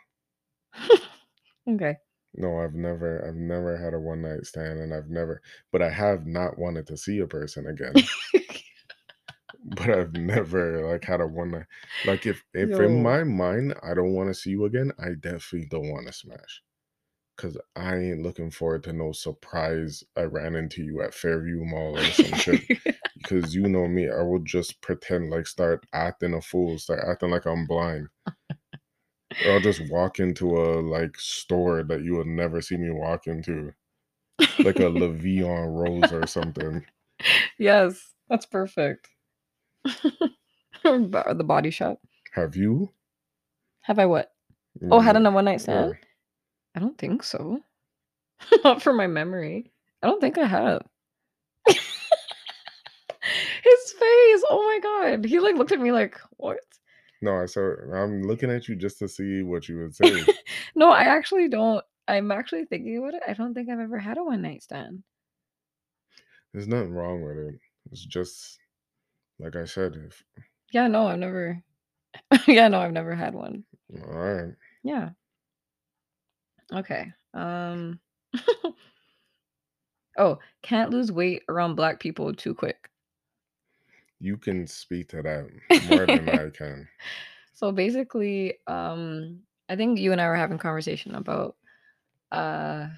Okay. 1.69 1.97
no, 2.35 2.59
I've 2.59 2.75
never, 2.75 3.27
I've 3.27 3.35
never 3.37 3.77
had 3.77 3.95
a 3.95 3.99
one 4.01 4.23
night 4.23 4.45
stand, 4.45 4.79
and 4.81 4.93
I've 4.95 5.09
never, 5.09 5.41
but 5.73 5.83
I 5.83 5.91
have 5.91 6.27
not 6.27 6.59
wanted 6.59 6.87
to 6.89 6.97
see 6.97 7.19
a 7.21 7.27
person 7.27 7.67
again. 7.67 7.95
but 9.77 9.91
I've 9.91 10.15
never 10.15 10.87
like 10.91 11.05
had 11.05 11.21
a 11.21 11.27
one 11.27 11.53
night. 11.53 11.67
Like 12.05 12.27
if 12.27 12.45
if 12.55 12.71
Yo. 12.71 12.85
in 12.85 13.03
my 13.03 13.25
mind 13.25 13.75
I 13.83 13.95
don't 13.95 14.15
want 14.15 14.29
to 14.29 14.35
see 14.35 14.51
you 14.51 14.65
again, 14.65 14.93
I 14.99 15.11
definitely 15.21 15.69
don't 15.71 15.91
want 15.91 16.07
to 16.07 16.13
smash. 16.13 16.63
Cause 17.37 17.59
I 17.77 17.97
ain't 17.97 18.23
looking 18.23 18.51
forward 18.51 18.85
to 18.85 18.93
no 18.93 19.13
surprise 19.13 20.05
I 20.17 20.23
ran 20.23 20.55
into 20.57 20.83
you 20.85 21.03
at 21.03 21.15
Fairview 21.15 21.65
Mall 21.65 21.99
or 21.99 22.13
some 22.13 22.35
shit. 22.35 22.63
Because 23.17 23.55
you 23.55 23.69
know 23.69 23.89
me, 23.89 24.09
I 24.11 24.23
will 24.23 24.41
just 24.41 24.81
pretend 24.83 25.31
like 25.31 25.47
start 25.47 25.87
acting 25.93 26.35
a 26.35 26.41
fool, 26.43 26.79
start 26.79 27.01
acting 27.09 27.31
like 27.31 27.47
I'm 27.47 27.67
blind. 27.67 28.09
Or 29.41 29.53
I'll 29.53 29.61
just 29.61 29.81
walk 29.81 30.19
into 30.19 30.57
a 30.57 30.81
like 30.81 31.17
store 31.19 31.85
that 31.85 32.03
you 32.03 32.17
would 32.17 32.27
never 32.27 32.61
see 32.61 32.77
me 32.77 32.91
walk 32.91 33.27
into, 33.29 33.75
like 34.63 34.81
a 34.81 34.89
La 34.91 35.09
Vie 35.09 35.45
en 35.45 35.69
Rose 35.69 36.13
or 36.13 36.27
something. 36.27 36.87
yes, 37.59 38.15
that's 38.29 38.47
perfect. 38.47 39.09
The 40.85 41.45
body 41.47 41.71
shop. 41.71 41.99
Have 42.33 42.57
you? 42.57 42.91
Have 43.83 43.99
I 43.99 44.07
what? 44.07 44.33
Oh, 44.91 45.01
had 45.01 45.17
Mm, 45.17 45.27
a 45.27 45.31
one 45.31 45.45
night 45.47 45.61
yeah. 45.67 45.91
stand? 45.91 45.95
I 46.75 46.81
don't 46.81 46.99
think 46.99 47.23
so. 47.23 47.61
Not 48.65 48.83
for 48.83 48.93
my 48.93 49.07
memory. 49.07 49.73
I 50.03 50.07
don't 50.09 50.21
think 50.21 50.37
I 50.39 50.47
have. 50.47 50.83
His 51.67 51.77
face. 53.93 54.45
Oh 54.51 54.63
my 54.67 54.79
god. 54.83 55.25
He 55.25 55.39
like 55.41 55.57
looked 55.57 55.73
at 55.73 55.81
me 55.81 55.93
like, 55.93 56.19
what? 56.37 56.59
No, 57.23 57.37
I 57.41 57.47
saw. 57.47 57.75
I'm 57.95 58.23
looking 58.23 58.51
at 58.51 58.69
you 58.69 58.77
just 58.77 58.99
to 58.99 59.09
see 59.09 59.43
what 59.43 59.69
you 59.69 59.79
would 59.79 59.95
say. 59.95 60.27
no, 60.75 60.91
I 60.91 61.05
actually 61.05 61.49
don't. 61.49 61.83
I'm 62.07 62.31
actually 62.31 62.67
thinking 62.67 62.99
about 62.99 63.15
it. 63.15 63.23
I 63.27 63.33
don't 63.33 63.55
think 63.55 63.71
I've 63.71 63.81
ever 63.81 63.99
had 63.99 64.19
a 64.19 64.25
one 64.25 64.43
night 64.43 64.63
stand. 64.63 65.03
There's 66.53 66.69
nothing 66.69 66.93
wrong 66.93 67.23
with 67.23 67.39
it. 67.39 67.55
It's 67.93 68.05
just 68.05 68.59
like 69.39 69.57
I 69.57 69.65
said. 69.65 69.97
If 69.97 70.25
Yeah, 70.73 70.89
no, 70.89 71.07
I've 71.09 71.19
never. 71.19 71.63
yeah, 72.47 72.69
no, 72.69 72.81
I've 72.81 72.93
never 72.93 73.15
had 73.15 73.35
one. 73.35 73.65
all 74.03 74.19
right, 74.19 74.55
Yeah. 74.83 75.11
Okay. 76.73 77.13
Um. 77.33 78.01
oh, 80.19 80.39
can't 80.63 80.91
lose 80.91 81.13
weight 81.13 81.43
around 81.49 81.75
black 81.77 82.01
people 82.01 82.33
too 82.35 82.55
quick. 82.55 82.91
you 84.21 84.37
can 84.37 84.67
speak 84.67 85.09
to 85.09 85.23
that 85.23 85.49
more 85.85 86.07
than 86.07 86.29
I 86.29 86.49
can. 86.57 86.89
So 87.55 87.73
basically, 87.73 88.55
um, 88.67 89.41
I 89.69 89.77
think 89.77 89.99
you 89.99 90.13
and 90.13 90.21
I 90.21 90.27
were 90.29 90.37
having 90.37 90.59
conversation 90.59 91.15
about 91.15 91.57
uh 92.33 92.89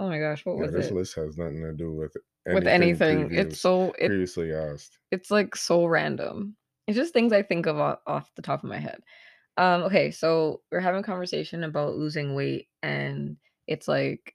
oh 0.00 0.08
my 0.08 0.18
gosh, 0.18 0.44
what 0.46 0.56
Yeah, 0.56 0.62
was 0.66 0.72
this 0.72 0.86
it? 0.88 0.94
list 0.94 1.14
has 1.16 1.36
nothing 1.36 1.62
to 1.62 1.72
do 1.72 1.92
with 1.92 2.16
With 2.46 2.66
anything. 2.66 3.28
previous- 3.28 3.46
It's 3.46 3.60
so 3.60 3.92
it, 3.98 4.06
previously 4.08 4.52
asked. 4.52 4.98
it's 5.10 5.30
like 5.30 5.54
so 5.54 5.84
random. 5.86 6.56
It's 6.86 6.96
just 6.96 7.12
things 7.12 7.32
I 7.32 7.42
think 7.42 7.66
of 7.66 7.78
off, 7.78 7.98
off 8.06 8.30
the 8.34 8.42
top 8.42 8.64
of 8.64 8.70
my 8.70 8.78
head. 8.78 9.00
Um, 9.56 9.82
okay, 9.82 10.10
so 10.10 10.62
we're 10.72 10.80
having 10.80 11.00
a 11.00 11.04
conversation 11.04 11.64
about 11.64 11.96
losing 11.96 12.34
weight, 12.34 12.68
and 12.82 13.36
it's 13.66 13.86
like 13.86 14.34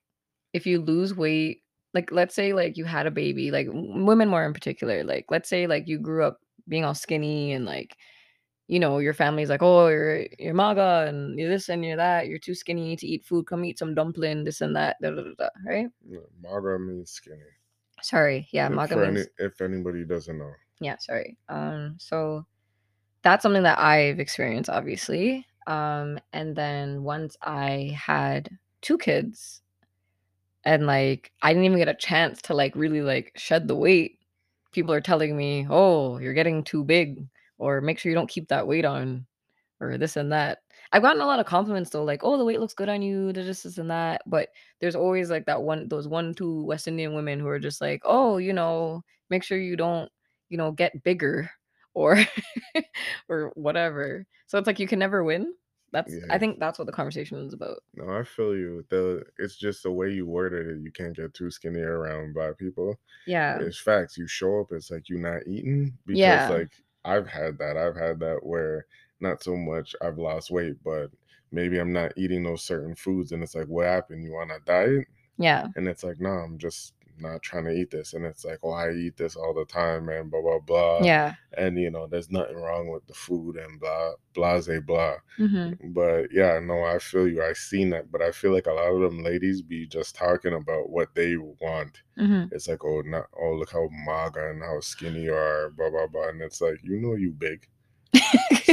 if 0.53 0.65
you 0.67 0.81
lose 0.81 1.15
weight, 1.15 1.63
like 1.93 2.11
let's 2.11 2.35
say 2.35 2.53
like 2.53 2.77
you 2.77 2.85
had 2.85 3.07
a 3.07 3.11
baby, 3.11 3.49
like 3.51 3.67
women 3.71 4.29
more 4.29 4.45
in 4.45 4.53
particular, 4.53 5.03
like 5.03 5.25
let's 5.31 5.49
say 5.49 5.65
like 5.67 5.87
you 5.87 5.97
grew 5.97 6.23
up 6.23 6.39
being 6.67 6.85
all 6.85 6.93
skinny 6.93 7.53
and 7.53 7.65
like 7.65 7.95
you 8.67 8.79
know 8.79 8.97
your 8.99 9.13
family's 9.13 9.49
like 9.49 9.61
oh 9.61 9.87
you're 9.87 10.25
you're 10.39 10.53
maga 10.53 11.05
and 11.07 11.37
you're 11.37 11.49
this 11.49 11.69
and 11.69 11.85
you're 11.85 11.97
that. 11.97 12.27
You're 12.27 12.39
too 12.39 12.55
skinny 12.55 12.95
to 12.95 13.05
eat 13.07 13.23
food. 13.25 13.45
Come 13.47 13.63
eat 13.65 13.77
some 13.79 13.93
dumpling 13.95 14.43
this 14.43 14.61
and 14.61 14.75
that. 14.75 14.97
Da, 15.01 15.11
da, 15.11 15.21
da, 15.23 15.31
da, 15.37 15.49
right? 15.65 15.87
No, 16.07 16.21
Maga 16.41 16.79
means 16.79 17.11
skinny. 17.11 17.37
sorry. 18.01 18.47
Yeah 18.51 18.67
If- 18.67 18.73
maga 18.73 18.95
means 18.97 19.27
any, 19.39 19.47
if 19.47 19.61
anybody 19.61 20.03
doesn't 20.05 20.37
know. 20.37 20.51
yeah 20.79 20.97
sorry. 20.99 21.37
Um 21.49 21.95
so 21.99 22.45
that's 23.21 23.41
something 23.41 23.63
that 23.63 23.79
i've 23.79 24.19
experienced 24.19 24.69
obviously. 24.69 25.45
Um 25.67 26.19
and 26.33 26.55
then 26.55 27.03
once 27.03 27.35
i 27.41 27.91
had 27.97 28.49
two 28.81 28.97
kids 28.99 29.61
and 30.63 30.85
like 30.85 31.31
i 31.41 31.51
didn't 31.51 31.65
even 31.65 31.77
get 31.79 31.87
a 31.87 31.93
chance 31.95 32.41
to 32.43 32.53
like 32.53 32.75
really 32.75 33.01
like 33.01 33.31
shed 33.35 33.67
the 33.67 33.75
weight 33.75 34.19
people 34.71 34.93
are 34.93 35.01
telling 35.01 35.35
me 35.35 35.65
oh 35.69 36.17
you're 36.19 36.33
getting 36.33 36.63
too 36.63 36.83
big 36.83 37.25
or 37.57 37.81
make 37.81 37.97
sure 37.99 38.09
you 38.09 38.15
don't 38.15 38.29
keep 38.29 38.47
that 38.47 38.67
weight 38.67 38.85
on 38.85 39.25
or 39.81 39.97
this 39.97 40.15
and 40.15 40.31
that 40.31 40.59
i've 40.93 41.01
gotten 41.01 41.21
a 41.21 41.25
lot 41.25 41.39
of 41.39 41.45
compliments 41.45 41.89
though 41.89 42.03
like 42.03 42.21
oh 42.23 42.37
the 42.37 42.45
weight 42.45 42.59
looks 42.59 42.73
good 42.73 42.87
on 42.89 43.01
you 43.01 43.33
this, 43.33 43.63
this 43.63 43.77
and 43.77 43.91
that 43.91 44.21
but 44.25 44.49
there's 44.79 44.95
always 44.95 45.29
like 45.29 45.45
that 45.45 45.61
one 45.61 45.87
those 45.89 46.07
one 46.07 46.33
two 46.33 46.63
west 46.63 46.87
indian 46.87 47.13
women 47.13 47.39
who 47.39 47.47
are 47.47 47.59
just 47.59 47.81
like 47.81 48.01
oh 48.05 48.37
you 48.37 48.53
know 48.53 49.03
make 49.29 49.43
sure 49.43 49.57
you 49.57 49.75
don't, 49.75 50.11
you 50.49 50.57
know, 50.57 50.71
get 50.71 51.03
bigger 51.03 51.49
or 51.93 52.17
or 53.29 53.51
whatever. 53.55 54.25
So 54.47 54.57
it's 54.57 54.67
like 54.67 54.79
you 54.79 54.87
can 54.87 54.99
never 54.99 55.23
win. 55.23 55.53
That's 55.91 56.13
I 56.29 56.37
think 56.37 56.59
that's 56.59 56.77
what 56.77 56.87
the 56.87 56.91
conversation 56.91 57.37
is 57.37 57.53
about. 57.53 57.77
No, 57.93 58.09
I 58.09 58.23
feel 58.23 58.53
you. 58.53 58.83
The 58.89 59.23
it's 59.37 59.55
just 59.55 59.83
the 59.83 59.91
way 59.91 60.11
you 60.11 60.25
worded 60.25 60.67
it. 60.67 60.81
You 60.81 60.91
can't 60.91 61.15
get 61.15 61.33
too 61.33 61.49
skinny 61.49 61.79
around 61.79 62.33
black 62.33 62.57
people. 62.57 62.99
Yeah. 63.25 63.59
It's 63.59 63.79
facts. 63.79 64.17
You 64.17 64.27
show 64.27 64.59
up, 64.59 64.67
it's 64.71 64.91
like 64.91 65.07
you're 65.07 65.19
not 65.19 65.47
eating 65.47 65.97
because 66.05 66.19
Yeah. 66.19 66.49
like 66.49 66.71
I've 67.05 67.27
had 67.27 67.57
that. 67.59 67.77
I've 67.77 67.95
had 67.95 68.19
that 68.19 68.39
where 68.43 68.85
not 69.19 69.43
so 69.43 69.55
much 69.55 69.95
I've 70.01 70.17
lost 70.17 70.51
weight, 70.51 70.75
but 70.83 71.11
maybe 71.51 71.79
I'm 71.79 71.93
not 71.93 72.11
eating 72.17 72.43
those 72.43 72.63
certain 72.63 72.95
foods, 72.95 73.31
and 73.31 73.41
it's 73.43 73.55
like, 73.55 73.67
what 73.67 73.85
happened? 73.85 74.23
You 74.23 74.35
on 74.35 74.51
a 74.51 74.59
diet? 74.65 75.07
Yeah. 75.37 75.67
And 75.75 75.87
it's 75.87 76.03
like, 76.03 76.19
no, 76.19 76.29
I'm 76.29 76.57
just 76.57 76.93
not 77.19 77.41
trying 77.43 77.65
to 77.65 77.71
eat 77.71 77.91
this. 77.91 78.13
And 78.13 78.25
it's 78.25 78.45
like, 78.45 78.59
oh, 78.63 78.71
I 78.71 78.91
eat 78.91 79.17
this 79.17 79.35
all 79.35 79.53
the 79.53 79.65
time, 79.65 80.09
and 80.09 80.29
blah 80.31 80.41
blah 80.41 80.59
blah. 80.59 81.05
Yeah. 81.05 81.33
And 81.57 81.77
you 81.77 81.89
know, 81.91 82.07
there's 82.07 82.31
nothing 82.31 82.57
wrong 82.57 82.89
with 82.89 83.05
the 83.07 83.13
food 83.13 83.55
and 83.57 83.79
blah 83.79 84.13
blase 84.33 84.69
blah. 84.85 85.17
hmm 85.37 85.73
But 85.93 86.27
yeah, 86.31 86.59
no, 86.59 86.83
I 86.83 86.99
feel 86.99 87.27
you. 87.27 87.43
I've 87.43 87.57
seen 87.57 87.89
that, 87.91 88.11
but 88.11 88.21
I 88.21 88.31
feel 88.31 88.51
like 88.51 88.67
a 88.67 88.71
lot 88.73 88.91
of 88.91 89.01
them 89.01 89.23
ladies 89.23 89.61
be 89.61 89.87
just 89.87 90.15
talking 90.15 90.53
about 90.53 90.89
what 90.89 91.13
they 91.15 91.35
want. 91.37 92.01
hmm 92.17 92.45
It's 92.51 92.67
like, 92.67 92.83
oh, 92.85 93.01
not 93.01 93.27
oh, 93.39 93.53
look 93.55 93.71
how 93.71 93.87
maga 94.05 94.49
and 94.49 94.61
how 94.61 94.79
skinny 94.81 95.23
you 95.23 95.33
are, 95.33 95.69
blah 95.71 95.89
blah 95.89 96.07
blah. 96.07 96.29
And 96.29 96.41
it's 96.41 96.61
like, 96.61 96.79
you 96.83 96.97
know, 96.99 97.15
you 97.15 97.31
big, 97.31 97.67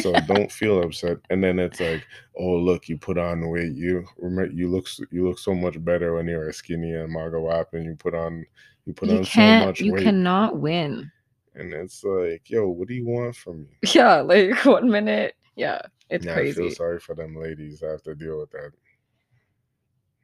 so 0.01 0.13
don't 0.27 0.51
feel 0.51 0.83
upset. 0.83 1.19
And 1.31 1.43
then 1.43 1.59
it's 1.59 1.81
like, 1.81 2.07
oh, 2.39 2.57
look, 2.57 2.89
you 2.89 2.97
put 2.97 3.19
on 3.19 3.49
weight. 3.49 3.75
You 3.75 4.07
remember, 4.19 4.53
you 4.53 4.69
look 4.69 4.87
you 5.11 5.27
look 5.27 5.39
so 5.39 5.55
much 5.55 5.83
better 5.85 6.15
when 6.15 6.27
you're 6.27 6.53
skinny 6.53 6.93
and 6.93 7.13
maga 7.13 7.41
wap, 7.41 7.75
and 7.75 7.85
you 7.85 7.95
put 7.95 8.15
on 8.15 8.45
you 8.87 8.93
put 8.93 9.09
you 9.09 9.19
on 9.19 9.25
so 9.25 9.41
much 9.41 9.81
You 9.81 9.93
weight. 9.93 10.01
You 10.01 10.07
cannot 10.07 10.59
win. 10.59 11.11
And 11.55 11.73
it's 11.73 12.03
like, 12.03 12.49
yo, 12.49 12.69
what 12.69 12.89
do 12.89 12.95
you 12.95 13.07
want 13.07 13.37
from 13.37 13.63
me? 13.63 13.69
Yeah. 13.95 14.21
Like 14.21 14.65
one 14.65 14.91
minute. 14.91 15.35
Yeah. 15.57 15.83
It's 16.09 16.27
yeah, 16.27 16.37
I 16.37 16.53
feel 16.53 16.71
sorry 16.71 17.01
for 17.01 17.15
them 17.15 17.37
ladies 17.37 17.83
I 17.83 17.91
have 17.93 18.03
to 18.03 18.15
deal 18.15 18.39
with 18.41 18.51
that. 18.51 18.73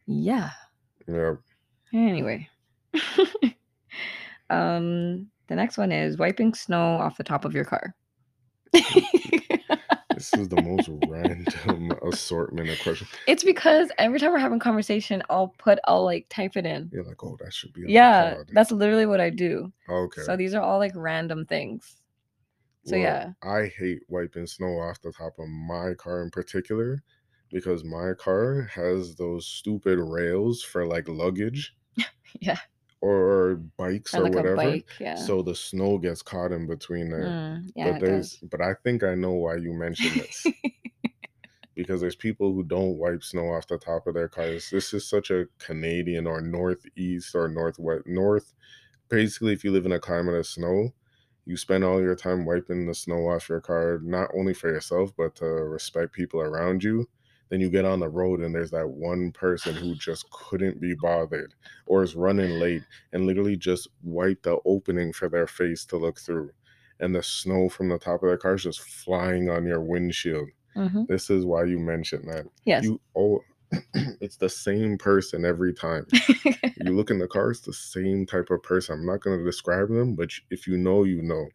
Yeah. 0.06 0.50
Yeah. 1.06 1.34
Anyway. 1.92 2.48
um, 4.50 5.28
the 5.48 5.54
next 5.54 5.78
one 5.78 5.92
is 5.92 6.18
wiping 6.18 6.54
snow 6.54 6.96
off 6.96 7.16
the 7.16 7.24
top 7.24 7.44
of 7.44 7.54
your 7.54 7.64
car. 7.64 7.94
This 10.14 10.35
is 10.35 10.49
the 10.49 10.61
most 10.61 10.89
random 11.07 11.93
assortment 12.03 12.69
of 12.71 12.81
questions. 12.81 13.09
it's 13.29 13.45
because 13.45 13.89
every 13.99 14.19
time 14.19 14.33
we're 14.33 14.39
having 14.39 14.59
conversation, 14.59 15.23
I'll 15.31 15.55
put 15.59 15.79
I'll 15.85 16.03
like 16.03 16.27
type 16.29 16.57
it 16.57 16.66
in. 16.66 16.91
You're 16.93 17.05
like, 17.05 17.23
oh, 17.23 17.37
that 17.41 17.55
should 17.55 17.73
be. 17.73 17.85
Yeah, 17.87 18.35
pod." 18.35 18.51
that's 18.53 18.73
literally 18.73 19.07
what 19.07 19.21
I 19.21 19.31
do. 19.31 19.73
okay. 19.89 20.23
So 20.23 20.37
these 20.37 20.55
are 20.55 20.62
all 20.62 20.79
like 20.79 20.91
random 20.97 21.47
things. 21.47 21.99
So 22.85 22.97
Well, 22.97 23.01
yeah. 23.01 23.33
I 23.45 23.71
hate 23.79 24.01
wiping 24.09 24.49
snow 24.49 24.81
off 24.81 25.01
the 25.01 25.12
top 25.12 25.39
of 25.39 25.47
my 25.47 25.95
car 25.95 26.23
in 26.25 26.31
particular 26.31 27.01
because 27.53 27.85
my 27.85 28.12
car 28.19 28.62
has 28.75 29.14
those 29.14 29.47
stupid 29.47 30.01
rails 30.01 30.64
for 30.64 30.85
like 30.85 31.09
luggage 31.09 31.77
Yeah. 32.41 32.59
Or 33.01 33.57
bikes 33.76 34.14
Or 34.14 34.20
or 34.20 34.22
like 34.24 34.34
whatever. 34.34 34.57
bike. 34.57 34.88
Yeah. 34.99 35.14
So 35.14 35.42
the 35.42 35.55
snow 35.55 35.99
gets 35.99 36.22
caught 36.22 36.53
in 36.53 36.66
between 36.66 37.11
there. 37.11 37.26
Mm, 37.26 37.70
yeah, 37.74 37.92
but 37.92 38.01
there's 38.01 38.30
does. 38.36 38.49
but 38.51 38.61
I 38.61 38.74
think 38.82 39.03
I 39.05 39.14
know 39.14 39.32
why 39.32 39.57
you 39.57 39.72
mentioned 39.72 40.20
this. 40.20 40.46
because 41.74 42.01
there's 42.01 42.16
people 42.16 42.53
who 42.53 42.64
don't 42.64 42.96
wipe 42.99 43.22
snow 43.22 43.53
off 43.53 43.68
the 43.68 43.78
top 43.78 44.07
of 44.07 44.14
their 44.14 44.28
cars. 44.28 44.68
This 44.70 44.92
is 44.92 45.09
such 45.09 45.30
a 45.30 45.46
Canadian 45.59 46.26
or 46.26 46.40
northeast 46.40 47.34
or 47.34 47.49
northwest 47.49 48.07
north. 48.07 48.55
Basically, 49.09 49.53
if 49.53 49.64
you 49.64 49.70
live 49.72 49.86
in 49.86 49.92
a 49.92 50.01
climate 50.01 50.34
of 50.34 50.46
snow, 50.46 50.92
you 51.46 51.57
spend 51.57 51.84
all 51.84 52.01
your 52.01 52.16
time 52.16 52.44
wiping 52.44 52.86
the 52.86 52.94
snow 52.94 53.28
off 53.28 53.49
your 53.49 53.61
car, 53.61 54.01
not 54.03 54.30
only 54.34 54.55
for 54.55 54.68
yourself, 54.68 55.12
but 55.16 55.34
to 55.36 55.46
respect 55.46 56.12
people 56.12 56.40
around 56.40 56.82
you. 56.84 57.09
Then 57.51 57.61
you 57.61 57.70
get 57.70 57.84
on 57.84 58.01
the 58.01 58.09
road 58.09 58.40
and 58.40 58.55
there's 58.55 58.70
that 58.72 58.88
one 58.88 59.32
person 59.32 59.74
who 59.74 59.94
just 59.94 60.30
couldn't 60.30 60.80
be 60.80 60.94
bothered 60.94 61.55
or 61.86 62.03
is 62.03 62.14
running 62.14 62.59
late 62.61 62.82
and 63.12 63.26
literally 63.26 63.57
just 63.57 63.88
wipe 64.03 64.42
the 64.42 64.59
opening 64.64 65.12
for 65.12 65.28
their 65.28 65.46
face 65.46 65.84
to 65.86 65.96
look 65.96 66.18
through. 66.20 66.51
And 67.01 67.14
the 67.14 67.22
snow 67.22 67.68
from 67.68 67.88
the 67.88 67.99
top 67.99 68.22
of 68.22 68.28
their 68.28 68.36
car 68.36 68.55
is 68.55 68.64
just 68.64 68.80
flying 68.80 69.49
on 69.49 69.64
your 69.66 69.80
windshield. 69.80 70.49
hmm 70.74 71.05
This 71.09 71.30
is 71.30 71.44
why 71.44 71.64
you 71.64 71.78
mentioned 71.78 72.28
that. 72.28 72.46
Yes. 72.64 72.84
You 72.84 73.01
oh 73.16 73.40
it's 74.20 74.36
the 74.36 74.49
same 74.49 74.99
person 74.99 75.44
every 75.44 75.74
time. 75.74 76.07
You 76.80 76.94
look 76.96 77.11
in 77.11 77.18
the 77.18 77.26
car, 77.26 77.51
it's 77.51 77.61
the 77.61 77.72
same 77.72 78.24
type 78.24 78.51
of 78.51 78.62
person. 78.62 78.94
I'm 78.94 79.07
not 79.07 79.20
gonna 79.20 79.42
describe 79.44 79.88
them, 79.88 80.14
but 80.14 80.30
if 80.51 80.66
you 80.66 80.76
know, 80.76 81.05
you 81.05 81.22
know. 81.22 81.49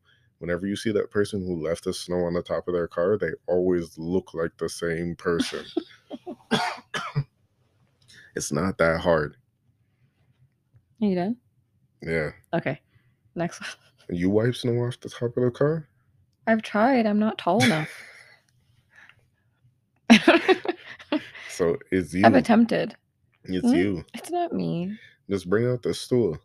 Whenever 0.43 0.67
you 0.67 0.75
see 0.75 0.91
that 0.91 1.09
person 1.09 1.39
who 1.39 1.63
left 1.65 1.85
the 1.85 1.93
snow 1.93 2.25
on 2.25 2.33
the 2.33 2.41
top 2.43 2.67
of 2.67 2.73
their 2.73 2.89
car, 2.89 3.17
they 3.17 3.29
always 3.47 3.97
look 3.97 4.33
like 4.33 4.51
the 4.57 4.67
same 4.67 5.15
person. 5.15 5.63
it's 8.35 8.51
not 8.51 8.77
that 8.77 8.99
hard. 8.99 9.37
Are 11.01 11.07
you 11.07 11.15
done? 11.15 11.37
Yeah. 12.01 12.31
Okay. 12.53 12.81
Next 13.35 13.61
one. 13.61 13.69
You 14.09 14.29
wipe 14.31 14.53
snow 14.53 14.83
off 14.83 14.99
the 14.99 15.07
top 15.07 15.37
of 15.37 15.45
the 15.45 15.49
car? 15.49 15.87
I've 16.45 16.61
tried. 16.61 17.05
I'm 17.07 17.19
not 17.19 17.37
tall 17.37 17.63
enough. 17.63 17.89
So 21.47 21.77
it's 21.89 22.13
you. 22.13 22.25
I've 22.25 22.35
attempted. 22.35 22.97
It's 23.45 23.65
Mm. 23.65 23.77
you. 23.77 24.05
It's 24.13 24.29
not 24.29 24.51
me. 24.51 24.99
Just 25.29 25.49
bring 25.49 25.65
out 25.67 25.83
the 25.83 25.93
stool. 25.93 26.37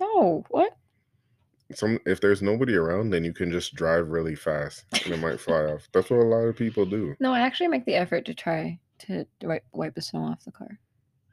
No. 0.00 0.46
What? 0.48 0.73
Some 1.72 1.98
if 2.04 2.20
there's 2.20 2.42
nobody 2.42 2.74
around, 2.74 3.10
then 3.10 3.24
you 3.24 3.32
can 3.32 3.50
just 3.50 3.74
drive 3.74 4.08
really 4.08 4.34
fast 4.34 4.84
and 5.04 5.14
it 5.14 5.18
might 5.18 5.40
fly 5.40 5.64
off. 5.64 5.88
That's 5.92 6.10
what 6.10 6.20
a 6.20 6.24
lot 6.24 6.44
of 6.44 6.56
people 6.56 6.84
do. 6.84 7.14
No, 7.20 7.32
I 7.32 7.40
actually 7.40 7.68
make 7.68 7.86
the 7.86 7.94
effort 7.94 8.26
to 8.26 8.34
try 8.34 8.78
to 9.00 9.26
wipe, 9.42 9.64
wipe 9.72 9.94
the 9.94 10.02
snow 10.02 10.24
off 10.24 10.44
the 10.44 10.52
car. 10.52 10.78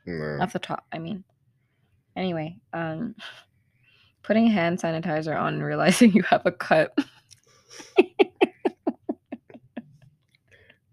Nah. 0.05 0.41
Off 0.41 0.53
the 0.53 0.59
top, 0.59 0.85
I 0.91 0.99
mean. 0.99 1.23
Anyway, 2.15 2.57
um 2.73 3.15
putting 4.23 4.47
hand 4.47 4.79
sanitizer 4.79 5.39
on 5.39 5.55
and 5.55 5.63
realizing 5.63 6.11
you 6.15 6.23
have 6.23 6.45
a 6.45 6.51
cut. 6.51 6.97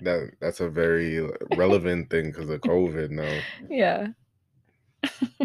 That 0.01 0.31
that's 0.41 0.61
a 0.61 0.69
very 0.69 1.29
relevant 1.57 2.11
thing 2.11 2.27
because 2.27 2.49
of 2.49 2.61
COVID 2.61 3.11
now. 3.11 3.41
yeah. 3.71 4.09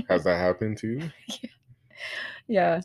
Has 0.09 0.23
that 0.25 0.37
happened 0.37 0.77
to 0.79 0.87
you? 0.87 1.11
Yeah. 2.47 2.81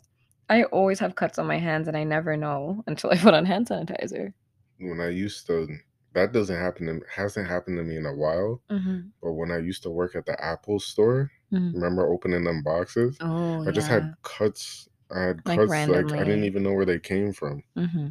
I 0.50 0.64
always 0.64 0.98
have 1.00 1.14
cuts 1.14 1.38
on 1.38 1.46
my 1.46 1.58
hands 1.58 1.88
and 1.88 1.96
I 1.96 2.04
never 2.04 2.36
know 2.36 2.82
until 2.86 3.10
I 3.10 3.16
put 3.18 3.34
on 3.34 3.44
hand 3.46 3.66
sanitizer. 3.68 4.34
When 4.78 5.00
I 5.00 5.08
used 5.10 5.46
to 5.46 5.68
that 6.14 6.32
doesn't 6.32 6.56
happen 6.56 6.86
to 6.86 7.06
hasn't 7.08 7.46
happened 7.48 7.76
to 7.78 7.84
me 7.84 7.96
in 7.96 8.06
a 8.06 8.14
while. 8.14 8.62
Mm-hmm. 8.70 9.08
But 9.22 9.34
when 9.34 9.50
I 9.52 9.58
used 9.58 9.82
to 9.84 9.90
work 9.90 10.16
at 10.16 10.26
the 10.26 10.42
Apple 10.44 10.80
store, 10.80 11.30
Mhm. 11.52 11.72
remember 11.72 12.06
opening 12.06 12.44
them 12.44 12.62
boxes? 12.62 13.20
Oh, 13.20 13.62
I 13.66 13.72
just 13.72 13.88
had 13.88 14.10
cuts. 14.22 14.88
I 15.10 15.22
had 15.22 15.44
Like 15.44 15.60
cuts 15.60 15.88
like 15.88 16.12
I 16.18 16.24
didn't 16.24 16.44
even 16.44 16.62
know 16.64 16.74
where 16.74 16.86
they 16.86 17.00
came 17.00 17.32
from. 17.32 17.64
hmm 17.76 18.08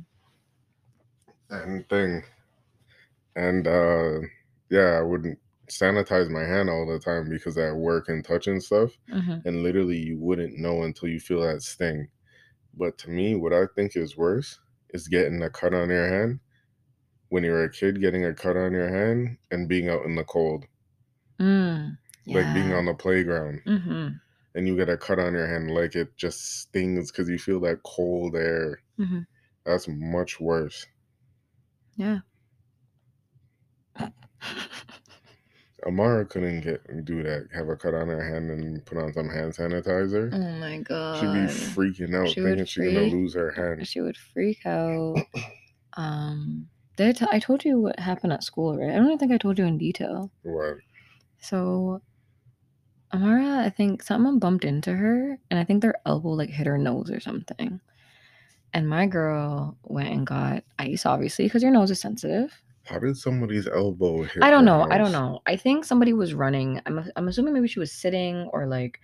and 1.49 1.87
thing. 1.89 2.23
And 3.35 3.67
uh 3.67 4.19
yeah, 4.69 4.97
I 4.97 5.01
wouldn't 5.01 5.39
sanitize 5.69 6.29
my 6.29 6.43
hand 6.43 6.69
all 6.69 6.85
the 6.85 6.99
time 6.99 7.29
because 7.29 7.57
I 7.57 7.71
work 7.71 8.09
and 8.09 8.23
touch 8.23 8.47
and 8.47 8.61
stuff. 8.63 8.97
hmm 9.11 9.39
And 9.45 9.63
literally 9.63 9.97
you 9.97 10.17
wouldn't 10.19 10.57
know 10.57 10.83
until 10.83 11.09
you 11.09 11.19
feel 11.19 11.41
that 11.41 11.61
sting. 11.61 12.09
But 12.77 12.97
to 12.99 13.09
me, 13.09 13.35
what 13.35 13.53
I 13.53 13.65
think 13.75 13.95
is 13.97 14.17
worse 14.17 14.59
is 14.91 15.07
getting 15.09 15.41
a 15.43 15.49
cut 15.49 15.73
on 15.73 15.89
your 15.89 16.07
hand 16.07 16.39
when 17.29 17.43
you're 17.43 17.63
a 17.63 17.71
kid, 17.71 18.01
getting 18.01 18.25
a 18.25 18.33
cut 18.33 18.57
on 18.57 18.73
your 18.73 18.89
hand 18.89 19.37
and 19.51 19.69
being 19.69 19.89
out 19.89 20.05
in 20.05 20.15
the 20.15 20.23
cold. 20.25 20.65
Mm. 21.39 21.97
Like 22.27 22.53
being 22.53 22.73
on 22.73 22.85
the 22.85 22.93
playground 22.93 23.61
hmm 23.65 24.09
and 24.55 24.67
you 24.67 24.75
get 24.75 24.89
a 24.89 24.97
cut 24.97 25.19
on 25.19 25.33
your 25.33 25.47
hand 25.47 25.71
like 25.71 25.95
it 25.95 26.15
just 26.17 26.41
stings 26.61 27.11
because 27.11 27.29
you 27.29 27.39
feel 27.39 27.59
that 27.61 27.83
cold 27.83 28.35
air. 28.35 28.81
hmm 28.97 29.21
That's 29.65 29.87
much 29.87 30.39
worse. 30.39 30.87
Yeah. 31.97 32.19
Amara 35.87 36.25
couldn't 36.25 36.61
get 36.61 37.05
do 37.05 37.23
that, 37.23 37.47
have 37.53 37.69
a 37.69 37.77
cut 37.77 37.93
on 37.93 38.09
her 38.09 38.21
hand 38.21 38.51
and 38.51 38.85
put 38.85 38.97
on 38.97 39.13
some 39.13 39.29
hand 39.29 39.53
sanitizer. 39.53 40.29
Oh 40.33 40.59
my 40.59 40.79
god. 40.79 41.17
She'd 41.17 41.25
be 41.27 41.47
freaking 41.73 42.13
out, 42.13 42.27
She 42.27 42.41
thinking 42.41 42.65
she's 42.65 42.93
gonna 42.93 43.07
lose 43.07 43.33
her 43.35 43.51
hand. 43.51 43.87
She 43.87 44.01
would 44.01 44.17
freak 44.17 44.65
out. 44.65 45.15
um, 45.93 46.67
did 46.97 47.07
I, 47.07 47.11
t- 47.13 47.31
I 47.31 47.39
told 47.39 47.63
you 47.63 47.79
what 47.79 47.99
happened 47.99 48.33
at 48.33 48.43
school, 48.43 48.77
right? 48.77 48.89
I 48.89 48.97
don't 48.97 49.17
think 49.17 49.31
I 49.31 49.37
told 49.37 49.57
you 49.57 49.65
in 49.65 49.77
detail. 49.77 50.29
What? 50.43 50.77
So, 51.39 52.01
Amara, 53.13 53.65
I 53.65 53.69
think 53.69 54.03
someone 54.03 54.39
bumped 54.39 54.65
into 54.65 54.93
her, 54.93 55.39
and 55.49 55.59
I 55.59 55.63
think 55.63 55.81
their 55.81 55.95
elbow 56.05 56.29
like 56.29 56.49
hit 56.49 56.67
her 56.67 56.77
nose 56.77 57.09
or 57.09 57.21
something. 57.21 57.79
And 58.73 58.89
my 58.89 59.05
girl 59.05 59.77
went 59.83 60.09
and 60.09 60.27
got 60.27 60.65
ice, 60.77 61.05
obviously, 61.05 61.45
because 61.45 61.63
your 61.63 61.71
nose 61.71 61.91
is 61.91 62.01
sensitive. 62.01 62.51
How 62.87 62.99
did 62.99 63.17
somebody's 63.17 63.67
elbow 63.67 64.23
hit? 64.23 64.41
I 64.43 64.49
don't 64.49 64.65
know. 64.65 64.87
I 64.89 64.97
don't 64.97 65.11
know. 65.11 65.41
I 65.45 65.55
think 65.57 65.83
somebody 65.85 66.13
was 66.13 66.33
running. 66.33 66.81
I'm, 66.85 67.09
I'm 67.15 67.27
assuming 67.27 67.53
maybe 67.53 67.67
she 67.67 67.79
was 67.79 67.91
sitting 67.91 68.49
or 68.53 68.65
like, 68.65 68.99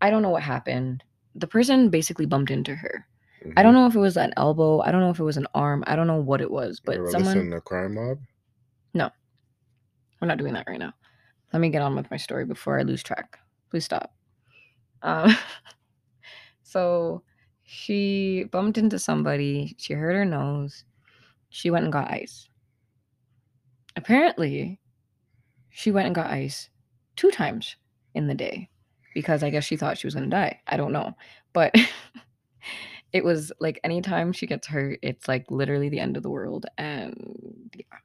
I 0.00 0.10
don't 0.10 0.22
know 0.22 0.30
what 0.30 0.42
happened. 0.42 1.04
The 1.34 1.46
person 1.46 1.90
basically 1.90 2.26
bumped 2.26 2.50
into 2.50 2.74
her. 2.74 3.06
I 3.44 3.60
Mhm. 3.60 3.62
don't 3.62 3.74
know 3.74 3.86
if 3.86 3.94
it 3.94 3.98
was 4.00 4.16
an 4.16 4.32
elbow. 4.36 4.80
I 4.80 4.90
don't 4.90 5.00
know 5.00 5.10
if 5.10 5.20
it 5.20 5.24
was 5.24 5.36
an 5.36 5.46
arm. 5.54 5.84
I 5.86 5.94
don't 5.94 6.06
know 6.06 6.20
what 6.20 6.40
it 6.40 6.50
was, 6.50 6.80
but 6.80 6.96
ever 6.96 7.10
someone. 7.10 7.50
to 7.50 7.60
Crime 7.60 7.94
Mob? 7.94 8.18
No, 8.94 9.10
we're 10.20 10.28
not 10.28 10.38
doing 10.38 10.54
that 10.54 10.66
right 10.66 10.78
now. 10.78 10.92
Let 11.52 11.60
me 11.60 11.68
get 11.70 11.82
on 11.82 11.94
with 11.94 12.10
my 12.10 12.16
story 12.16 12.44
before 12.46 12.78
I 12.78 12.82
lose 12.82 13.02
track. 13.02 13.38
Please 13.70 13.84
stop. 13.84 14.12
Um, 15.02 15.36
so 16.62 17.22
she 17.62 18.44
bumped 18.50 18.78
into 18.78 18.98
somebody. 18.98 19.74
She 19.78 19.92
hurt 19.94 20.14
her 20.14 20.24
nose. 20.24 20.84
She 21.50 21.70
went 21.70 21.84
and 21.84 21.92
got 21.92 22.10
ice. 22.10 22.47
Apparently, 23.98 24.78
she 25.70 25.90
went 25.90 26.06
and 26.06 26.14
got 26.14 26.30
ice 26.30 26.70
two 27.16 27.32
times 27.32 27.74
in 28.14 28.28
the 28.28 28.34
day 28.34 28.70
because 29.12 29.42
I 29.42 29.50
guess 29.50 29.64
she 29.64 29.76
thought 29.76 29.98
she 29.98 30.06
was 30.06 30.14
going 30.14 30.30
to 30.30 30.30
die. 30.30 30.60
I 30.68 30.76
don't 30.76 30.92
know. 30.92 31.16
But 31.52 31.74
it 33.12 33.24
was 33.24 33.50
like 33.58 33.80
anytime 33.82 34.32
she 34.32 34.46
gets 34.46 34.68
hurt, 34.68 35.00
it's 35.02 35.26
like 35.26 35.50
literally 35.50 35.88
the 35.88 35.98
end 35.98 36.16
of 36.16 36.22
the 36.22 36.30
world. 36.30 36.66
And 36.78 37.74
yeah. 37.74 37.98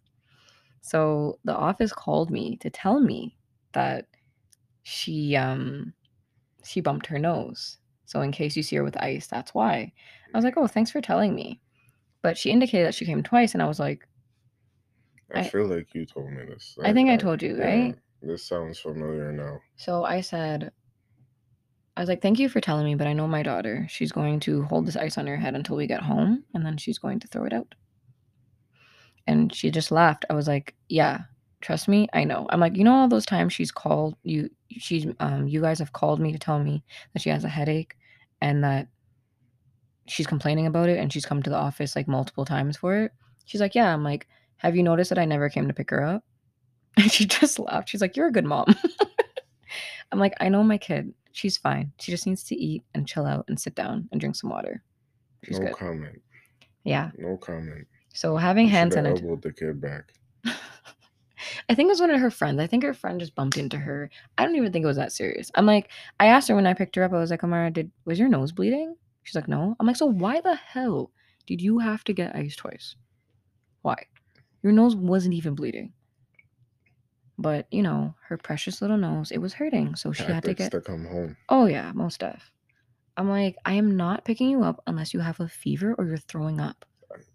So 0.82 1.38
the 1.46 1.56
office 1.56 1.94
called 1.94 2.32
me 2.32 2.58
to 2.58 2.72
tell 2.72 3.00
me 3.00 3.38
that 3.74 4.08
she 4.82 5.36
um 5.36 5.94
she 6.66 6.82
bumped 6.82 7.06
her 7.06 7.20
nose. 7.20 7.78
So 8.08 8.22
in 8.22 8.32
case 8.32 8.58
you 8.58 8.64
see 8.64 8.78
her 8.78 8.84
with 8.84 8.98
ice, 8.98 9.28
that's 9.28 9.54
why. 9.54 9.94
I 10.34 10.38
was 10.38 10.44
like, 10.44 10.58
"Oh, 10.58 10.66
thanks 10.66 10.90
for 10.90 11.02
telling 11.02 11.36
me." 11.36 11.62
But 12.24 12.36
she 12.36 12.50
indicated 12.50 12.88
that 12.88 12.96
she 12.96 13.06
came 13.06 13.22
twice 13.22 13.54
and 13.54 13.62
I 13.62 13.68
was 13.68 13.80
like, 13.80 14.08
I, 15.34 15.40
I- 15.40 15.44
feel 15.44 15.68
like 15.68 15.94
you 15.94 16.06
told 16.06 16.32
me 16.32 16.44
this. 16.46 16.78
I 16.84 16.94
think 16.94 17.10
I 17.10 17.18
told 17.18 17.42
you, 17.42 17.60
right? 17.60 17.96
This 18.22 18.46
sounds 18.46 18.80
familiar 18.80 19.32
now. 19.34 19.60
So 19.76 20.06
I 20.06 20.22
said, 20.22 20.72
I 21.98 22.00
was 22.02 22.10
like, 22.10 22.22
thank 22.22 22.40
you 22.40 22.50
for 22.50 22.62
telling 22.62 22.86
me, 22.86 22.96
but 22.96 23.06
I 23.08 23.14
know 23.14 23.28
my 23.28 23.44
daughter. 23.44 23.86
She's 23.90 24.12
going 24.12 24.40
to 24.42 24.64
hold 24.64 24.86
this 24.88 24.96
ice 24.96 25.18
on 25.18 25.28
her 25.28 25.38
head 25.38 25.56
until 25.56 25.76
we 25.76 25.88
get 25.88 26.02
home, 26.02 26.44
and 26.54 26.66
then 26.66 26.78
she's 26.78 26.98
going 26.98 27.20
to 27.20 27.28
throw 27.28 27.46
it 27.46 27.54
out. 27.54 27.76
And 29.28 29.54
she 29.54 29.72
just 29.72 29.92
laughed. 29.92 30.26
I 30.30 30.34
was 30.34 30.48
like, 30.48 30.76
yeah, 30.90 31.22
trust 31.62 31.88
me, 31.88 32.08
I 32.14 32.24
know. 32.24 32.48
I'm 32.50 32.60
like, 32.60 32.76
you 32.76 32.84
know, 32.84 32.94
all 32.94 33.08
those 33.08 33.26
times 33.26 33.54
she's 33.54 33.72
called 33.72 34.16
you, 34.24 34.50
she's, 34.70 35.06
um, 35.20 35.48
you 35.48 35.62
guys 35.62 35.80
have 35.80 35.94
called 35.94 36.20
me 36.20 36.32
to 36.32 36.40
tell 36.40 36.60
me 36.60 36.84
that 37.14 37.22
she 37.22 37.30
has 37.30 37.44
a 37.44 37.50
headache 37.50 37.96
and 38.42 38.64
that 38.64 38.88
she's 40.08 40.28
complaining 40.28 40.66
about 40.68 40.90
it, 40.90 40.98
and 41.00 41.12
she's 41.14 41.26
come 41.26 41.44
to 41.44 41.50
the 41.50 41.56
office 41.56 41.96
like 41.96 42.08
multiple 42.08 42.46
times 42.46 42.76
for 42.78 42.96
it. 42.98 43.12
She's 43.46 43.62
like, 43.62 43.76
yeah. 43.76 43.94
I'm 43.94 44.04
like, 44.04 44.28
have 44.64 44.76
you 44.76 44.84
noticed 44.84 45.10
that 45.10 45.20
I 45.20 45.26
never 45.26 45.50
came 45.50 45.68
to 45.68 45.74
pick 45.74 45.90
her 45.92 46.04
up? 46.04 46.24
And 46.98 47.12
she 47.12 47.26
just 47.26 47.58
laughed. 47.58 47.90
She's 47.90 48.02
like, 48.02 48.16
You're 48.16 48.28
a 48.28 48.32
good 48.32 48.46
mom. 48.46 48.66
I'm 50.12 50.20
like, 50.20 50.34
I 50.40 50.50
know 50.50 50.62
my 50.64 50.78
kid. 50.78 51.14
She's 51.32 51.58
fine. 51.58 51.92
She 52.00 52.12
just 52.12 52.28
needs 52.28 52.44
to 52.46 52.56
eat 52.56 52.84
and 52.94 53.08
chill 53.08 53.26
out 53.26 53.46
and 53.48 53.60
sit 53.60 53.74
down 53.74 54.08
and 54.12 54.22
drink 54.22 54.36
some 54.36 54.52
water. 54.52 54.84
She's 55.44 55.60
no 55.60 55.68
good. 55.68 55.76
comment. 55.76 56.22
Yeah. 56.84 57.10
No 57.18 57.38
comment. 57.38 57.88
So 58.14 58.38
having 58.38 58.66
You 58.68 58.72
hand 58.72 58.94
shoulda 58.94 59.10
sanitizer. 59.14 59.24
elbowed 59.24 59.42
the 59.42 59.54
kid 59.54 59.82
back. 59.82 60.14
I 61.70 61.74
think 61.76 61.88
it 61.88 61.90
was 61.90 62.00
one 62.00 62.12
of 62.12 62.22
her 62.22 62.30
friends. 62.30 62.60
I 62.60 62.68
think 62.68 62.84
her 62.84 62.94
friend 62.94 63.20
just 63.20 63.34
bumped 63.34 63.58
into 63.58 63.78
her. 63.78 64.12
I 64.38 64.46
don't 64.46 64.56
even 64.56 64.72
think 64.72 64.84
it 64.84 64.88
was 64.88 64.98
that 64.98 65.12
serious. 65.12 65.50
I'm 65.56 65.66
like, 65.66 65.90
I 66.20 66.28
asked 66.28 66.48
her 66.50 66.56
when 66.56 66.68
I 66.68 66.74
picked 66.76 66.96
her 66.96 67.04
up, 67.04 67.12
I 67.12 67.18
was 67.20 67.32
like, 67.32 67.44
Amara, 67.44 67.72
did 67.72 67.90
was 68.06 68.20
your 68.20 68.30
nose 68.30 68.52
bleeding? 68.52 68.96
She's 69.24 69.36
like, 69.36 69.48
No. 69.48 69.76
I'm 69.80 69.88
like, 69.88 69.96
so 69.96 70.06
why 70.06 70.42
the 70.42 70.56
hell 70.56 71.12
did 71.48 71.60
you 71.62 71.80
have 71.80 72.04
to 72.06 72.14
get 72.14 72.36
ice 72.36 72.56
twice? 72.56 72.96
Why? 73.82 73.96
Your 74.64 74.72
nose 74.72 74.96
wasn't 74.96 75.36
even 75.36 75.56
bleeding. 75.56 75.94
But 77.38 77.68
you 77.72 77.84
know, 77.84 78.16
her 78.28 78.38
precious 78.38 78.82
little 78.82 78.98
nose, 78.98 79.32
it 79.32 79.40
was 79.40 79.54
hurting. 79.54 79.96
So 79.96 80.12
she 80.12 80.24
had 80.24 80.44
to 80.46 80.54
get 80.54 80.72
to 80.72 80.82
come 80.82 81.06
home. 81.06 81.38
Oh 81.50 81.66
yeah, 81.66 81.92
most 81.94 82.22
def. 82.22 82.52
I'm 83.18 83.30
like, 83.30 83.58
I 83.66 83.74
am 83.74 83.96
not 83.96 84.26
picking 84.26 84.50
you 84.50 84.64
up 84.64 84.82
unless 84.88 85.14
you 85.14 85.20
have 85.20 85.40
a 85.40 85.48
fever 85.48 85.94
or 85.98 86.06
you're 86.06 86.18
throwing 86.18 86.60
up. 86.60 86.86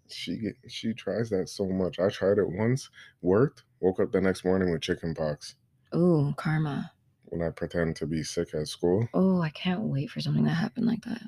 She 0.09 0.37
get, 0.37 0.55
she 0.67 0.93
tries 0.93 1.29
that 1.29 1.47
so 1.47 1.65
much. 1.67 1.99
I 1.99 2.09
tried 2.09 2.37
it 2.37 2.49
once, 2.49 2.89
worked. 3.21 3.63
Woke 3.79 4.01
up 4.01 4.11
the 4.11 4.19
next 4.19 4.43
morning 4.43 4.71
with 4.71 4.81
chicken 4.81 5.13
pox 5.13 5.55
Ooh, 5.95 6.33
karma. 6.35 6.91
when 7.25 7.41
I 7.41 7.49
pretend 7.51 7.95
to 7.97 8.05
be 8.07 8.23
sick 8.23 8.53
at 8.53 8.67
school. 8.67 9.07
Oh, 9.13 9.41
I 9.41 9.49
can't 9.51 9.83
wait 9.83 10.09
for 10.09 10.19
something 10.19 10.43
to 10.43 10.49
happen 10.49 10.85
like 10.85 11.03
that. 11.05 11.21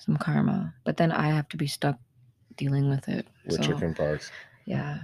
Some 0.00 0.16
karma. 0.16 0.74
But 0.84 0.96
then 0.96 1.12
I 1.12 1.28
have 1.28 1.48
to 1.50 1.56
be 1.56 1.68
stuck 1.68 1.98
dealing 2.56 2.88
with 2.90 3.08
it. 3.08 3.28
with 3.46 3.56
so, 3.56 3.62
chicken 3.62 3.94
pox. 3.94 4.32
Yeah. 4.64 4.98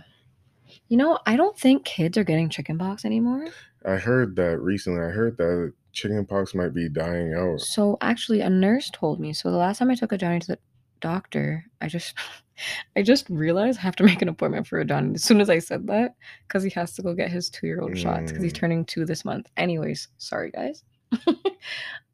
You 0.88 0.96
know, 0.96 1.18
I 1.26 1.36
don't 1.36 1.58
think 1.58 1.84
kids 1.84 2.16
are 2.18 2.24
getting 2.24 2.48
chicken 2.48 2.78
pox 2.78 3.04
anymore. 3.04 3.46
I 3.84 3.96
heard 3.96 4.36
that 4.36 4.58
recently. 4.58 5.00
I 5.00 5.10
heard 5.10 5.36
that 5.38 5.72
chicken 5.92 6.24
pox 6.26 6.54
might 6.54 6.74
be 6.74 6.88
dying 6.88 7.34
out. 7.34 7.60
So 7.60 7.96
actually 8.00 8.40
a 8.40 8.50
nurse 8.50 8.90
told 8.92 9.18
me. 9.20 9.32
So 9.32 9.50
the 9.50 9.56
last 9.56 9.78
time 9.78 9.90
I 9.90 9.94
took 9.94 10.12
a 10.12 10.18
Johnny 10.18 10.40
to 10.40 10.46
the 10.46 10.58
doctor, 11.00 11.64
I 11.80 11.88
just 11.88 12.14
I 12.96 13.02
just 13.02 13.28
realized 13.28 13.78
I 13.78 13.82
have 13.82 13.96
to 13.96 14.04
make 14.04 14.22
an 14.22 14.28
appointment 14.28 14.66
for 14.66 14.78
a 14.80 14.84
Johnny 14.84 15.14
as 15.14 15.22
soon 15.24 15.40
as 15.40 15.50
I 15.50 15.58
said 15.58 15.86
that 15.88 16.14
because 16.46 16.62
he 16.62 16.70
has 16.70 16.94
to 16.94 17.02
go 17.02 17.14
get 17.14 17.30
his 17.30 17.50
two 17.50 17.66
year 17.66 17.80
old 17.80 17.96
shots 17.98 18.30
because 18.32 18.42
he's 18.42 18.52
Mm. 18.52 18.56
turning 18.56 18.84
two 18.84 19.04
this 19.04 19.24
month. 19.24 19.48
Anyways, 19.56 20.08
sorry 20.18 20.50
guys. 20.50 20.82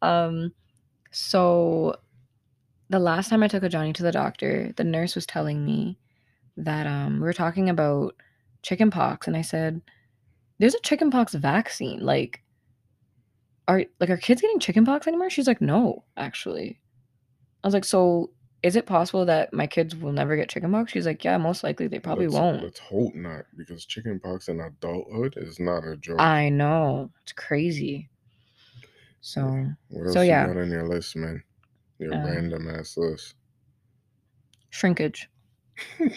um 0.03 0.53
so 1.11 1.97
the 2.91 2.99
last 2.99 3.31
time 3.31 3.43
I 3.43 3.49
took 3.49 3.63
a 3.63 3.69
Johnny 3.69 3.93
to 3.95 4.03
the 4.03 4.13
doctor, 4.13 4.73
the 4.77 4.85
nurse 4.85 5.15
was 5.15 5.27
telling 5.27 5.65
me 5.65 5.99
that 6.57 6.87
um 6.87 7.15
we 7.15 7.21
were 7.21 7.33
talking 7.33 7.69
about 7.69 8.15
chicken 8.63 8.91
pox 8.91 9.27
and 9.27 9.37
I 9.37 9.43
said 9.43 9.81
there's 10.59 10.75
a 10.75 10.81
chicken 10.81 11.11
pox 11.11 11.35
vaccine 11.35 12.01
like 12.01 12.43
are 13.69 13.85
like 14.01 14.11
are 14.11 14.17
kids 14.17 14.41
getting 14.43 14.59
chicken 14.59 14.85
pox 14.85 15.07
anymore? 15.07 15.31
She's 15.31 15.47
like, 15.47 15.61
no, 15.61 16.05
actually. 16.17 16.81
I 17.63 17.67
was 17.67 17.75
like, 17.75 17.85
so 17.85 18.31
is 18.63 18.77
it 18.77 18.87
possible 18.87 19.25
that 19.27 19.53
my 19.53 19.67
kids 19.67 19.95
will 19.97 20.13
never 20.13 20.37
get 20.37 20.49
chicken 20.49 20.71
pox? 20.73 20.93
She's 20.93 21.07
like, 21.07 21.25
yeah, 21.25 21.39
most 21.39 21.65
likely 21.65 21.89
they 21.89 21.99
probably 21.99 22.27
let's, 22.27 22.41
won't. 22.41 22.63
Let's 22.63 22.79
hope 22.81 23.15
not, 23.15 23.45
because 23.57 23.85
chicken 23.87 24.21
pox 24.21 24.49
in 24.49 24.61
adulthood 24.61 25.35
is 25.37 25.59
not 25.59 25.87
a 25.87 25.97
joke. 25.97 26.21
I 26.21 26.49
know 26.49 27.11
it's 27.23 27.33
crazy. 27.33 28.09
So 29.21 29.67
what 29.89 30.07
else 30.07 30.15
so 30.15 30.21
you 30.23 30.29
yeah. 30.29 30.47
got 30.47 30.57
on 30.57 30.71
your 30.71 30.89
list, 30.89 31.17
man? 31.17 31.43
Your 31.99 32.15
Um, 32.15 32.25
random 32.25 32.69
ass 32.69 32.97
list. 32.97 33.35
shrinkage. 34.71 35.29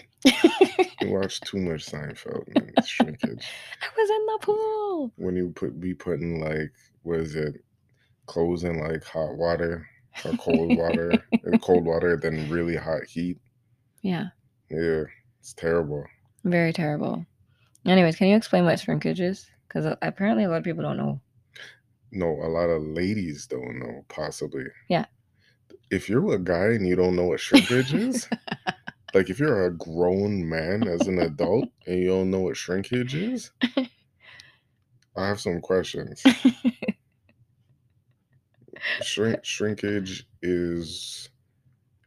You 1.01 1.11
watch 1.11 1.39
too 1.41 1.57
much 1.59 1.85
Seinfeld, 1.85 2.47
man. 2.55 2.71
It's 2.77 2.87
shrinkage. 2.87 3.45
I 3.81 3.87
was 3.97 4.09
in 4.09 4.25
the 4.25 4.39
pool. 4.41 5.11
When 5.17 5.35
you 5.35 5.49
put 5.55 5.79
be 5.79 5.93
putting 5.93 6.39
like 6.41 6.71
what 7.03 7.19
is 7.19 7.35
it, 7.35 7.55
clothes 8.25 8.63
in 8.63 8.79
like 8.79 9.03
hot 9.03 9.35
water 9.35 9.85
or 10.23 10.31
cold 10.37 10.75
water, 10.77 11.23
and 11.43 11.55
uh, 11.55 11.57
cold 11.59 11.85
water, 11.85 12.17
then 12.17 12.49
really 12.49 12.75
hot 12.75 13.03
heat. 13.07 13.37
Yeah, 14.01 14.27
Yeah, 14.71 15.03
it's 15.39 15.53
terrible. 15.53 16.03
very 16.43 16.73
terrible. 16.73 17.25
Anyways, 17.85 18.15
can 18.15 18.27
you 18.27 18.35
explain 18.37 18.65
what 18.65 18.79
shrinkage 18.79 19.19
is? 19.19 19.47
Because 19.67 19.85
uh, 19.85 19.95
apparently 20.01 20.45
a 20.45 20.49
lot 20.49 20.57
of 20.57 20.63
people 20.63 20.83
don't 20.83 20.97
know. 20.97 21.19
No, 22.11 22.27
a 22.27 22.47
lot 22.49 22.69
of 22.69 22.81
ladies 22.81 23.45
don't 23.47 23.79
know, 23.79 24.05
possibly. 24.07 24.65
Yeah. 24.89 25.05
If 25.91 26.09
you're 26.09 26.33
a 26.33 26.39
guy 26.39 26.67
and 26.67 26.87
you 26.87 26.95
don't 26.95 27.15
know 27.15 27.25
what 27.25 27.39
shrinkage 27.39 27.93
is, 27.93 28.27
like 29.15 29.29
if 29.29 29.39
you're 29.39 29.65
a 29.65 29.73
grown 29.73 30.47
man 30.47 30.87
as 30.87 31.07
an 31.07 31.19
adult 31.19 31.69
and 31.87 31.99
you 31.99 32.09
don't 32.09 32.29
know 32.29 32.41
what 32.41 32.57
shrinkage 32.57 33.15
is, 33.15 33.49
I 35.15 35.27
have 35.27 35.39
some 35.39 35.61
questions. 35.61 36.21
Shrink 39.01 39.43
shrinkage 39.43 40.27
is 40.41 41.29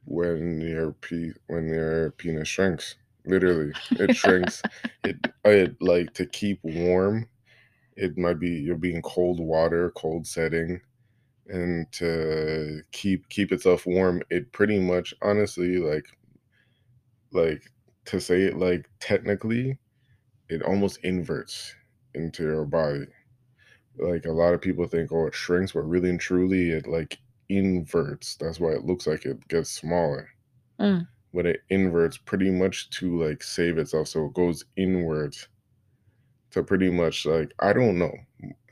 when 0.05 0.61
your 0.61 0.93
pe 0.93 1.33
when 1.49 1.67
your 1.69 2.11
penis 2.13 2.47
shrinks. 2.47 2.97
Literally, 3.25 3.73
it 3.93 4.15
shrinks. 4.15 4.63
it 5.03 5.17
it 5.45 5.77
like 5.81 6.13
to 6.15 6.27
keep 6.27 6.61
warm. 6.63 7.27
It 7.97 8.17
might 8.19 8.39
be 8.39 8.51
you're 8.51 8.77
being 8.77 9.03
cold 9.03 9.41
water, 9.41 9.91
cold 9.97 10.27
setting, 10.27 10.81
and 11.49 11.91
to 11.93 12.83
keep 12.93 13.29
keep 13.31 13.51
itself 13.51 13.87
warm. 13.87 14.23
It 14.31 14.53
pretty 14.53 14.79
much, 14.79 15.15
honestly, 15.23 15.79
like 15.79 16.05
like 17.33 17.71
to 18.07 18.21
say 18.21 18.43
it 18.43 18.57
like 18.59 18.89
technically, 19.01 19.79
it 20.49 20.63
almost 20.63 20.99
inverts 21.05 21.75
into 22.15 22.45
your 22.45 22.65
body 22.67 23.07
like 23.99 24.25
a 24.25 24.33
lot 24.33 24.55
of 24.55 24.61
people 24.61 24.87
think 24.87 25.13
oh 25.13 25.27
it 25.27 25.35
shrinks 25.35 25.73
but 25.73 25.81
really 25.83 26.11
and 26.11 26.21
truly 26.21 26.71
it 26.71 26.87
like 26.87 27.19
inverts 27.49 28.37
that's 28.37 28.61
why 28.61 28.71
it 28.71 28.85
looks 28.85 29.07
like 29.07 29.25
it 29.27 29.47
gets 29.49 29.71
smaller 29.71 30.29
Mm. 30.79 31.09
but 31.33 31.47
it 31.47 31.63
inverts 31.71 32.19
pretty 32.19 32.51
much 32.51 32.91
to 32.91 33.19
like 33.23 33.43
save 33.43 33.79
itself 33.79 34.09
so 34.09 34.27
it 34.27 34.35
goes 34.35 34.65
inwards 34.77 35.49
to 36.51 36.63
pretty 36.63 36.91
much 36.91 37.27
like 37.27 37.53
i 37.61 37.73
don't 37.73 37.99
know 37.99 38.13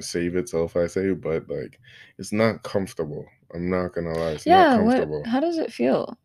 save 0.01 0.37
itself 0.37 0.77
i 0.77 0.87
say 0.87 1.13
but 1.13 1.49
like 1.49 1.79
it's 2.19 2.33
not 2.33 2.63
comfortable 2.63 3.27
i'm 3.55 3.69
not 3.69 3.93
gonna 3.93 4.13
lie 4.15 4.33
it's 4.33 4.47
yeah, 4.47 4.71
not 4.77 4.85
what? 4.85 5.09
comfortable 5.09 5.25
How 5.25 5.41
does 5.41 5.59
it 5.59 5.73
feel? 5.73 6.19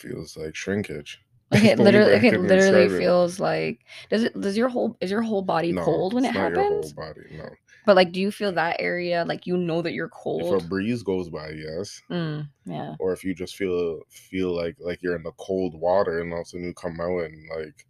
Feels 0.00 0.36
like 0.36 0.54
shrinkage 0.56 1.20
Like 1.50 1.64
it 1.64 1.78
literally, 1.78 2.12
like 2.12 2.22
it 2.22 2.36
literally 2.36 2.88
describe 2.88 2.92
it. 2.92 3.06
feels 3.06 3.40
like. 3.40 3.84
Does 4.08 4.24
it? 4.24 4.40
Does 4.40 4.56
your 4.56 4.68
whole 4.68 4.96
is 5.00 5.10
your 5.10 5.22
whole 5.22 5.42
body 5.42 5.74
no 5.74 5.74
cold 5.74 6.14
when 6.14 6.24
it 6.24 6.32
not 6.32 6.50
your 6.50 6.64
whole 6.64 6.90
happens? 6.90 6.94
body 6.94 7.22
no 7.30 7.56
But 7.86 7.96
like, 7.96 8.12
do 8.12 8.20
you 8.20 8.30
feel 8.32 8.52
that 8.52 8.78
area 8.80 9.24
like 9.26 9.46
you 9.46 9.56
know 9.56 9.82
that 9.82 9.94
you're 9.94 10.08
cold? 10.10 10.40
If 10.40 10.50
a 10.50 10.60
breeze 10.60 11.04
goes 11.04 11.30
by, 11.30 11.50
yes. 11.50 12.02
Mm, 12.10 12.50
yeah. 12.66 12.96
Or 12.98 13.12
if 13.12 13.24
you 13.24 13.34
just 13.34 13.56
feel 13.56 14.02
feel 14.10 14.54
like 14.54 14.76
like 14.80 15.02
you're 15.02 15.16
in 15.16 15.22
the 15.24 15.32
cold 15.32 15.74
water 15.74 16.20
and 16.20 16.32
all 16.32 16.40
of 16.40 16.44
a 16.44 16.46
sudden 16.46 16.66
you 16.66 16.74
come 16.74 17.00
out 17.00 17.24
and 17.24 17.48
like 17.48 17.86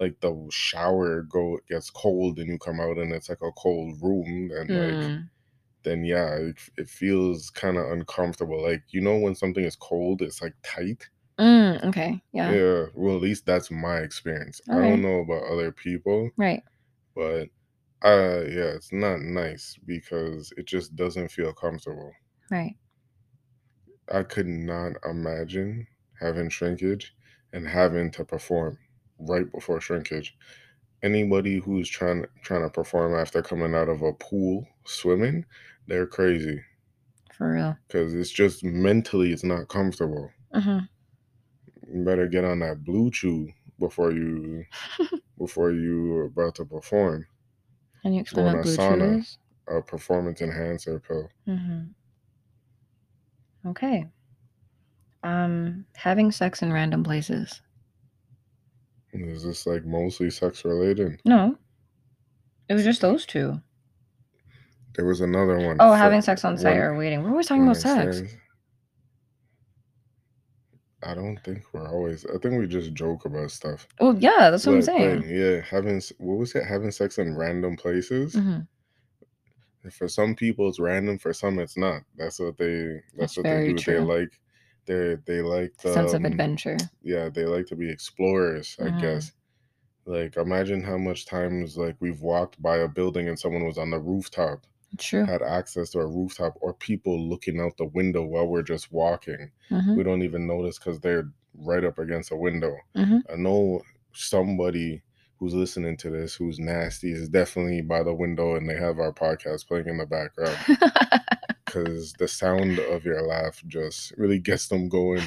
like 0.00 0.20
the 0.20 0.48
shower 0.52 1.22
go 1.22 1.60
gets 1.68 1.90
cold 1.90 2.38
and 2.40 2.48
you 2.48 2.58
come 2.58 2.80
out 2.80 2.98
and 2.98 3.12
it's 3.12 3.28
like 3.30 3.42
a 3.42 3.52
cold 3.52 4.02
room 4.02 4.50
and 4.52 4.74
like 4.74 5.02
Mm, 5.02 5.30
then 5.84 6.04
yeah, 6.04 6.36
it, 6.36 6.58
it 6.78 6.88
feels 6.90 7.50
kind 7.50 7.76
of 7.78 7.90
uncomfortable. 7.92 8.62
Like 8.62 8.84
you 8.90 9.00
know 9.02 9.18
when 9.18 9.34
something 9.36 9.64
is 9.64 9.76
cold, 9.76 10.22
it's 10.22 10.42
like 10.42 10.54
tight. 10.62 11.08
Mm, 11.38 11.84
okay. 11.84 12.22
Yeah. 12.32 12.52
Yeah, 12.52 12.86
well 12.94 13.16
at 13.16 13.22
least 13.22 13.46
that's 13.46 13.70
my 13.70 13.98
experience. 13.98 14.60
I 14.70 14.74
don't 14.76 15.02
know 15.02 15.20
about 15.20 15.44
other 15.44 15.72
people, 15.72 16.30
Right. 16.36 16.62
but 17.14 17.48
uh 18.04 18.42
yeah, 18.48 18.74
it's 18.76 18.92
not 18.92 19.20
nice 19.20 19.76
because 19.86 20.52
it 20.56 20.66
just 20.66 20.94
doesn't 20.96 21.30
feel 21.30 21.52
comfortable. 21.52 22.12
Right. 22.50 22.76
I 24.12 24.22
could 24.22 24.46
not 24.46 24.92
imagine 25.04 25.86
having 26.20 26.48
shrinkage 26.48 27.14
and 27.52 27.66
having 27.66 28.10
to 28.12 28.24
perform 28.24 28.78
right 29.18 29.50
before 29.50 29.80
shrinkage. 29.80 30.36
Anybody 31.02 31.58
who's 31.58 31.88
trying 31.88 32.26
trying 32.42 32.62
to 32.62 32.70
perform 32.70 33.14
after 33.14 33.42
coming 33.42 33.74
out 33.74 33.88
of 33.88 34.02
a 34.02 34.12
pool 34.14 34.66
swimming, 34.86 35.44
they're 35.86 36.06
crazy 36.06 36.60
For 37.32 37.52
real. 37.52 37.76
because 37.88 38.14
it's 38.14 38.30
just 38.30 38.64
mentally 38.64 39.32
it's 39.32 39.44
not 39.44 39.68
comfortable. 39.68 40.30
hmm 40.52 40.78
You 41.92 42.04
better 42.04 42.26
get 42.26 42.44
on 42.44 42.60
that 42.60 42.84
BlueChew 42.84 43.52
before 43.78 44.12
you 44.12 44.64
before 45.38 45.72
you 45.72 46.14
are 46.16 46.24
about 46.24 46.54
to 46.56 46.64
perform 46.64 47.26
Can 48.02 48.12
you 48.14 48.20
explain 48.20 48.46
what 48.46 48.56
a 48.56 48.68
BlueChew 48.68 48.76
sauna. 48.76 49.18
is? 49.20 49.38
a 49.66 49.80
performance 49.80 50.42
enhancer 50.42 51.00
pill. 51.00 51.30
Mm-hmm. 51.48 51.84
Okay. 53.70 54.06
Um, 55.22 55.86
having 55.94 56.30
sex 56.30 56.60
in 56.60 56.70
random 56.70 57.02
places. 57.02 57.62
Is 59.14 59.42
this 59.42 59.66
like 59.66 59.86
mostly 59.86 60.28
sex 60.28 60.64
related? 60.66 61.20
No. 61.24 61.56
It 62.68 62.74
was 62.74 62.84
just 62.84 63.00
those 63.00 63.24
two. 63.24 63.60
There 64.96 65.06
was 65.06 65.20
another 65.22 65.58
one. 65.66 65.78
Oh, 65.80 65.92
having 65.92 66.20
sex 66.20 66.44
on 66.44 66.58
site 66.58 66.76
or 66.76 66.94
waiting. 66.96 67.22
We're 67.22 67.30
always 67.30 67.46
talking 67.46 67.62
about 67.62 67.78
sex. 67.78 68.22
I 71.04 71.14
don't 71.14 71.38
think 71.44 71.64
we're 71.72 71.88
always. 71.88 72.24
I 72.26 72.38
think 72.38 72.58
we 72.58 72.66
just 72.66 72.94
joke 72.94 73.24
about 73.24 73.50
stuff. 73.50 73.86
Well, 74.00 74.16
yeah, 74.18 74.50
that's 74.50 74.66
what 74.66 74.74
I'm 74.74 74.82
saying. 74.82 75.20
but 75.20 75.26
yeah, 75.28 75.60
having 75.60 75.96
s- 75.96 76.12
what 76.18 76.38
was 76.38 76.54
it? 76.54 76.64
Having 76.64 76.92
sex 76.92 77.18
in 77.18 77.36
random 77.36 77.76
places. 77.76 78.34
hmm 78.34 78.60
For 79.90 80.08
some 80.08 80.34
people, 80.34 80.68
it's 80.68 80.80
random. 80.80 81.18
For 81.18 81.32
some, 81.32 81.58
it's 81.58 81.76
not. 81.76 82.02
That's 82.16 82.40
what 82.40 82.56
they. 82.56 82.94
That's, 83.16 83.34
That's 83.34 83.36
what 83.36 83.42
very 83.44 83.66
they 83.68 83.72
do. 83.74 83.80
true. 83.80 83.94
They 83.94 84.00
like. 84.00 84.40
They 84.86 85.16
they 85.26 85.42
like 85.42 85.76
the 85.78 85.92
Sense 85.94 86.12
of 86.12 86.24
um, 86.24 86.32
adventure. 86.32 86.76
Yeah, 87.02 87.28
they 87.28 87.44
like 87.44 87.66
to 87.66 87.76
be 87.76 87.90
explorers. 87.90 88.76
I 88.80 88.84
Mhm. 88.84 89.00
guess. 89.00 89.32
Like 90.06 90.36
imagine 90.36 90.82
how 90.82 90.98
much 90.98 91.26
times 91.26 91.76
like 91.76 91.96
we've 92.00 92.22
walked 92.22 92.60
by 92.62 92.78
a 92.78 92.88
building 92.88 93.28
and 93.28 93.38
someone 93.38 93.64
was 93.66 93.78
on 93.78 93.90
the 93.90 93.98
rooftop, 94.00 94.66
true. 94.98 95.24
had 95.24 95.42
access 95.42 95.90
to 95.90 96.00
a 96.00 96.06
rooftop, 96.06 96.54
or 96.60 96.74
people 96.74 97.28
looking 97.28 97.60
out 97.60 97.76
the 97.76 97.86
window 97.86 98.22
while 98.24 98.46
we're 98.46 98.62
just 98.62 98.92
walking. 98.92 99.50
hmm 99.68 99.96
we 99.96 100.02
don't 100.04 100.22
even 100.22 100.46
notice 100.46 100.78
because 100.78 101.00
they're 101.00 101.28
right 101.58 101.84
up 101.84 101.98
against 101.98 102.32
a 102.32 102.36
window. 102.36 102.74
Mhm. 102.96 103.22
I 103.32 103.36
know 103.36 103.82
somebody 104.12 105.02
who's 105.38 105.54
listening 105.54 105.96
to 105.98 106.10
this 106.10 106.34
who's 106.34 106.58
nasty 106.58 107.12
is 107.12 107.28
definitely 107.28 107.82
by 107.82 108.02
the 108.02 108.14
window 108.14 108.54
and 108.56 108.68
they 108.68 108.76
have 108.76 108.98
our 108.98 109.12
podcast 109.12 109.66
playing 109.66 109.88
in 109.88 109.98
the 109.98 110.06
background 110.06 110.56
because 111.64 112.12
the 112.14 112.28
sound 112.28 112.78
of 112.78 113.04
your 113.04 113.22
laugh 113.22 113.62
just 113.66 114.12
really 114.16 114.38
gets 114.38 114.68
them 114.68 114.88
going. 114.88 115.22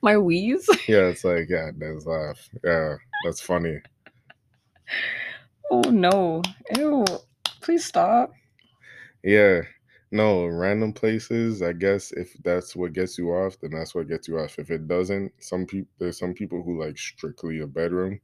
My 0.00 0.16
wheeze. 0.16 0.66
yeah, 0.88 1.08
it's 1.08 1.24
like, 1.24 1.48
yeah, 1.50 1.70
there's 1.76 2.06
laugh. 2.06 2.48
Yeah, 2.64 2.96
that's 3.24 3.40
funny. 3.40 3.80
Oh 5.70 5.82
no. 5.90 6.42
Ew. 6.76 7.04
Please 7.60 7.84
stop. 7.84 8.32
Yeah. 9.22 9.62
No, 10.10 10.46
random 10.46 10.94
places, 10.94 11.60
I 11.60 11.74
guess 11.74 12.12
if 12.12 12.34
that's 12.42 12.74
what 12.74 12.94
gets 12.94 13.18
you 13.18 13.30
off, 13.30 13.58
then 13.60 13.72
that's 13.72 13.94
what 13.94 14.08
gets 14.08 14.26
you 14.26 14.38
off. 14.38 14.58
If 14.58 14.70
it 14.70 14.88
doesn't, 14.88 15.32
some 15.38 15.66
people 15.66 15.90
there's 15.98 16.18
some 16.18 16.32
people 16.32 16.62
who 16.62 16.82
like 16.82 16.96
strictly 16.96 17.60
a 17.60 17.66
bedroom. 17.66 18.20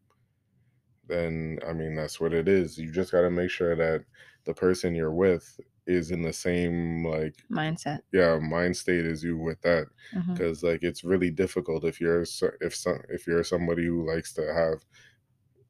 Then 1.06 1.58
I 1.68 1.74
mean 1.74 1.94
that's 1.94 2.20
what 2.20 2.32
it 2.32 2.48
is. 2.48 2.78
You 2.78 2.90
just 2.90 3.12
gotta 3.12 3.30
make 3.30 3.50
sure 3.50 3.76
that 3.76 4.04
the 4.46 4.54
person 4.54 4.94
you're 4.94 5.12
with 5.12 5.60
is 5.86 6.10
in 6.10 6.22
the 6.22 6.32
same 6.32 7.04
like 7.04 7.34
Mindset. 7.50 8.00
yeah 8.12 8.38
mind 8.38 8.76
state 8.76 9.04
as 9.04 9.22
you 9.22 9.36
with 9.36 9.60
that 9.62 9.86
mm-hmm. 10.14 10.32
because 10.32 10.62
like 10.62 10.82
it's 10.82 11.04
really 11.04 11.30
difficult 11.30 11.84
if 11.84 12.00
you're 12.00 12.22
if 12.60 12.74
some 12.74 13.00
if 13.10 13.26
you're 13.26 13.44
somebody 13.44 13.84
who 13.84 14.10
likes 14.10 14.32
to 14.32 14.42
have 14.54 14.82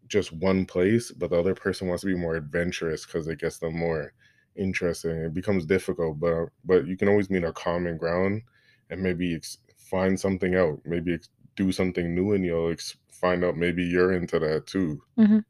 just 0.09 0.33
one 0.33 0.67
place 0.67 1.11
but 1.13 1.31
the 1.31 1.39
other 1.39 1.55
person 1.55 1.89
wants 1.89 2.03
to 2.03 2.07
be 2.07 2.15
more 2.15 2.37
adventurous 2.37 3.07
because 3.07 3.27
it 3.29 3.39
gets 3.39 3.59
them 3.59 3.77
more 3.77 4.13
interesting 4.57 5.11
it 5.17 5.35
becomes 5.35 5.67
difficult 5.67 6.21
but 6.21 6.49
but 6.65 6.87
you 6.87 6.97
can 6.97 7.09
always 7.09 7.31
meet 7.31 7.45
a 7.45 7.53
common 7.53 7.97
ground 7.97 8.43
and 8.91 9.03
maybe 9.03 9.35
ex- 9.35 9.59
find 9.79 10.19
something 10.19 10.55
out 10.55 10.81
maybe 10.85 11.15
ex- 11.15 11.31
do 11.57 11.73
something 11.73 12.15
new 12.15 12.33
and 12.35 12.45
you'll 12.45 12.71
ex- 12.71 12.97
find 13.11 13.45
out 13.45 13.57
maybe 13.57 13.83
you're 13.85 14.13
into 14.13 14.39
that 14.39 14.67
too 14.67 15.03
Mhm. 15.19 15.45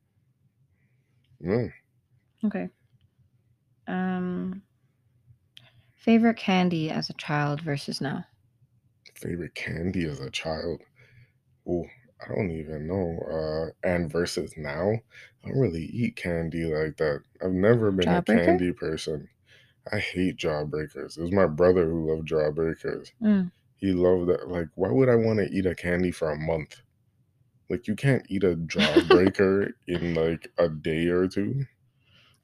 yeah. 1.41 1.69
Okay. 2.45 2.69
Um, 3.87 4.63
favorite 5.97 6.37
candy 6.37 6.91
as 6.91 7.09
a 7.11 7.15
child 7.15 7.61
versus 7.61 8.01
now. 8.01 8.25
favorite 9.15 9.55
candy 9.55 10.05
as 10.05 10.21
a 10.21 10.31
child 10.31 10.83
oh 11.69 11.87
i 12.21 12.29
don't 12.35 12.51
even 12.51 12.87
know 12.87 13.19
uh 13.31 13.89
and 13.89 14.11
versus 14.11 14.55
now 14.57 14.93
i 14.93 15.49
don't 15.49 15.59
really 15.59 15.85
eat 15.87 16.17
candy 16.17 16.65
like 16.65 16.97
that 16.97 17.23
i've 17.43 17.53
never 17.53 17.91
been 17.93 18.13
a 18.13 18.23
candy 18.23 18.73
person 18.73 19.29
i 19.93 19.99
hate 19.99 20.37
jawbreakers 20.39 21.19
it 21.19 21.23
was 21.23 21.33
my 21.33 21.47
brother 21.47 21.87
who 21.91 22.11
loved 22.15 22.29
jawbreakers 22.29 23.13
Mm. 23.21 23.51
he 23.77 23.93
loved 23.93 24.29
that 24.31 24.49
like 24.49 24.69
why 24.77 24.91
would 24.91 25.09
i 25.11 25.17
want 25.17 25.39
to 25.39 25.51
eat 25.57 25.67
a 25.67 25.75
candy 25.75 26.11
for 26.13 26.31
a 26.31 26.37
month 26.39 26.83
like 27.71 27.87
you 27.89 27.97
can't 27.97 28.27
eat 28.31 28.45
a 28.45 28.57
jawbreaker 28.57 29.73
in 29.89 30.15
like 30.15 30.53
a 30.59 30.69
day 30.69 31.07
or 31.09 31.29
two 31.29 31.65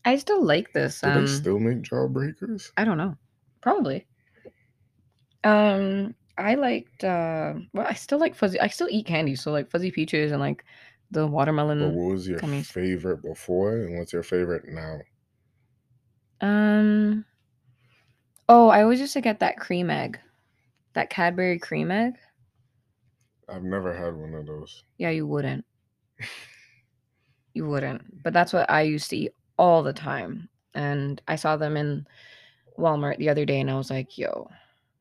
I 0.04 0.16
still 0.16 0.44
like 0.44 0.72
this. 0.74 1.02
do 1.02 1.10
Um, 1.10 1.12
they 1.12 1.26
still 1.26 1.58
make 1.58 1.82
jawbreakers 1.82 2.72
I 2.76 2.84
don't 2.84 2.98
know. 2.98 3.16
Probably. 3.60 4.06
Um, 5.44 6.14
I 6.40 6.54
liked. 6.54 7.04
Uh, 7.04 7.54
well, 7.72 7.86
I 7.86 7.94
still 7.94 8.18
like 8.18 8.34
fuzzy. 8.34 8.58
I 8.60 8.68
still 8.68 8.88
eat 8.90 9.06
candy, 9.06 9.36
so 9.36 9.52
like 9.52 9.70
fuzzy 9.70 9.90
peaches 9.90 10.32
and 10.32 10.40
like 10.40 10.64
the 11.10 11.26
but 11.26 11.32
watermelon. 11.32 11.94
what 11.94 12.12
was 12.12 12.28
your 12.28 12.38
gummies. 12.38 12.66
favorite 12.66 13.22
before 13.22 13.76
and 13.76 13.98
what's 13.98 14.12
your 14.12 14.22
favorite 14.22 14.64
now 14.68 14.98
Um. 16.40 17.24
Oh, 18.48 18.68
I 18.68 18.82
always 18.82 19.00
used 19.00 19.12
to 19.12 19.20
get 19.20 19.40
that 19.40 19.58
cream 19.58 19.90
egg, 19.90 20.18
that 20.94 21.10
Cadbury 21.10 21.58
cream 21.58 21.90
egg. 21.90 22.14
i've 23.48 23.62
never 23.62 23.92
had 23.92 24.14
one 24.16 24.34
of 24.34 24.46
those 24.46 24.82
Yeah, 24.98 25.10
you 25.10 25.26
wouldn't. 25.26 25.64
You 27.54 27.66
wouldn't. 27.66 28.22
But 28.22 28.32
that's 28.32 28.52
what 28.52 28.70
I 28.70 28.82
used 28.82 29.10
to 29.10 29.16
eat 29.16 29.32
all 29.58 29.82
the 29.82 29.92
time. 29.92 30.48
And 30.74 31.20
I 31.26 31.36
saw 31.36 31.56
them 31.56 31.76
in 31.76 32.06
Walmart 32.78 33.18
the 33.18 33.28
other 33.28 33.44
day 33.44 33.60
and 33.60 33.70
I 33.70 33.76
was 33.76 33.90
like, 33.90 34.16
yo, 34.16 34.48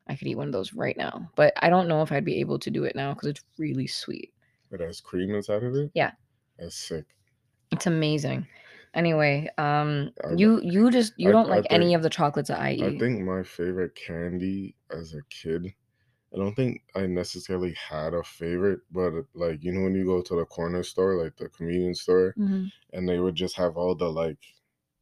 I 0.10 0.16
could 0.16 0.28
eat 0.28 0.36
one 0.36 0.48
of 0.48 0.54
those 0.54 0.74
right 0.74 0.98
now. 0.98 1.30
But 1.36 1.54
I 1.62 1.70
don't 1.70 1.88
know 1.88 2.02
if 2.02 2.12
I'd 2.12 2.26
be 2.26 2.40
able 2.40 2.60
to 2.60 2.70
do 2.72 2.84
it 2.84 2.96
now 2.96 3.14
because 3.14 3.30
it's 3.30 3.44
really 3.58 3.88
sweet. 3.88 4.34
It 4.72 4.82
has 4.82 5.00
cream 5.02 5.34
inside 5.36 5.64
of 5.64 5.76
it? 5.76 5.92
Yeah. 5.94 6.12
That's 6.58 6.76
sick. 6.76 7.06
It's 7.72 7.88
amazing. 7.88 8.48
Anyway, 8.96 9.48
um 9.60 10.12
I- 10.24 10.34
you 10.36 10.60
you 10.64 10.90
just 10.90 11.14
you 11.18 11.30
I- 11.30 11.32
don't 11.32 11.46
I 11.52 11.58
like 11.58 11.68
any 11.70 11.86
think- 11.88 11.96
of 11.96 12.02
the 12.04 12.10
chocolates 12.10 12.50
that 12.50 12.60
I 12.60 12.72
eat. 12.74 12.84
I 12.84 12.98
think 12.98 13.22
my 13.22 13.44
favorite 13.44 13.94
candy 13.96 14.76
as 14.92 15.14
a 15.14 15.22
kid, 15.30 15.72
I 16.34 16.38
don't 16.38 16.56
think 16.56 16.82
I 16.96 17.06
necessarily 17.06 17.74
had 17.74 18.14
a 18.16 18.24
favorite, 18.24 18.80
but 18.92 19.14
like, 19.36 19.64
you 19.64 19.72
know, 19.72 19.82
when 19.84 19.94
you 19.96 20.06
go 20.06 20.22
to 20.24 20.36
the 20.36 20.46
corner 20.46 20.82
store, 20.84 21.24
like 21.24 21.38
the 21.38 21.50
convenience 21.50 22.02
store, 22.02 22.34
Mhm, 22.38 22.72
and 22.94 23.08
they 23.08 23.20
would 23.20 23.36
just 23.36 23.56
have 23.58 23.78
all 23.78 23.94
the 23.96 24.12
like, 24.12 24.40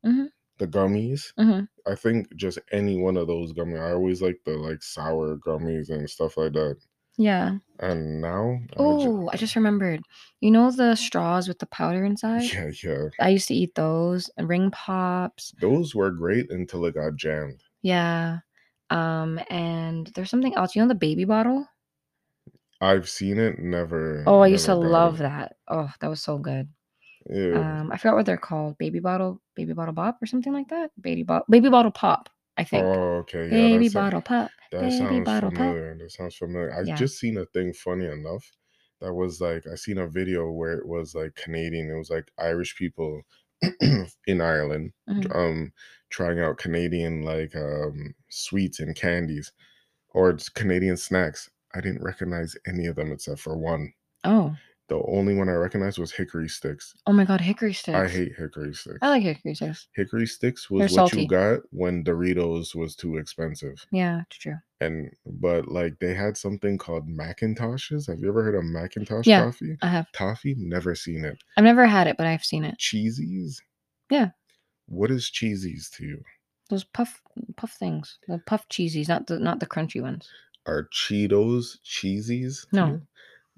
Mhm. 0.05 0.27
The 0.57 0.67
gummies. 0.67 1.33
mhm. 1.39 1.67
I 1.87 1.95
think 1.95 2.35
just 2.35 2.59
any 2.71 2.97
one 2.97 3.17
of 3.17 3.27
those 3.27 3.53
gummies. 3.53 3.79
I 3.81 3.93
always 3.93 4.21
like 4.21 4.39
the 4.45 4.51
like 4.57 4.83
sour 4.83 5.37
gummies 5.37 5.89
and 5.89 6.09
stuff 6.09 6.37
like 6.37 6.53
that. 6.53 6.77
Yeah. 7.17 7.57
And 7.79 8.21
now, 8.21 8.59
I 8.73 8.75
ju- 8.75 8.75
Oh, 8.77 9.29
I 9.33 9.37
just 9.37 9.55
remembered. 9.55 10.01
You 10.41 10.51
know 10.51 10.69
the 10.71 10.95
straws 10.95 11.47
with 11.47 11.59
the 11.59 11.65
powder 11.67 12.03
inside? 12.05 12.43
yeah, 12.53 12.71
yeah, 12.83 13.05
I 13.19 13.29
used 13.29 13.47
to 13.49 13.55
eat 13.55 13.73
those 13.75 14.29
ring 14.37 14.69
pops. 14.71 15.53
those 15.61 15.95
were 15.95 16.11
great 16.11 16.51
until 16.51 16.85
it 16.85 16.93
got 16.95 17.15
jammed. 17.15 17.63
Yeah. 17.81 18.39
Um, 18.89 19.39
and 19.49 20.07
there's 20.15 20.29
something 20.29 20.55
else. 20.55 20.75
You 20.75 20.81
know 20.83 20.87
the 20.87 20.95
baby 20.95 21.25
bottle? 21.25 21.65
I've 22.79 23.09
seen 23.09 23.39
it, 23.39 23.59
never. 23.59 24.23
Oh, 24.27 24.39
I 24.39 24.47
used 24.47 24.65
to 24.65 24.75
love 24.75 25.15
it. 25.15 25.23
that. 25.23 25.57
Oh, 25.67 25.91
that 25.99 26.07
was 26.09 26.21
so 26.21 26.37
good. 26.37 26.69
Um, 27.29 27.91
I 27.91 27.97
forgot 27.97 28.15
what 28.15 28.25
they're 28.25 28.37
called. 28.37 28.77
Baby 28.77 28.99
bottle, 28.99 29.41
baby 29.55 29.73
bottle 29.73 29.93
pop, 29.93 30.21
or 30.21 30.25
something 30.25 30.53
like 30.53 30.69
that. 30.69 30.91
Baby 31.01 31.23
bottle, 31.23 31.45
baby 31.49 31.69
bottle 31.69 31.91
pop. 31.91 32.29
I 32.57 32.63
think. 32.63 32.85
Oh, 32.85 33.17
okay. 33.23 33.49
Yeah, 33.49 33.67
baby 33.67 33.89
bottle 33.89 34.21
pop. 34.21 34.51
That 34.71 34.81
baby 34.81 34.97
sounds 34.97 35.25
bottle 35.25 35.51
pop. 35.51 35.59
familiar. 35.59 35.97
That 35.97 36.11
sounds 36.11 36.35
familiar. 36.35 36.73
I 36.73 36.83
Yeah. 36.83 36.95
just 36.97 37.19
seen 37.19 37.37
a 37.37 37.45
thing 37.47 37.73
funny 37.73 38.05
enough 38.07 38.49
that 39.01 39.13
was 39.13 39.39
like 39.39 39.65
I 39.71 39.75
seen 39.75 39.99
a 39.99 40.07
video 40.07 40.49
where 40.51 40.73
it 40.73 40.87
was 40.87 41.15
like 41.15 41.35
Canadian. 41.35 41.89
It 41.89 41.97
was 41.97 42.09
like 42.09 42.29
Irish 42.39 42.75
people 42.75 43.21
in 44.27 44.41
Ireland 44.41 44.91
Mhm. 45.09 45.35
um 45.35 45.71
trying 46.09 46.39
out 46.39 46.57
Canadian 46.57 47.23
like 47.23 47.55
um 47.55 48.13
sweets 48.29 48.79
and 48.79 48.95
candies 48.95 49.51
or 50.09 50.37
Canadian 50.55 50.97
snacks. 50.97 51.49
I 51.75 51.81
didn't 51.81 52.03
recognize 52.03 52.55
any 52.67 52.87
of 52.87 52.95
them 52.95 53.11
except 53.11 53.39
for 53.41 53.57
one. 53.57 53.93
Oh, 54.23 54.55
The 54.89 55.01
only 55.05 55.35
one 55.35 55.49
I 55.49 55.53
recognized 55.53 55.97
was 55.97 56.13
hickory 56.13 56.47
sticks. 56.47 56.93
oh 57.07 57.11
my 57.11 57.25
god, 57.25 57.41
hickory 57.41 57.73
sticks. 57.73 57.97
I 57.97 58.07
hate 58.07 58.31
hickory 58.37 58.73
sticks. 58.73 58.99
I 59.01 59.09
like 59.09 59.23
hickory 59.23 59.53
sticks. 59.53 59.87
hickory 59.93 60.25
sticks 60.25 60.69
was 60.69 60.79
They're 60.79 61.01
what 61.03 61.09
salty. 61.09 61.23
you 61.23 61.27
got 61.27 61.59
when 61.71 62.03
Doritos 62.05 62.73
was 62.73 62.95
too 62.95 63.17
expensive. 63.17 63.85
Yeah, 63.91 64.21
it's 64.21 64.37
true. 64.37 64.55
and 64.79 65.11
but 65.25 65.67
like 65.67 65.99
they 65.99 66.13
had 66.13 66.37
something 66.37 66.77
called 66.77 67.09
Mackintoshes. 67.09 68.07
Have 68.07 68.19
you 68.19 68.29
ever 68.29 68.43
heard 68.43 68.55
of 68.55 68.63
Mackintosh 68.63 69.25
Yeah. 69.25 69.43
toffee? 69.43 69.77
I 69.81 69.87
have. 69.89 70.09
Toffee? 70.13 70.55
Never 70.57 70.95
seen 70.95 71.25
it. 71.25 71.37
I've 71.57 71.65
never 71.65 71.85
had 71.85 72.07
it, 72.07 72.15
but 72.17 72.25
I've 72.25 72.45
seen 72.45 72.63
it. 72.63 72.77
Cheesies? 72.79 73.57
Yeah. 74.09 74.29
What 74.85 75.11
is 75.11 75.29
cheesies 75.29 75.89
to 75.97 76.05
you? 76.05 76.23
Those 76.69 76.85
puff 76.85 77.21
puff 77.57 77.71
things, 77.73 78.19
the 78.27 78.39
puff 78.45 78.67
cheesies, 78.69 79.09
not 79.09 79.27
the 79.27 79.37
not 79.39 79.59
the 79.59 79.65
crunchy 79.67 80.01
ones. 80.01 80.29
Are 80.65 80.87
Cheetos 80.93 81.77
cheesies? 81.85 82.69
to 82.69 82.75
No. 82.75 82.87
you? 82.87 83.01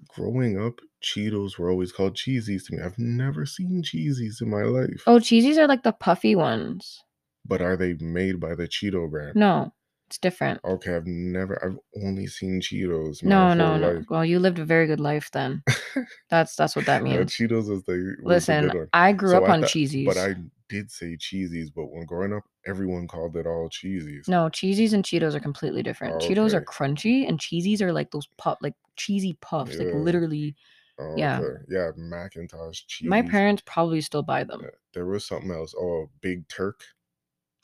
Growing 0.07 0.59
up, 0.59 0.79
Cheetos 1.03 1.57
were 1.57 1.69
always 1.69 1.91
called 1.91 2.15
cheesies 2.15 2.65
to 2.67 2.75
me. 2.75 2.81
I've 2.83 2.97
never 2.97 3.45
seen 3.45 3.83
cheesies 3.83 4.41
in 4.41 4.49
my 4.49 4.63
life. 4.63 5.03
Oh, 5.07 5.17
cheesies 5.19 5.57
are 5.57 5.67
like 5.67 5.83
the 5.83 5.91
puffy 5.91 6.35
ones. 6.35 7.01
But 7.45 7.61
are 7.61 7.75
they 7.75 7.93
made 7.99 8.39
by 8.39 8.55
the 8.55 8.67
Cheeto 8.67 9.09
brand? 9.09 9.35
No, 9.35 9.73
it's 10.09 10.17
different. 10.17 10.59
Okay, 10.65 10.95
I've 10.95 11.05
never. 11.05 11.63
I've 11.63 11.77
only 12.03 12.25
seen 12.25 12.59
Cheetos. 12.61 13.21
No, 13.23 13.53
no, 13.53 13.77
no. 13.77 13.91
life. 13.91 14.05
Well, 14.09 14.25
you 14.25 14.39
lived 14.39 14.57
a 14.57 14.65
very 14.65 14.87
good 14.87 14.99
life 14.99 15.29
then. 15.31 15.61
That's 16.31 16.55
that's 16.55 16.75
what 16.75 16.87
that 16.87 17.05
Yeah, 17.05 17.17
means. 17.17 17.31
Cheetos 17.35 17.69
is 17.69 17.83
the 17.83 18.15
Listen, 18.23 18.67
one. 18.69 18.87
I 18.91 19.11
grew 19.13 19.29
So 19.29 19.37
up 19.43 19.49
I 19.49 19.53
on 19.53 19.61
thought- 19.61 19.69
cheesies. 19.69 20.05
But 20.05 20.17
I 20.17 20.33
did 20.67 20.89
say 20.89 21.15
cheesies, 21.17 21.67
but 21.75 21.91
when 21.91 22.05
growing 22.05 22.33
up, 22.33 22.43
everyone 22.65 23.07
called 23.07 23.35
it 23.37 23.45
all 23.45 23.69
cheesies. 23.69 24.27
No, 24.27 24.49
cheesies 24.49 24.93
and 24.93 25.03
Cheetos 25.03 25.33
are 25.35 25.39
completely 25.39 25.81
different. 25.83 26.15
Oh, 26.15 26.27
Cheetos 26.27 26.53
are 26.53 26.61
crunchy, 26.61 27.27
and 27.27 27.39
cheesies 27.39 27.81
are 27.81 27.91
like 27.93 28.09
those 28.11 28.27
puff, 28.37 28.57
like 28.61 28.73
cheesy 28.95 29.37
puffs, 29.41 29.77
like 29.77 29.93
literally. 29.93 30.55
Oh, 30.99 31.13
yeah. 31.17 31.39
okay. 31.39 31.61
Yeah, 31.69 31.91
Macintosh 31.95 32.81
cheese. 32.87 33.07
My 33.07 33.21
parents 33.21 33.61
probably 33.65 34.01
still 34.01 34.21
buy 34.23 34.43
them. 34.43 34.61
Uh, 34.65 34.69
there 34.93 35.05
was 35.05 35.25
something 35.25 35.49
else. 35.51 35.73
Oh, 35.77 36.09
Big 36.21 36.47
Turk. 36.49 36.81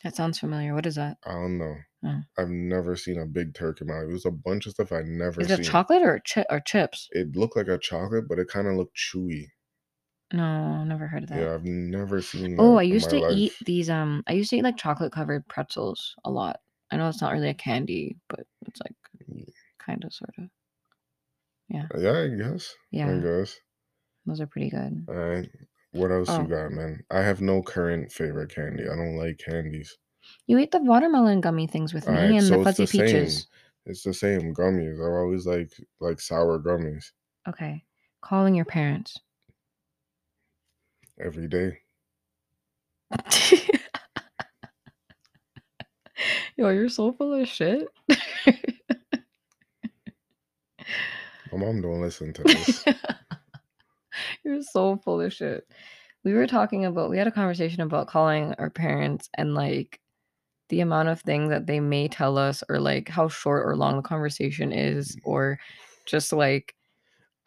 That 0.03 0.15
sounds 0.15 0.39
familiar. 0.39 0.73
What 0.75 0.85
is 0.85 0.95
that? 0.95 1.17
I 1.25 1.31
don't 1.33 1.57
know. 1.57 1.75
Oh. 2.05 2.21
I've 2.37 2.49
never 2.49 2.95
seen 2.95 3.19
a 3.19 3.25
Big 3.25 3.55
Turk 3.55 3.81
in 3.81 3.87
my 3.87 3.95
life. 3.95 4.09
It 4.09 4.13
was 4.13 4.25
a 4.25 4.31
bunch 4.31 4.65
of 4.67 4.73
stuff 4.73 4.91
I 4.91 5.01
never 5.03 5.41
Is 5.41 5.47
seen. 5.47 5.59
it 5.59 5.63
chocolate 5.63 6.03
or 6.03 6.21
chi- 6.31 6.45
or 6.49 6.59
chips? 6.59 7.07
It 7.11 7.35
looked 7.35 7.55
like 7.55 7.67
a 7.67 7.77
chocolate, 7.79 8.27
but 8.27 8.37
it 8.37 8.47
kind 8.47 8.67
of 8.67 8.75
looked 8.75 8.95
chewy. 8.95 9.47
No, 10.33 10.43
I 10.43 10.83
never 10.83 11.07
heard 11.07 11.23
of 11.23 11.29
that. 11.29 11.39
Yeah, 11.39 11.53
I've 11.53 11.63
never 11.65 12.21
seen. 12.21 12.57
Oh, 12.59 12.77
I 12.77 12.83
used 12.83 13.09
to 13.11 13.29
eat 13.31 13.53
these. 13.65 13.89
Um, 13.89 14.23
I 14.27 14.33
used 14.33 14.49
to 14.51 14.57
eat 14.57 14.63
like 14.63 14.77
chocolate 14.77 15.11
covered 15.13 15.47
pretzels 15.47 16.15
a 16.25 16.29
lot. 16.31 16.59
I 16.91 16.97
know 16.97 17.07
it's 17.09 17.21
not 17.21 17.33
really 17.33 17.49
a 17.49 17.53
candy, 17.53 18.17
but 18.29 18.41
it's 18.67 18.79
like 18.81 18.95
mm. 19.29 19.37
Ye- 19.39 19.53
kind 19.79 20.03
of, 20.03 20.13
sort 20.13 20.33
of. 20.37 20.45
Yeah, 21.69 21.85
uh, 21.95 21.99
Yeah, 21.99 22.19
I 22.19 22.27
guess. 22.51 22.75
Yeah. 22.91 23.09
I 23.15 23.19
guess. 23.19 23.57
those 24.25 24.41
are 24.41 24.47
pretty 24.47 24.69
good. 24.69 25.05
All 25.07 25.15
right. 25.15 25.49
What 25.91 26.11
else 26.11 26.29
Oh. 26.29 26.41
you 26.41 26.47
got, 26.47 26.71
man? 26.71 27.01
I 27.09 27.21
have 27.21 27.41
no 27.41 27.61
current 27.63 28.11
favorite 28.11 28.53
candy. 28.53 28.83
I 28.83 28.95
don't 28.95 29.15
like 29.17 29.39
candies. 29.39 29.97
You 30.47 30.57
ate 30.57 30.71
the 30.71 30.79
watermelon 30.79 31.41
gummy 31.41 31.67
things 31.67 31.93
with 31.93 32.07
me 32.07 32.15
Alright, 32.15 32.31
and 32.35 32.41
so 32.43 32.49
the 32.49 32.55
it's 32.55 32.63
fuzzy 32.77 32.83
the 32.83 32.87
same. 32.87 33.05
peaches. 33.05 33.47
It's 33.85 34.03
the 34.03 34.13
same 34.13 34.53
gummies. 34.53 34.99
I 34.99 35.19
always 35.19 35.45
like 35.45 35.71
like 35.99 36.19
sour 36.19 36.59
gummies 36.59 37.11
Okay, 37.47 37.83
calling 38.21 38.55
your 38.55 38.65
parents. 38.65 39.19
every 41.19 41.47
day. 41.47 41.77
Yo, 46.57 46.69
you're 46.69 46.89
so 46.89 47.11
full 47.11 47.33
of 47.33 47.47
shit. 47.47 47.87
My 51.51 51.57
mom 51.57 51.81
don't 51.81 52.01
listen 52.01 52.33
to 52.33 52.43
this. 52.43 52.85
You're 54.43 54.61
so 54.61 54.97
full 54.97 55.21
of 55.21 55.33
shit. 55.33 55.67
We 56.23 56.33
were 56.33 56.47
talking 56.47 56.85
about, 56.85 57.09
we 57.09 57.17
had 57.17 57.27
a 57.27 57.31
conversation 57.31 57.81
about 57.81 58.07
calling 58.07 58.53
our 58.57 58.69
parents 58.69 59.29
and 59.35 59.53
like 59.53 59.99
the 60.69 60.81
amount 60.81 61.09
of 61.09 61.21
things 61.21 61.49
that 61.49 61.67
they 61.67 61.79
may 61.79 62.07
tell 62.07 62.37
us, 62.37 62.63
or 62.69 62.79
like 62.79 63.09
how 63.09 63.27
short 63.27 63.65
or 63.67 63.75
long 63.75 63.97
the 63.97 64.01
conversation 64.03 64.71
is, 64.73 65.17
or 65.23 65.59
just 66.05 66.33
like, 66.33 66.75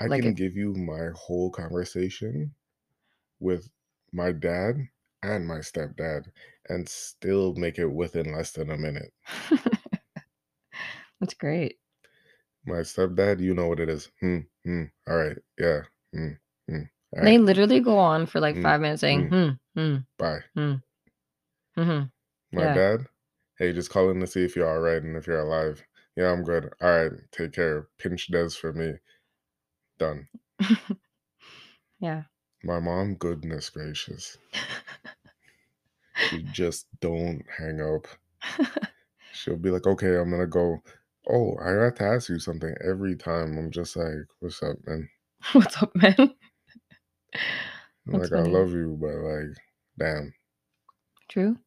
I 0.00 0.08
Like 0.08 0.24
can 0.24 0.26
it- 0.26 0.34
give 0.34 0.56
you 0.56 0.74
my 0.74 1.10
whole 1.14 1.52
conversation 1.52 2.56
with 3.40 3.70
my 4.12 4.32
dad 4.32 4.90
and 5.22 5.46
my 5.46 5.58
stepdad 5.60 6.32
and 6.68 6.88
still 6.88 7.54
make 7.54 7.78
it 7.78 7.88
within 7.88 8.32
less 8.32 8.52
than 8.52 8.70
a 8.70 8.78
minute. 8.78 9.14
that's 11.20 11.34
great. 11.34 11.78
My 12.64 12.82
stepdad, 12.82 13.40
you 13.40 13.52
know 13.54 13.66
what 13.66 13.80
it 13.80 13.88
is. 13.88 14.12
Hmm, 14.20 14.38
hmm. 14.64 14.84
All 15.08 15.16
right. 15.16 15.38
Yeah. 15.58 15.82
Hmm. 16.12 16.34
All 17.16 17.22
They 17.22 17.38
literally 17.38 17.78
go 17.80 17.98
on 17.98 18.26
for 18.26 18.40
like 18.40 18.56
Mm, 18.56 18.62
five 18.62 18.80
minutes 18.80 19.00
saying, 19.02 19.26
hmm, 19.26 19.48
hmm, 19.76 19.96
Bye. 20.18 20.44
hmm. 20.54 20.74
My 22.52 22.66
Yeah. 22.66 22.68
dad, 22.68 23.06
hey, 23.58 23.72
just 23.72 23.90
calling 23.90 24.20
to 24.20 24.26
see 24.26 24.44
if 24.44 24.54
you're 24.54 24.68
all 24.68 24.80
right 24.80 25.02
and 25.02 25.16
if 25.16 25.26
you're 25.26 25.40
alive. 25.40 25.82
Yeah, 26.16 26.30
I'm 26.32 26.44
good. 26.44 26.70
All 26.82 26.90
right. 27.08 27.12
Take 27.32 27.52
care. 27.52 27.88
Pinch 27.98 28.26
Des 28.28 28.50
for 28.50 28.72
me. 28.72 28.98
Done. 29.98 30.28
yeah. 32.00 32.22
My 32.62 32.78
mom, 32.78 33.16
goodness 33.16 33.68
gracious. 33.68 34.38
She 36.12 36.42
just 36.42 36.86
don't 37.00 37.42
hang 37.48 37.80
up. 37.80 38.06
She'll 39.30 39.56
be 39.56 39.70
like, 39.70 39.86
okay, 39.86 40.16
I'm 40.16 40.30
gonna 40.30 40.46
go. 40.46 40.82
Oh, 41.28 41.56
I 41.58 41.70
have 41.70 41.94
to 41.94 42.04
ask 42.04 42.28
you 42.28 42.38
something 42.38 42.74
every 42.84 43.16
time. 43.16 43.56
I'm 43.56 43.70
just 43.70 43.96
like, 43.96 44.26
what's 44.40 44.62
up, 44.62 44.76
man? 44.86 45.08
What's 45.52 45.82
up, 45.82 45.94
man? 45.94 46.34
I'm 48.08 48.16
like, 48.16 48.32
funny. 48.32 48.32
I 48.32 48.42
love 48.42 48.72
you, 48.72 48.96
but 49.00 49.14
like, 49.18 49.56
damn. 49.98 50.34
True. 51.28 51.58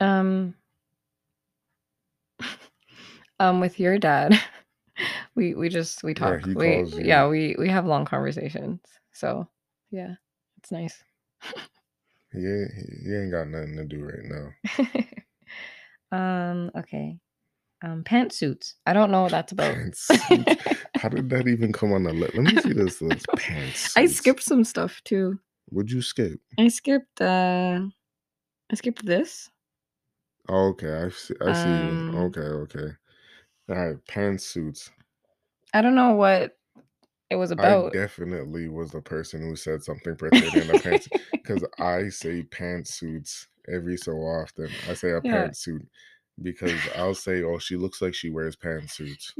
Um 0.00 0.54
um 3.38 3.60
with 3.60 3.78
your 3.80 3.98
dad. 3.98 4.38
We 5.34 5.54
we 5.54 5.68
just 5.68 6.02
we 6.02 6.14
talk. 6.14 6.42
he 6.46 6.54
we 6.54 6.76
calls 6.76 6.98
yeah, 6.98 7.24
you. 7.24 7.28
we 7.28 7.56
we 7.58 7.68
have 7.68 7.84
long 7.84 8.06
conversations. 8.06 8.80
So, 9.12 9.46
yeah. 9.90 10.14
It's 10.56 10.72
nice. 10.72 11.02
Ain't, 12.34 12.70
he 13.04 13.14
ain't 13.14 13.30
got 13.30 13.48
nothing 13.48 13.76
to 13.76 13.84
do 13.84 14.04
right 14.04 14.24
now. 16.10 16.12
um 16.16 16.70
okay. 16.76 17.18
Um 17.82 18.04
pantsuits. 18.04 18.74
I 18.86 18.94
don't 18.94 19.10
know 19.10 19.22
what 19.22 19.32
that's 19.32 19.52
about. 19.52 19.74
How 20.96 21.08
did 21.10 21.28
that 21.30 21.46
even 21.46 21.72
come 21.72 21.92
on 21.92 22.04
the 22.04 22.12
list? 22.12 22.34
Let 22.34 22.54
me 22.54 22.60
see 22.62 22.72
this 22.72 23.02
list. 23.02 23.26
Pants. 23.36 23.96
I 23.96 24.06
skipped 24.06 24.42
some 24.42 24.64
stuff 24.64 25.00
too. 25.04 25.38
Would 25.70 25.90
you 25.90 26.02
skip? 26.02 26.40
I 26.58 26.68
skipped 26.68 27.20
uh 27.20 27.80
I 28.70 28.74
skipped 28.74 29.04
this. 29.04 29.50
Oh, 30.48 30.68
okay, 30.70 30.92
I 30.92 31.08
see. 31.10 31.34
I 31.40 31.52
see. 31.52 31.98
Um. 32.08 32.14
Okay, 32.14 32.40
okay. 32.40 32.88
All 33.70 33.76
right, 33.76 34.04
pantsuits. 34.06 34.90
I 35.72 35.82
don't 35.82 35.94
know 35.94 36.14
what 36.14 36.58
it 37.30 37.36
was 37.36 37.50
I 37.58 37.74
about. 37.74 37.92
definitely 37.92 38.68
was 38.68 38.90
the 38.92 39.00
person 39.02 39.40
who 39.42 39.56
said 39.56 39.82
something 39.82 40.16
pertaining 40.16 40.68
to 40.68 40.76
pants 40.76 41.08
because 41.42 41.64
I 41.78 42.08
say 42.10 42.42
pantsuits 42.44 43.46
every 43.68 43.96
so 43.96 44.12
often. 44.12 44.76
I 44.86 44.94
say 44.94 45.10
a 45.12 45.20
Yeah. 45.22 45.50
pantsuit 45.50 45.86
because 46.42 46.86
I'll 46.94 47.14
say, 47.14 47.42
"Oh, 47.42 47.58
she 47.58 47.76
looks 47.76 48.00
like 48.02 48.14
she 48.14 48.30
wears 48.30 48.56
pantsuits." 48.56 49.32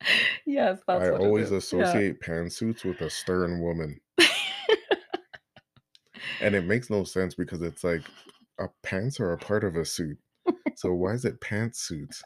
yes, 0.46 0.80
that's 0.86 1.08
I 1.08 1.10
always 1.10 1.50
is. 1.50 1.54
Yeah. 1.76 2.02
associate 2.02 2.20
pantsuits 2.20 2.84
with 2.86 3.02
a 3.02 3.10
stern 3.10 3.60
woman, 3.60 4.00
and 6.40 6.54
it 6.54 6.64
makes 6.64 6.90
no 6.90 7.04
sense 7.04 7.34
because 7.34 7.62
it's 7.62 7.84
like 7.84 8.08
a 8.58 8.68
pants 8.82 9.20
are 9.20 9.32
a 9.32 9.38
part 9.38 9.64
of 9.64 9.76
a 9.76 9.84
suit. 9.84 10.18
So 10.76 10.92
why 10.94 11.12
is 11.12 11.24
it 11.24 11.40
pantsuits? 11.40 12.22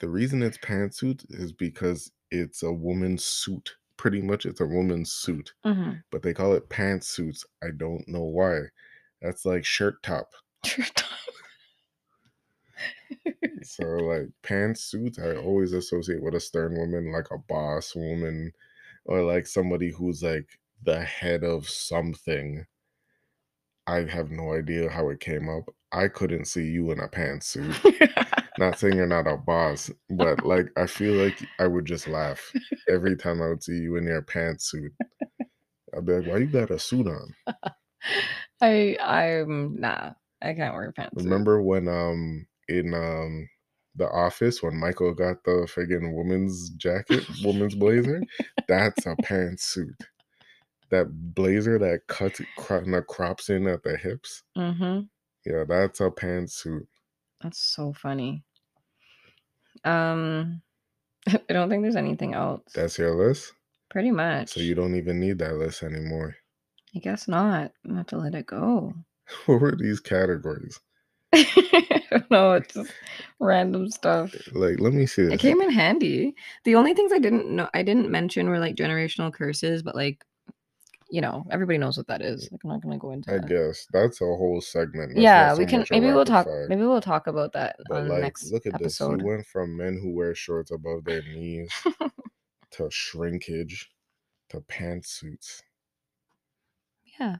The 0.00 0.08
reason 0.08 0.42
it's 0.42 0.58
pantsuit 0.58 1.24
is 1.30 1.52
because 1.52 2.10
it's 2.30 2.62
a 2.62 2.72
woman's 2.72 3.24
suit. 3.24 3.76
Pretty 3.96 4.22
much, 4.22 4.46
it's 4.46 4.60
a 4.60 4.66
woman's 4.66 5.12
suit, 5.12 5.52
Mhm. 5.64 6.02
but 6.10 6.22
they 6.22 6.34
call 6.34 6.54
it 6.54 6.68
pantsuits. 6.70 7.44
I 7.62 7.70
don't 7.76 8.08
know 8.08 8.24
why. 8.24 8.62
That's 9.22 9.44
like 9.44 9.64
shirt 9.64 10.02
top. 10.02 10.32
So 13.62 13.84
like 13.84 14.28
pantsuits, 14.42 15.18
I 15.18 15.36
always 15.36 15.72
associate 15.72 16.22
with 16.22 16.34
a 16.34 16.40
stern 16.40 16.76
woman, 16.76 17.12
like 17.12 17.30
a 17.30 17.38
boss 17.38 17.94
woman, 17.94 18.52
or 19.04 19.22
like 19.22 19.46
somebody 19.46 19.90
who's 19.92 20.22
like 20.22 20.58
the 20.82 21.02
head 21.04 21.44
of 21.44 21.68
something. 21.68 22.66
I 23.90 24.04
have 24.08 24.30
no 24.30 24.52
idea 24.52 24.88
how 24.88 25.08
it 25.08 25.18
came 25.18 25.48
up. 25.48 25.68
I 25.90 26.06
couldn't 26.06 26.44
see 26.44 26.62
you 26.62 26.92
in 26.92 27.00
a 27.00 27.08
pantsuit. 27.08 27.74
not 28.58 28.78
saying 28.78 28.94
you're 28.94 29.06
not 29.06 29.26
a 29.26 29.36
boss, 29.36 29.90
but 30.10 30.46
like 30.46 30.68
I 30.76 30.86
feel 30.86 31.14
like 31.14 31.36
I 31.58 31.66
would 31.66 31.86
just 31.86 32.06
laugh 32.06 32.40
every 32.88 33.16
time 33.16 33.42
I 33.42 33.48
would 33.48 33.64
see 33.64 33.78
you 33.78 33.96
in 33.96 34.04
your 34.04 34.22
pantsuit. 34.22 34.90
I'd 35.96 36.06
be 36.06 36.12
like, 36.12 36.26
"Why 36.26 36.36
you 36.36 36.46
got 36.46 36.70
a 36.70 36.78
suit 36.78 37.08
on?" 37.08 37.34
I 38.60 38.96
I'm 39.00 39.80
nah. 39.80 40.12
I 40.40 40.54
can't 40.54 40.72
wear 40.72 40.92
pants. 40.92 41.24
Remember 41.24 41.60
when 41.60 41.88
um 41.88 42.46
in 42.68 42.94
um 42.94 43.48
the 43.96 44.08
office 44.08 44.62
when 44.62 44.76
Michael 44.78 45.14
got 45.14 45.42
the 45.42 45.68
friggin' 45.68 46.14
woman's 46.14 46.70
jacket, 46.70 47.24
woman's 47.42 47.74
blazer? 47.74 48.22
That's 48.68 49.04
a 49.04 49.16
pantsuit. 49.16 49.96
That 50.90 51.06
blazer 51.34 51.78
that 51.78 52.00
cuts 52.08 52.40
cro- 52.56 52.84
that 52.84 53.06
crops 53.06 53.48
in 53.48 53.66
at 53.66 53.82
the 53.82 53.96
hips. 53.96 54.42
Mm-hmm. 54.56 55.00
Yeah, 55.46 55.64
that's 55.66 56.00
a 56.00 56.10
pantsuit. 56.10 56.86
That's 57.42 57.58
so 57.58 57.92
funny. 57.92 58.44
Um, 59.84 60.62
I 61.28 61.40
don't 61.48 61.70
think 61.70 61.82
there's 61.82 61.96
anything 61.96 62.34
else. 62.34 62.62
That's 62.74 62.98
your 62.98 63.14
list. 63.14 63.52
Pretty 63.88 64.10
much. 64.10 64.50
So 64.50 64.60
you 64.60 64.74
don't 64.74 64.94
even 64.94 65.18
need 65.18 65.38
that 65.38 65.54
list 65.54 65.82
anymore. 65.82 66.36
I 66.94 66.98
guess 66.98 67.28
not. 67.28 67.72
I'm 67.84 67.96
have 67.96 68.06
to 68.08 68.18
let 68.18 68.34
it 68.34 68.46
go. 68.46 68.94
what 69.46 69.60
were 69.60 69.76
these 69.76 70.00
categories? 70.00 70.80
I 71.32 72.02
don't 72.10 72.30
know. 72.30 72.52
It's 72.54 72.74
just 72.74 72.92
random 73.38 73.88
stuff. 73.90 74.34
Like, 74.52 74.80
let 74.80 74.92
me 74.92 75.06
see 75.06 75.22
It 75.22 75.40
came 75.40 75.60
in 75.60 75.70
handy. 75.70 76.34
The 76.64 76.74
only 76.74 76.94
things 76.94 77.12
I 77.12 77.18
didn't 77.18 77.48
know, 77.48 77.68
I 77.72 77.82
didn't 77.82 78.10
mention 78.10 78.48
were 78.48 78.58
like 78.58 78.74
generational 78.74 79.32
curses, 79.32 79.82
but 79.82 79.94
like, 79.94 80.24
you 81.10 81.20
know, 81.20 81.44
everybody 81.50 81.78
knows 81.78 81.96
what 81.96 82.06
that 82.06 82.22
is. 82.22 82.48
Like, 82.52 82.60
I'm 82.64 82.70
not 82.70 82.80
gonna 82.82 82.98
go 82.98 83.10
into 83.12 83.30
I 83.32 83.38
that. 83.38 83.48
guess 83.48 83.86
that's 83.92 84.20
a 84.20 84.24
whole 84.24 84.60
segment. 84.60 85.10
That's 85.14 85.22
yeah, 85.22 85.54
we 85.54 85.64
so 85.64 85.70
can. 85.70 85.84
Maybe 85.90 86.06
we'll 86.06 86.24
talk. 86.24 86.46
Maybe 86.68 86.82
we'll 86.82 87.00
talk 87.00 87.26
about 87.26 87.52
that 87.54 87.76
But 87.88 88.02
on 88.02 88.08
the 88.08 88.18
next 88.18 88.52
look 88.52 88.66
at 88.66 88.74
episode. 88.74 89.14
this. 89.18 89.20
You 89.22 89.26
went 89.28 89.46
from 89.46 89.76
men 89.76 89.98
who 90.02 90.14
wear 90.14 90.34
shorts 90.34 90.70
above 90.70 91.04
their 91.04 91.22
knees 91.22 91.72
to 92.72 92.88
shrinkage 92.90 93.90
to 94.50 94.60
pantsuits. 94.62 95.62
yeah. 97.18 97.36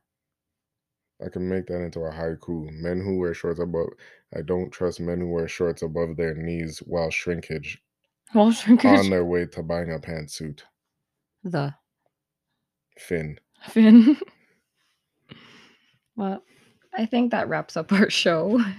I 1.25 1.29
can 1.29 1.47
make 1.49 1.67
that 1.67 1.83
into 1.83 2.01
a 2.01 2.11
haiku. 2.11 2.71
Men 2.73 3.01
who 3.01 3.19
wear 3.19 3.35
shorts 3.35 3.61
above. 3.61 3.89
I 4.35 4.41
don't 4.43 4.71
trust 4.71 5.01
men 5.01 5.21
who 5.21 5.29
wear 5.29 5.49
shorts 5.49 5.83
above 5.83 6.17
their 6.17 6.35
knees 6.35 6.79
while 6.87 7.11
shrinkage 7.11 7.83
Well, 8.35 8.51
shrinkage. 8.53 8.99
on 8.99 9.11
their 9.11 9.25
way 9.27 9.45
to 9.47 9.63
buying 9.63 9.93
a 9.93 9.99
pantsuit. 9.99 10.61
the 11.45 11.75
Finn. 12.99 13.39
Fin. 13.69 14.17
well, 16.17 16.43
I 16.97 17.07
think 17.07 17.31
that 17.31 17.49
wraps 17.49 17.77
up 17.77 17.93
our 17.93 18.11
show. 18.11 18.61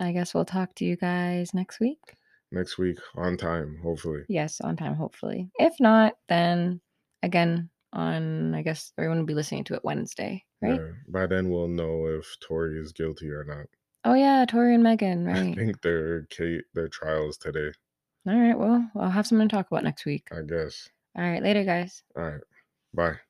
I 0.00 0.12
guess 0.12 0.32
we'll 0.32 0.44
talk 0.44 0.74
to 0.76 0.84
you 0.84 0.96
guys 0.96 1.52
next 1.54 1.80
week. 1.80 1.98
Next 2.50 2.78
week 2.78 2.98
on 3.16 3.36
time, 3.36 3.78
hopefully. 3.82 4.22
Yes, 4.28 4.60
on 4.60 4.76
time, 4.76 4.94
hopefully. 4.94 5.50
If 5.58 5.74
not, 5.80 6.14
then 6.28 6.80
again 7.22 7.68
on 7.92 8.54
I 8.54 8.62
guess 8.62 8.92
everyone 8.96 9.18
will 9.18 9.26
be 9.26 9.34
listening 9.34 9.64
to 9.64 9.74
it 9.74 9.84
Wednesday, 9.84 10.44
right? 10.62 10.80
Yeah. 10.80 10.92
By 11.08 11.26
then 11.26 11.50
we'll 11.50 11.68
know 11.68 12.06
if 12.06 12.26
Tory 12.40 12.80
is 12.80 12.92
guilty 12.92 13.30
or 13.30 13.44
not. 13.44 13.66
Oh 14.04 14.14
yeah, 14.14 14.44
Tory 14.46 14.74
and 14.74 14.82
Megan, 14.82 15.24
right? 15.26 15.36
I 15.36 15.54
think 15.54 15.82
their 15.82 16.22
Kate 16.26 16.64
their 16.74 16.88
trials 16.88 17.36
today. 17.36 17.72
All 18.26 18.38
right, 18.38 18.58
well, 18.58 18.88
I'll 18.94 19.10
have 19.10 19.26
something 19.26 19.48
to 19.48 19.54
talk 19.54 19.68
about 19.70 19.84
next 19.84 20.04
week. 20.04 20.28
I 20.32 20.42
guess. 20.42 20.88
All 21.16 21.24
right, 21.24 21.42
later 21.42 21.64
guys. 21.64 22.02
All 22.16 22.24
right. 22.24 22.40
Bye. 22.98 23.27